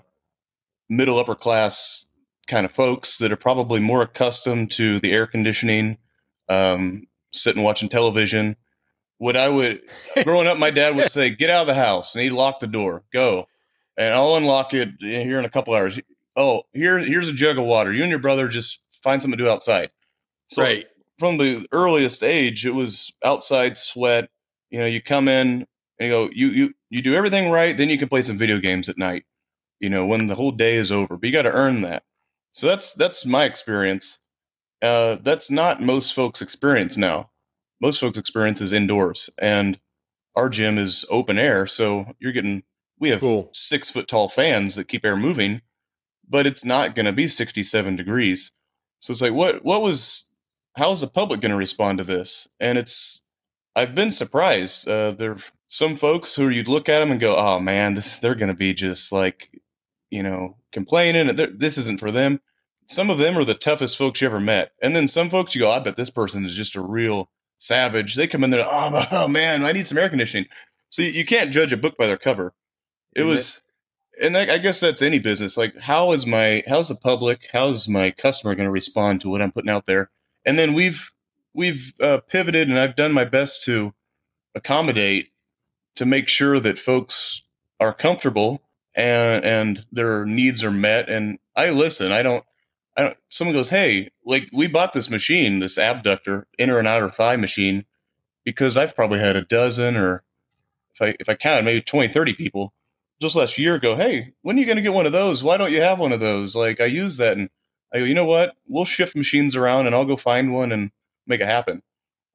middle 0.90 1.20
upper 1.20 1.36
class 1.36 2.06
kind 2.48 2.66
of 2.66 2.72
folks 2.72 3.18
that 3.18 3.34
are 3.34 3.36
probably 3.36 3.82
more 3.82 4.02
accustomed 4.02 4.72
to 4.72 5.02
the 5.02 5.12
air 5.12 5.28
conditioning, 5.28 5.98
um, 6.48 7.08
sitting 7.34 7.62
watching 7.62 7.90
television. 7.90 8.56
What 9.18 9.36
I 9.36 9.50
would, 9.50 9.82
growing 10.24 10.48
up, 10.48 10.58
my 10.58 10.72
dad 10.72 10.96
would 10.96 11.10
say, 11.10 11.30
"Get 11.30 11.50
out 11.50 11.64
of 11.64 11.68
the 11.68 11.74
house," 11.74 12.16
and 12.16 12.24
he'd 12.24 12.30
lock 12.30 12.62
the 12.62 12.68
door. 12.68 13.04
Go. 13.12 13.50
and 13.98 14.14
I'll 14.14 14.38
unlock 14.38 14.74
it 14.74 14.92
here 15.00 15.38
in 15.38 15.44
a 15.44 15.50
couple 15.50 15.74
hours. 15.74 16.00
Oh, 16.38 16.64
here 16.72 17.00
here's 17.00 17.28
a 17.28 17.34
jug 17.34 17.58
of 17.58 17.66
water. 17.66 17.94
You 17.94 18.04
and 18.04 18.10
your 18.10 18.20
brother 18.20 18.48
just 18.48 18.82
find 19.04 19.22
something 19.22 19.38
to 19.38 19.44
do 19.44 19.50
outside. 19.50 19.92
So 20.48 20.64
right. 20.64 20.88
from 21.18 21.38
the 21.38 21.68
earliest 21.74 22.24
age, 22.24 22.66
it 22.66 22.74
was 22.74 23.12
outside 23.26 23.78
sweat. 23.78 24.30
You 24.70 24.80
know, 24.80 24.86
you 24.86 25.02
come 25.02 25.28
in 25.28 25.68
and 26.00 26.08
you 26.08 26.10
go, 26.10 26.30
you 26.34 26.48
you 26.48 26.74
you 26.90 27.02
do 27.02 27.16
everything 27.16 27.52
right, 27.52 27.76
then 27.76 27.90
you 27.90 27.98
can 27.98 28.10
play 28.10 28.22
some 28.22 28.38
video 28.38 28.60
games 28.60 28.90
at 28.90 28.98
night. 28.98 29.26
You 29.80 29.90
know, 29.90 30.08
when 30.08 30.28
the 30.28 30.36
whole 30.36 30.52
day 30.52 30.76
is 30.76 30.92
over, 30.92 31.18
but 31.18 31.26
you 31.26 31.32
got 31.32 31.44
to 31.44 31.56
earn 31.56 31.82
that. 31.82 32.04
So 32.52 32.68
that's 32.68 32.94
that's 32.94 33.26
my 33.26 33.46
experience. 33.46 34.20
Uh, 34.82 35.18
that's 35.22 35.52
not 35.52 35.82
most 35.82 36.14
folks' 36.14 36.42
experience 36.42 36.98
now. 36.98 37.30
Most 37.82 38.00
folks' 38.00 38.18
experience 38.18 38.62
is 38.62 38.74
indoors, 38.74 39.30
and 39.38 39.80
our 40.36 40.50
gym 40.50 40.78
is 40.78 41.06
open 41.10 41.38
air, 41.38 41.68
so 41.68 42.06
you're 42.20 42.32
getting 42.32 42.64
we 43.00 43.10
have 43.10 43.22
cool. 43.22 43.50
six 43.54 43.90
foot 43.90 44.08
tall 44.08 44.28
fans 44.28 44.76
that 44.76 44.88
keep 44.88 45.06
air 45.06 45.16
moving, 45.16 45.62
but 46.28 46.46
it's 46.46 46.66
not 46.66 46.96
going 46.96 47.06
to 47.06 47.14
be 47.14 47.28
67 47.28 47.96
degrees. 47.96 48.52
So 49.00 49.12
it's 49.12 49.22
like, 49.22 49.34
what 49.34 49.64
what 49.64 49.82
was 49.82 50.30
how's 50.76 51.02
the 51.02 51.08
public 51.08 51.42
going 51.42 51.52
to 51.52 51.58
respond 51.58 52.00
to 52.00 52.04
this? 52.04 52.48
And 52.60 52.78
it's 52.78 53.22
I've 53.76 53.96
been 53.96 54.12
surprised. 54.12 54.88
Uh, 54.88 55.12
there 55.12 55.32
are 55.34 55.38
some 55.68 55.96
folks 55.96 56.36
who 56.36 56.50
you'd 56.50 56.68
look 56.68 56.90
at 56.90 57.00
them 57.00 57.12
and 57.12 57.20
go, 57.20 57.36
oh 57.38 57.60
man, 57.60 57.94
this 57.94 58.20
they're 58.20 58.36
going 58.36 58.52
to 58.52 58.58
be 58.58 58.74
just 58.74 59.12
like 59.12 59.50
you 60.10 60.24
know 60.24 60.58
complaining. 60.72 61.36
This 61.36 61.78
isn't 61.78 62.00
for 62.00 62.12
them. 62.12 62.42
Some 62.88 63.10
of 63.10 63.20
them 63.20 63.38
are 63.38 63.46
the 63.46 63.54
toughest 63.54 63.98
folks 63.98 64.22
you 64.22 64.28
ever 64.28 64.40
met, 64.40 64.72
and 64.82 64.96
then 64.96 65.08
some 65.08 65.30
folks 65.30 65.54
you 65.54 65.62
go, 65.62 65.70
I 65.70 65.80
bet 65.80 65.96
this 65.96 66.10
person 66.10 66.46
is 66.46 66.56
just 66.56 66.76
a 66.76 66.82
real 66.82 67.30
savage. 67.60 68.16
They 68.16 68.28
come 68.28 68.44
in 68.44 68.50
there, 68.50 68.66
oh, 68.66 69.06
oh 69.12 69.28
man, 69.28 69.64
I 69.64 69.74
need 69.74 69.86
some 69.86 69.98
air 69.98 70.10
conditioning. 70.10 70.48
So 70.90 71.04
you, 71.04 71.24
can't 71.24 71.52
judge 71.52 71.72
a 71.72 71.78
book 71.78 71.98
by 71.98 72.08
their 72.08 72.18
cover. 72.18 72.52
It 73.16 73.24
was, 73.24 73.62
and 74.20 74.36
I, 74.36 74.56
I 74.56 74.58
guess 74.58 74.80
that's 74.80 75.04
any 75.04 75.20
business. 75.20 75.56
Like, 75.56 75.78
how 75.78 76.14
is 76.14 76.26
my, 76.26 76.64
how's 76.68 76.90
the 76.90 76.96
public, 76.96 77.48
how's 77.54 77.88
my 77.88 78.10
customer 78.10 78.56
going 78.56 78.66
to 78.66 78.72
respond 78.72 79.22
to 79.22 79.30
what 79.30 79.42
I'm 79.42 79.52
putting 79.52 79.70
out 79.70 79.86
there? 79.86 80.10
And 80.46 80.58
then 80.58 80.74
we've 80.74 81.12
we've 81.54 81.94
uh, 82.00 82.20
pivoted, 82.28 82.70
and 82.70 82.80
I've 82.80 82.96
done 82.96 83.14
my 83.14 83.26
best 83.26 83.64
to 83.66 83.94
accommodate 84.56 85.30
to 85.96 86.06
make 86.06 86.28
sure 86.28 86.60
that 86.60 86.80
folks 86.80 87.44
are 87.80 87.94
comfortable 87.94 88.62
and 88.96 89.46
and 89.46 89.86
their 89.92 90.26
needs 90.26 90.64
are 90.64 90.72
met. 90.72 91.10
And 91.10 91.40
I 91.56 91.72
listen. 91.72 92.12
I 92.12 92.24
don't. 92.24 92.44
I 92.98 93.04
don't. 93.04 93.18
Someone 93.30 93.56
goes, 93.56 93.70
"Hey, 93.70 94.10
like 94.26 94.50
we 94.54 94.68
bought 94.68 94.94
this 94.94 95.10
machine, 95.10 95.60
this 95.60 95.78
abductor, 95.78 96.48
inner 96.58 96.80
and 96.80 96.88
outer 96.88 97.10
thigh 97.10 97.38
machine, 97.38 97.86
because 98.44 98.78
I've 98.78 98.96
probably 98.96 99.20
had 99.20 99.36
a 99.36 99.44
dozen, 99.44 99.96
or 99.96 100.24
if 100.94 101.02
I 101.02 101.16
if 101.20 101.30
I 101.30 101.36
count, 101.36 101.66
maybe 101.66 101.82
20, 101.82 102.10
30 102.10 102.34
people 102.34 102.74
just 103.22 103.36
last 103.36 103.58
year 103.58 103.80
go, 103.80 103.96
"Hey, 103.96 104.34
when 104.42 104.58
are 104.58 104.60
you 104.60 104.66
going 104.66 104.78
to 104.78 104.82
get 104.82 104.94
one 104.94 105.06
of 105.06 105.12
those? 105.12 105.44
Why 105.44 105.58
don't 105.58 105.72
you 105.72 105.82
have 105.82 106.00
one 106.00 106.12
of 106.14 106.20
those?" 106.20 106.56
Like 106.56 106.82
I 106.82 106.86
use 106.86 107.18
that, 107.18 107.38
and 107.38 107.50
I 107.94 108.00
go, 108.00 108.06
"You 108.06 108.16
know 108.16 108.26
what? 108.26 108.56
We'll 108.68 108.86
shift 108.86 109.16
machines 109.16 109.56
around, 109.56 109.88
and 109.88 109.96
I'll 109.96 110.06
go 110.06 110.18
find 110.18 110.54
one 110.54 110.72
and 110.72 110.92
make 111.30 111.42
it 111.42 111.48
happen." 111.48 111.82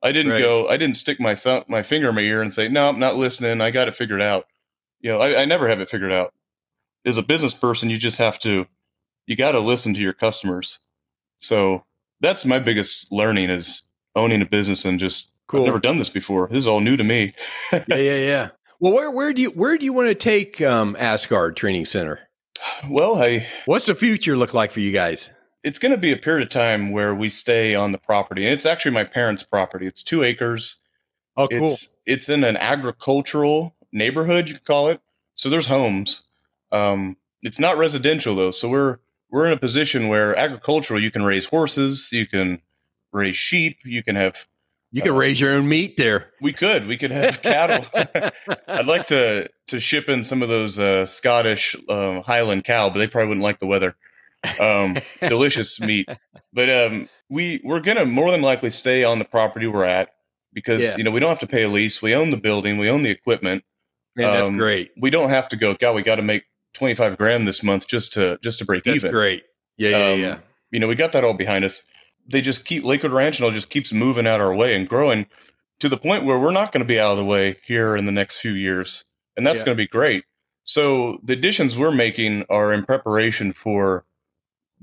I 0.02 0.12
didn't 0.12 0.32
right. 0.32 0.40
go. 0.40 0.68
I 0.68 0.76
didn't 0.76 0.96
stick 0.96 1.18
my 1.18 1.34
thumb, 1.34 1.64
my 1.68 1.82
finger 1.82 2.10
in 2.10 2.14
my 2.14 2.20
ear 2.20 2.42
and 2.42 2.52
say, 2.52 2.68
"No, 2.68 2.88
I'm 2.88 2.98
not 2.98 3.16
listening. 3.16 3.60
I 3.60 3.70
got 3.70 3.88
it 3.88 3.94
figured 3.94 4.22
out." 4.22 4.46
You 5.00 5.12
know, 5.12 5.18
I, 5.20 5.42
I 5.42 5.44
never 5.44 5.68
have 5.68 5.80
it 5.80 5.88
figured 5.88 6.12
out. 6.12 6.32
As 7.04 7.18
a 7.18 7.22
business 7.22 7.52
person, 7.52 7.90
you 7.90 7.98
just 7.98 8.18
have 8.18 8.38
to 8.40 8.66
you 9.26 9.36
got 9.36 9.52
to 9.52 9.60
listen 9.60 9.94
to 9.94 10.00
your 10.00 10.12
customers. 10.12 10.80
So 11.38 11.84
that's 12.20 12.44
my 12.44 12.58
biggest 12.58 13.10
learning 13.12 13.50
is 13.50 13.82
owning 14.14 14.42
a 14.42 14.46
business 14.46 14.84
and 14.84 14.98
just 14.98 15.32
cool. 15.46 15.60
I've 15.60 15.66
never 15.66 15.80
done 15.80 15.98
this 15.98 16.08
before. 16.08 16.48
This 16.48 16.58
is 16.58 16.66
all 16.66 16.80
new 16.80 16.96
to 16.96 17.04
me. 17.04 17.34
yeah, 17.72 17.84
yeah, 17.88 18.16
yeah. 18.16 18.48
Well, 18.80 18.92
where 18.92 19.10
where 19.10 19.32
do 19.32 19.42
you 19.42 19.50
where 19.50 19.78
do 19.78 19.84
you 19.84 19.92
want 19.92 20.08
to 20.08 20.14
take 20.14 20.60
um, 20.60 20.96
Asgard 20.98 21.56
Training 21.56 21.86
Center? 21.86 22.20
Well, 22.88 23.16
I 23.16 23.46
what's 23.66 23.86
the 23.86 23.94
future 23.94 24.36
look 24.36 24.54
like 24.54 24.72
for 24.72 24.80
you 24.80 24.92
guys? 24.92 25.30
It's 25.64 25.78
going 25.80 25.92
to 25.92 25.98
be 25.98 26.12
a 26.12 26.16
period 26.16 26.44
of 26.44 26.50
time 26.50 26.92
where 26.92 27.14
we 27.14 27.30
stay 27.30 27.74
on 27.74 27.90
the 27.90 27.98
property, 27.98 28.44
and 28.44 28.52
it's 28.52 28.66
actually 28.66 28.92
my 28.92 29.04
parents' 29.04 29.42
property. 29.42 29.86
It's 29.86 30.02
two 30.02 30.22
acres. 30.22 30.80
Oh, 31.36 31.48
cool! 31.48 31.64
It's, 31.64 31.88
it's 32.06 32.28
in 32.28 32.44
an 32.44 32.56
agricultural 32.56 33.74
neighborhood, 33.92 34.48
you 34.48 34.54
could 34.54 34.64
call 34.64 34.88
it. 34.88 35.00
So 35.34 35.48
there's 35.48 35.66
homes. 35.66 36.24
Um, 36.70 37.16
it's 37.42 37.58
not 37.58 37.78
residential 37.78 38.34
though, 38.34 38.50
so 38.50 38.68
we're 38.68 38.98
we're 39.30 39.46
in 39.46 39.52
a 39.52 39.58
position 39.58 40.08
where 40.08 40.36
agricultural, 40.36 41.00
you 41.00 41.10
can 41.10 41.24
raise 41.24 41.46
horses, 41.46 42.12
you 42.12 42.26
can 42.26 42.60
raise 43.12 43.36
sheep, 43.36 43.78
you 43.84 44.02
can 44.02 44.16
have 44.16 44.46
you 44.92 45.02
can 45.02 45.10
uh, 45.10 45.16
raise 45.16 45.40
your 45.40 45.50
own 45.50 45.68
meat 45.68 45.96
there. 45.96 46.30
We 46.40 46.52
could. 46.52 46.86
We 46.86 46.96
could 46.96 47.10
have 47.10 47.42
cattle. 47.42 47.84
I'd 48.68 48.86
like 48.86 49.08
to 49.08 49.50
to 49.68 49.80
ship 49.80 50.08
in 50.08 50.22
some 50.22 50.42
of 50.42 50.48
those 50.48 50.78
uh, 50.78 51.06
Scottish 51.06 51.74
uh, 51.88 52.20
Highland 52.20 52.64
cow, 52.64 52.90
but 52.90 52.98
they 52.98 53.08
probably 53.08 53.28
wouldn't 53.28 53.42
like 53.42 53.58
the 53.58 53.66
weather. 53.66 53.96
Um, 54.60 54.96
delicious 55.28 55.80
meat, 55.80 56.08
but 56.52 56.70
um, 56.70 57.08
we 57.30 57.60
we're 57.64 57.80
gonna 57.80 58.04
more 58.04 58.30
than 58.30 58.42
likely 58.42 58.70
stay 58.70 59.04
on 59.04 59.18
the 59.18 59.24
property 59.24 59.66
we're 59.66 59.84
at 59.84 60.10
because 60.52 60.82
yeah. 60.82 60.96
you 60.96 61.04
know 61.04 61.10
we 61.10 61.20
don't 61.20 61.30
have 61.30 61.40
to 61.40 61.46
pay 61.46 61.64
a 61.64 61.68
lease. 61.68 62.02
We 62.02 62.14
own 62.14 62.30
the 62.30 62.36
building. 62.36 62.78
We 62.78 62.90
own 62.90 63.02
the 63.02 63.10
equipment. 63.10 63.64
Man, 64.16 64.32
that's 64.32 64.48
um, 64.48 64.56
great. 64.56 64.92
We 64.96 65.10
don't 65.10 65.30
have 65.30 65.48
to 65.50 65.56
go. 65.56 65.74
God, 65.74 65.94
we 65.94 66.02
got 66.02 66.16
to 66.16 66.22
make 66.22 66.44
25 66.74 67.18
grand 67.18 67.48
this 67.48 67.62
month 67.62 67.88
just 67.88 68.14
to 68.14 68.38
just 68.42 68.60
to 68.60 68.64
break 68.64 68.84
That's 68.84 68.98
even. 68.98 69.10
great. 69.10 69.44
Yeah, 69.76 69.90
yeah, 69.90 70.12
um, 70.12 70.20
yeah. 70.20 70.38
You 70.70 70.80
know, 70.80 70.88
we 70.88 70.94
got 70.94 71.12
that 71.12 71.24
all 71.24 71.34
behind 71.34 71.64
us. 71.64 71.86
They 72.30 72.40
just 72.40 72.64
keep 72.64 72.84
Lakewood 72.84 73.12
Ranch 73.12 73.38
and 73.38 73.44
all 73.44 73.50
just 73.50 73.70
keeps 73.70 73.92
moving 73.92 74.26
out 74.26 74.40
our 74.40 74.54
way 74.54 74.76
and 74.76 74.88
growing 74.88 75.26
to 75.80 75.88
the 75.88 75.96
point 75.96 76.24
where 76.24 76.38
we're 76.38 76.52
not 76.52 76.72
going 76.72 76.82
to 76.82 76.88
be 76.88 76.98
out 76.98 77.12
of 77.12 77.18
the 77.18 77.24
way 77.24 77.56
here 77.64 77.96
in 77.96 78.04
the 78.04 78.12
next 78.12 78.38
few 78.38 78.52
years, 78.52 79.04
and 79.36 79.46
that's 79.46 79.60
yeah. 79.60 79.66
going 79.66 79.76
to 79.76 79.82
be 79.82 79.88
great. 79.88 80.24
So 80.64 81.20
the 81.22 81.34
additions 81.34 81.76
we're 81.76 81.90
making 81.90 82.46
are 82.48 82.72
in 82.72 82.84
preparation 82.84 83.52
for 83.52 84.04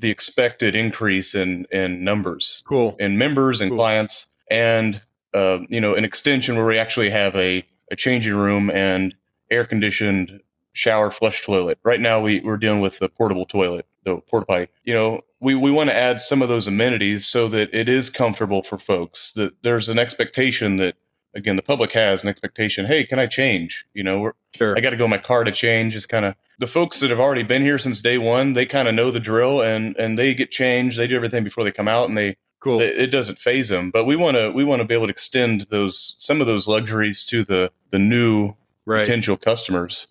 the 0.02 0.10
expected 0.10 0.76
increase 0.76 1.36
in 1.36 1.66
in 1.72 2.04
numbers, 2.04 2.64
cool, 2.68 2.96
in 3.00 3.18
members 3.18 3.62
and 3.62 3.72
cool. 3.72 3.78
clients, 3.78 4.28
and 4.50 5.02
uh, 5.34 5.60
you 5.70 5.80
know, 5.80 5.96
an 5.96 6.04
extension 6.04 6.58
where 6.58 6.66
we 6.66 6.78
actually 6.78 7.10
have 7.10 7.36
a 7.36 7.66
a 7.90 7.96
changing 7.96 8.36
room 8.36 8.70
and 8.70 9.16
air 9.50 9.66
conditioned 9.66 10.42
shower 10.74 11.12
flush 11.12 11.46
toilet. 11.46 11.78
Right 11.84 12.00
now 12.00 12.22
we, 12.22 12.40
we're 12.40 12.58
dealing 12.58 12.80
with 12.82 13.00
the 13.00 13.10
portable 13.10 13.46
toilet, 13.46 13.86
the 14.04 14.18
porta 14.18 14.46
potty. 14.46 14.68
You 14.84 14.94
know, 14.94 15.22
we, 15.40 15.56
we 15.56 15.72
want 15.72 15.90
to 15.90 15.98
add 15.98 16.22
some 16.22 16.42
of 16.42 16.50
those 16.50 16.68
amenities 16.68 17.28
so 17.28 17.48
that 17.50 17.74
it 17.74 17.90
is 17.90 18.10
comfortable 18.10 18.64
for 18.64 18.78
folks. 18.78 19.34
That 19.34 19.62
there's 19.64 19.90
an 19.90 20.00
expectation 20.00 20.78
that 20.78 20.96
again 21.34 21.56
the 21.56 21.62
public 21.62 21.92
has 21.92 22.24
an 22.24 22.30
expectation. 22.30 22.86
Hey, 22.86 23.06
can 23.06 23.20
I 23.20 23.28
change? 23.28 23.86
You 23.94 24.04
know, 24.04 24.32
sure. 24.56 24.78
I 24.78 24.82
got 24.82 24.92
to 24.92 24.98
go 24.98 25.08
my 25.08 25.18
car 25.18 25.44
to 25.44 25.52
change. 25.52 25.96
Is 25.96 26.06
kind 26.06 26.26
of 26.26 26.36
the 26.60 26.68
folks 26.68 27.00
that 27.00 27.10
have 27.10 27.20
already 27.20 27.44
been 27.44 27.64
here 27.64 27.80
since 27.80 28.02
day 28.02 28.18
one. 28.18 28.54
They 28.54 28.66
kind 28.66 28.88
of 28.88 28.96
know 28.96 29.12
the 29.12 29.20
drill 29.20 29.62
and 29.62 29.96
and 29.98 30.18
they 30.18 30.34
get 30.34 30.52
changed. 30.52 30.98
They 30.98 31.08
do 31.08 31.16
everything 31.16 31.44
before 31.44 31.64
they 31.64 31.72
come 31.72 31.88
out 31.88 32.10
and 32.10 32.18
they. 32.18 32.38
Cool. 32.60 32.80
It 32.80 33.08
doesn't 33.08 33.40
faze 33.40 33.70
them, 33.70 33.90
but 33.90 34.06
we 34.06 34.16
want 34.16 34.38
to 34.38 34.52
we 34.52 34.64
want 34.64 34.84
to 34.84 34.88
be 34.88 34.94
able 34.94 35.08
to 35.08 35.12
extend 35.12 35.62
those 35.72 36.16
some 36.20 36.42
of 36.42 36.48
those 36.48 36.68
luxuries 36.68 37.26
to 37.26 37.44
the 37.44 37.72
the 37.90 37.98
new 37.98 38.54
right. 38.86 39.00
potential 39.00 39.36
customers. 39.36 40.08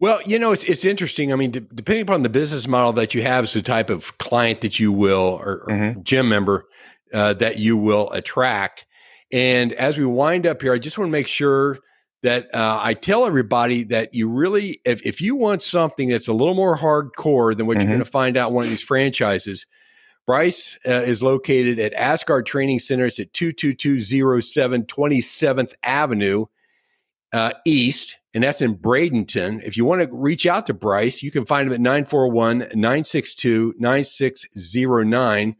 Well, 0.00 0.20
you 0.26 0.38
know, 0.38 0.52
it's 0.52 0.64
it's 0.64 0.84
interesting. 0.84 1.32
I 1.32 1.36
mean, 1.36 1.52
d- 1.52 1.66
depending 1.72 2.02
upon 2.02 2.22
the 2.22 2.28
business 2.28 2.66
model 2.66 2.92
that 2.94 3.14
you 3.14 3.22
have, 3.22 3.44
is 3.44 3.52
the 3.52 3.62
type 3.62 3.90
of 3.90 4.18
client 4.18 4.60
that 4.62 4.80
you 4.80 4.92
will 4.92 5.40
or, 5.40 5.64
mm-hmm. 5.68 6.02
gym 6.02 6.28
member 6.28 6.66
uh, 7.12 7.34
that 7.34 7.58
you 7.58 7.76
will 7.76 8.10
attract. 8.10 8.86
And 9.32 9.72
as 9.72 9.98
we 9.98 10.04
wind 10.04 10.46
up 10.46 10.62
here, 10.62 10.72
I 10.72 10.78
just 10.78 10.98
want 10.98 11.08
to 11.08 11.12
make 11.12 11.26
sure 11.26 11.78
that 12.22 12.54
uh, 12.54 12.78
I 12.80 12.94
tell 12.94 13.26
everybody 13.26 13.84
that 13.84 14.14
you 14.14 14.28
really, 14.28 14.80
if, 14.84 15.04
if 15.04 15.20
you 15.20 15.36
want 15.36 15.62
something 15.62 16.08
that's 16.08 16.28
a 16.28 16.32
little 16.32 16.54
more 16.54 16.76
hardcore 16.76 17.56
than 17.56 17.66
what 17.66 17.76
mm-hmm. 17.76 17.82
you're 17.82 17.96
going 17.96 18.04
to 18.04 18.10
find 18.10 18.36
out 18.36 18.52
one 18.52 18.64
of 18.64 18.70
these 18.70 18.82
franchises, 18.82 19.66
Bryce 20.26 20.78
uh, 20.86 20.92
is 20.92 21.22
located 21.22 21.78
at 21.78 21.92
Asgard 21.92 22.46
Training 22.46 22.78
Center. 22.78 23.04
It's 23.04 23.20
at 23.20 23.32
22207 23.34 24.84
27th 24.84 25.74
Avenue 25.82 26.46
uh, 27.32 27.52
East 27.66 28.16
and 28.34 28.42
that's 28.42 28.60
in 28.60 28.76
Bradenton. 28.76 29.62
If 29.64 29.76
you 29.76 29.84
want 29.84 30.02
to 30.02 30.08
reach 30.12 30.44
out 30.44 30.66
to 30.66 30.74
Bryce, 30.74 31.22
you 31.22 31.30
can 31.30 31.46
find 31.46 31.68
him 31.68 31.72
at 31.72 31.80
941 31.80 32.58
962 32.74 33.74
9609. 33.78 35.56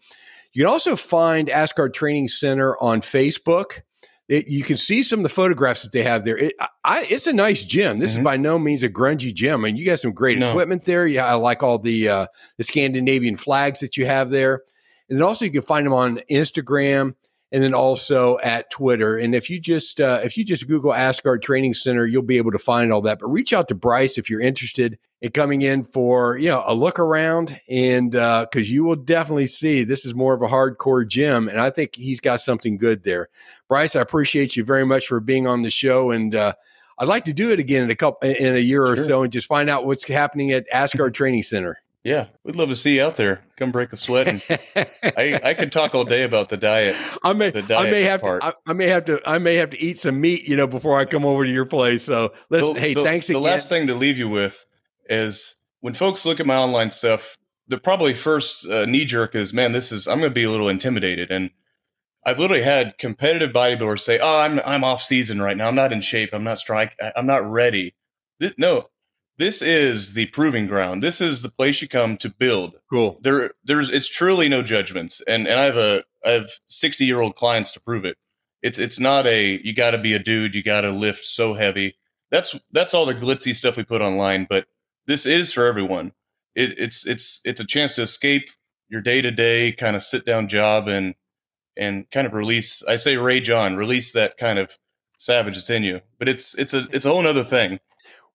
You 0.54 0.62
can 0.62 0.72
also 0.72 0.96
find 0.96 1.50
Asgard 1.50 1.94
Training 1.94 2.28
Center 2.28 2.76
on 2.80 3.00
Facebook. 3.00 3.82
It, 4.28 4.48
you 4.48 4.62
can 4.62 4.76
see 4.76 5.02
some 5.02 5.18
of 5.18 5.22
the 5.24 5.28
photographs 5.28 5.82
that 5.82 5.92
they 5.92 6.02
have 6.04 6.24
there. 6.24 6.38
It, 6.38 6.54
I, 6.84 7.04
it's 7.10 7.26
a 7.26 7.32
nice 7.32 7.64
gym. 7.64 7.98
This 7.98 8.12
mm-hmm. 8.12 8.20
is 8.20 8.24
by 8.24 8.36
no 8.38 8.58
means 8.58 8.82
a 8.82 8.88
grungy 8.88 9.34
gym. 9.34 9.60
I 9.60 9.64
mean, 9.64 9.76
you 9.76 9.84
got 9.84 9.98
some 9.98 10.12
great 10.12 10.38
no. 10.38 10.50
equipment 10.50 10.84
there. 10.84 11.06
Yeah, 11.06 11.26
I 11.26 11.34
like 11.34 11.62
all 11.62 11.78
the 11.78 12.08
uh, 12.08 12.26
the 12.56 12.64
Scandinavian 12.64 13.36
flags 13.36 13.80
that 13.80 13.96
you 13.96 14.06
have 14.06 14.30
there, 14.30 14.62
and 15.10 15.18
then 15.18 15.26
also 15.26 15.44
you 15.44 15.50
can 15.50 15.62
find 15.62 15.84
them 15.84 15.92
on 15.92 16.20
Instagram 16.30 17.14
and 17.54 17.62
then 17.62 17.72
also 17.72 18.36
at 18.42 18.68
Twitter. 18.68 19.16
And 19.16 19.32
if 19.32 19.48
you 19.48 19.60
just 19.60 20.00
uh, 20.00 20.20
if 20.24 20.36
you 20.36 20.44
just 20.44 20.66
Google 20.66 20.92
Asgard 20.92 21.40
Training 21.40 21.74
Center, 21.74 22.04
you'll 22.04 22.22
be 22.22 22.36
able 22.36 22.50
to 22.50 22.58
find 22.58 22.92
all 22.92 23.00
that. 23.02 23.20
But 23.20 23.28
reach 23.28 23.52
out 23.52 23.68
to 23.68 23.76
Bryce 23.76 24.18
if 24.18 24.28
you're 24.28 24.40
interested 24.40 24.98
in 25.22 25.30
coming 25.30 25.62
in 25.62 25.84
for 25.84 26.36
you 26.36 26.48
know 26.48 26.64
a 26.66 26.74
look 26.74 26.98
around, 26.98 27.60
and 27.68 28.10
because 28.10 28.48
uh, 28.56 28.58
you 28.58 28.82
will 28.82 28.96
definitely 28.96 29.46
see 29.46 29.84
this 29.84 30.04
is 30.04 30.16
more 30.16 30.34
of 30.34 30.42
a 30.42 30.48
hardcore 30.48 31.06
gym, 31.06 31.48
and 31.48 31.60
I 31.60 31.70
think 31.70 31.94
he's 31.94 32.18
got 32.18 32.40
something 32.40 32.76
good 32.76 33.04
there. 33.04 33.28
Bryce, 33.68 33.94
I 33.94 34.00
appreciate 34.00 34.56
you 34.56 34.64
very 34.64 34.84
much 34.84 35.06
for 35.06 35.20
being 35.20 35.46
on 35.46 35.62
the 35.62 35.70
show, 35.70 36.10
and 36.10 36.34
uh, 36.34 36.54
I'd 36.98 37.06
like 37.06 37.26
to 37.26 37.32
do 37.32 37.52
it 37.52 37.60
again 37.60 37.84
in 37.84 37.90
a 37.90 37.94
couple 37.94 38.28
in 38.28 38.56
a 38.56 38.58
year 38.58 38.84
or 38.84 38.96
so 38.96 39.22
and 39.22 39.32
just 39.32 39.46
find 39.46 39.70
out 39.70 39.86
what's 39.86 40.08
happening 40.08 40.50
at 40.50 40.66
Asgard 40.72 41.14
Training 41.14 41.44
Center. 41.44 41.78
Yeah, 42.04 42.26
we'd 42.44 42.54
love 42.54 42.68
to 42.68 42.76
see 42.76 42.96
you 42.96 43.02
out 43.02 43.16
there. 43.16 43.42
Come 43.56 43.72
break 43.72 43.94
a 43.94 43.96
sweat. 43.96 44.28
And 44.28 44.42
I 45.16 45.40
I 45.42 45.54
could 45.54 45.72
talk 45.72 45.94
all 45.94 46.04
day 46.04 46.22
about 46.22 46.50
the 46.50 46.58
diet. 46.58 46.96
I 47.22 47.32
may 47.32 47.48
the 47.48 47.62
diet 47.62 47.88
I 47.88 47.90
may 47.90 48.02
have 48.02 48.20
part. 48.20 48.42
to 48.42 48.48
I, 48.48 48.52
I, 48.66 48.72
may 48.74 48.88
have 48.88 49.06
to 49.06 49.22
I 49.26 49.38
may 49.38 49.54
have 49.54 49.70
to 49.70 49.80
eat 49.80 49.98
some 49.98 50.20
meat, 50.20 50.46
you 50.46 50.56
know, 50.56 50.66
before 50.66 51.00
I 51.00 51.06
come 51.06 51.24
over 51.24 51.46
to 51.46 51.50
your 51.50 51.64
place. 51.64 52.04
So 52.04 52.34
listen, 52.50 52.74
the, 52.74 52.80
hey, 52.80 52.94
the, 52.94 53.02
thanks 53.02 53.26
the 53.26 53.32
again. 53.32 53.42
The 53.42 53.48
last 53.48 53.70
thing 53.70 53.86
to 53.86 53.94
leave 53.94 54.18
you 54.18 54.28
with 54.28 54.66
is 55.08 55.56
when 55.80 55.94
folks 55.94 56.26
look 56.26 56.40
at 56.40 56.46
my 56.46 56.56
online 56.56 56.90
stuff, 56.90 57.38
the 57.68 57.78
probably 57.78 58.12
first 58.12 58.68
uh, 58.68 58.84
knee 58.84 59.06
jerk 59.06 59.34
is, 59.34 59.54
man, 59.54 59.72
this 59.72 59.90
is 59.90 60.06
I'm 60.06 60.18
going 60.18 60.30
to 60.30 60.34
be 60.34 60.44
a 60.44 60.50
little 60.50 60.68
intimidated 60.68 61.30
and 61.30 61.50
I've 62.26 62.38
literally 62.38 62.62
had 62.62 62.96
competitive 62.98 63.50
bodybuilders 63.50 64.00
say, 64.00 64.18
"Oh, 64.22 64.40
I'm 64.40 64.60
I'm 64.64 64.84
off 64.84 65.02
season 65.02 65.40
right 65.40 65.56
now. 65.56 65.68
I'm 65.68 65.74
not 65.74 65.92
in 65.92 66.00
shape. 66.00 66.30
I'm 66.32 66.44
not 66.44 66.58
strike. 66.58 66.96
I'm 67.16 67.26
not 67.26 67.50
ready." 67.50 67.94
This, 68.40 68.54
no, 68.58 68.88
this 69.38 69.62
is 69.62 70.14
the 70.14 70.26
proving 70.26 70.66
ground. 70.66 71.02
This 71.02 71.20
is 71.20 71.42
the 71.42 71.50
place 71.50 71.82
you 71.82 71.88
come 71.88 72.16
to 72.18 72.30
build. 72.30 72.76
Cool. 72.90 73.18
There, 73.22 73.52
there's 73.64 73.90
it's 73.90 74.08
truly 74.08 74.48
no 74.48 74.62
judgments, 74.62 75.22
and 75.26 75.48
and 75.48 75.58
I 75.58 75.64
have 75.64 75.76
a 75.76 76.04
I 76.24 76.30
have 76.32 76.50
60 76.68 77.04
year 77.04 77.20
old 77.20 77.36
clients 77.36 77.72
to 77.72 77.80
prove 77.80 78.04
it. 78.04 78.16
It's 78.62 78.78
it's 78.78 79.00
not 79.00 79.26
a 79.26 79.60
you 79.62 79.74
got 79.74 79.92
to 79.92 79.98
be 79.98 80.14
a 80.14 80.18
dude. 80.18 80.54
You 80.54 80.62
got 80.62 80.82
to 80.82 80.90
lift 80.90 81.24
so 81.24 81.54
heavy. 81.54 81.96
That's 82.30 82.58
that's 82.72 82.94
all 82.94 83.06
the 83.06 83.14
glitzy 83.14 83.54
stuff 83.54 83.76
we 83.76 83.84
put 83.84 84.02
online, 84.02 84.46
but 84.48 84.66
this 85.06 85.26
is 85.26 85.52
for 85.52 85.66
everyone. 85.66 86.12
It, 86.54 86.78
it's 86.78 87.06
it's 87.06 87.40
it's 87.44 87.60
a 87.60 87.66
chance 87.66 87.94
to 87.94 88.02
escape 88.02 88.50
your 88.88 89.02
day 89.02 89.20
to 89.20 89.30
day 89.30 89.72
kind 89.72 89.96
of 89.96 90.02
sit 90.02 90.24
down 90.24 90.48
job 90.48 90.88
and 90.88 91.14
and 91.76 92.08
kind 92.10 92.26
of 92.26 92.34
release. 92.34 92.84
I 92.84 92.96
say 92.96 93.16
rage 93.16 93.50
on, 93.50 93.76
release 93.76 94.12
that 94.12 94.38
kind 94.38 94.58
of 94.58 94.76
savage 95.18 95.54
that's 95.54 95.70
in 95.70 95.82
you. 95.82 96.00
But 96.18 96.28
it's 96.28 96.56
it's 96.56 96.74
a 96.74 96.86
it's 96.92 97.04
a 97.04 97.10
whole 97.10 97.26
other 97.26 97.44
thing. 97.44 97.80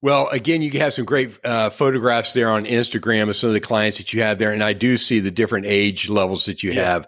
Well, 0.02 0.30
again, 0.30 0.62
you 0.62 0.72
have 0.80 0.94
some 0.94 1.06
great 1.06 1.38
uh, 1.44 1.70
photographs 1.70 2.34
there 2.34 2.50
on 2.50 2.66
Instagram 2.66 3.30
of 3.30 3.36
some 3.36 3.50
of 3.50 3.54
the 3.54 3.60
clients 3.60 3.98
that 3.98 4.14
you 4.14 4.22
have 4.22 4.40
there, 4.40 4.54
and 4.54 4.64
I 4.64 4.74
do 4.74 4.98
see 4.98 5.20
the 5.20 5.32
different 5.32 5.66
age 5.66 6.08
levels 6.10 6.46
that 6.46 6.64
you 6.64 6.72
yeah. 6.72 6.86
have. 6.86 7.08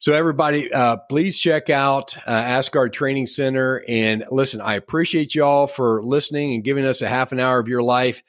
So, 0.00 0.14
everybody, 0.14 0.72
uh, 0.72 0.96
please 1.08 1.38
check 1.38 1.70
out 1.70 2.16
uh, 2.18 2.30
Asgard 2.30 2.92
Training 2.92 3.26
Center. 3.26 3.84
And 3.88 4.24
listen, 4.30 4.60
I 4.60 4.74
appreciate 4.74 5.34
you 5.34 5.44
all 5.44 5.66
for 5.66 6.02
listening 6.02 6.54
and 6.54 6.64
giving 6.64 6.84
us 6.84 7.02
a 7.02 7.08
half 7.08 7.32
an 7.32 7.40
hour 7.40 7.58
of 7.58 7.68
your 7.68 7.82
life. 7.82 8.22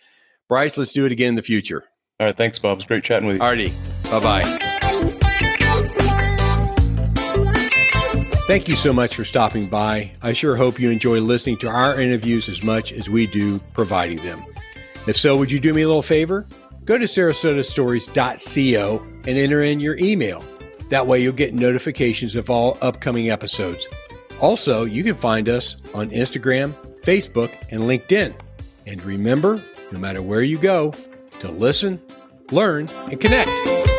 Bryce, 0.47 0.77
let's 0.77 0.93
do 0.93 1.05
it 1.05 1.11
again 1.11 1.29
in 1.29 1.35
the 1.35 1.43
future. 1.43 1.83
All 2.19 2.27
right. 2.27 2.35
Thanks, 2.35 2.59
Bob. 2.59 2.79
It's 2.79 2.87
great 2.87 3.03
chatting 3.03 3.27
with 3.27 3.37
you. 3.37 3.43
Alrighty. 3.43 4.11
Bye 4.11 4.19
bye. 4.19 4.78
Thank 8.49 8.67
you 8.67 8.75
so 8.75 8.91
much 8.91 9.15
for 9.15 9.23
stopping 9.23 9.69
by. 9.69 10.11
I 10.23 10.33
sure 10.33 10.55
hope 10.55 10.79
you 10.79 10.89
enjoy 10.89 11.19
listening 11.19 11.59
to 11.59 11.69
our 11.69 12.01
interviews 12.01 12.49
as 12.49 12.63
much 12.63 12.91
as 12.91 13.07
we 13.07 13.27
do 13.27 13.59
providing 13.73 14.17
them. 14.23 14.43
If 15.05 15.17
so, 15.17 15.37
would 15.37 15.51
you 15.51 15.59
do 15.59 15.71
me 15.71 15.83
a 15.83 15.87
little 15.87 16.01
favor? 16.01 16.47
Go 16.83 16.97
to 16.97 17.03
sarasotastories.co 17.03 19.07
and 19.27 19.37
enter 19.37 19.61
in 19.61 19.79
your 19.79 19.97
email. 19.97 20.43
That 20.89 21.05
way, 21.05 21.21
you'll 21.21 21.33
get 21.33 21.53
notifications 21.53 22.35
of 22.35 22.49
all 22.49 22.79
upcoming 22.81 23.29
episodes. 23.29 23.87
Also, 24.41 24.83
you 24.83 25.03
can 25.03 25.13
find 25.13 25.47
us 25.47 25.75
on 25.93 26.09
Instagram, 26.09 26.73
Facebook, 27.03 27.55
and 27.69 27.83
LinkedIn. 27.83 28.33
And 28.87 29.03
remember, 29.03 29.63
no 29.91 29.99
matter 29.99 30.23
where 30.23 30.41
you 30.41 30.57
go, 30.57 30.91
to 31.41 31.51
listen, 31.51 32.01
learn, 32.49 32.89
and 33.11 33.21
connect. 33.21 33.98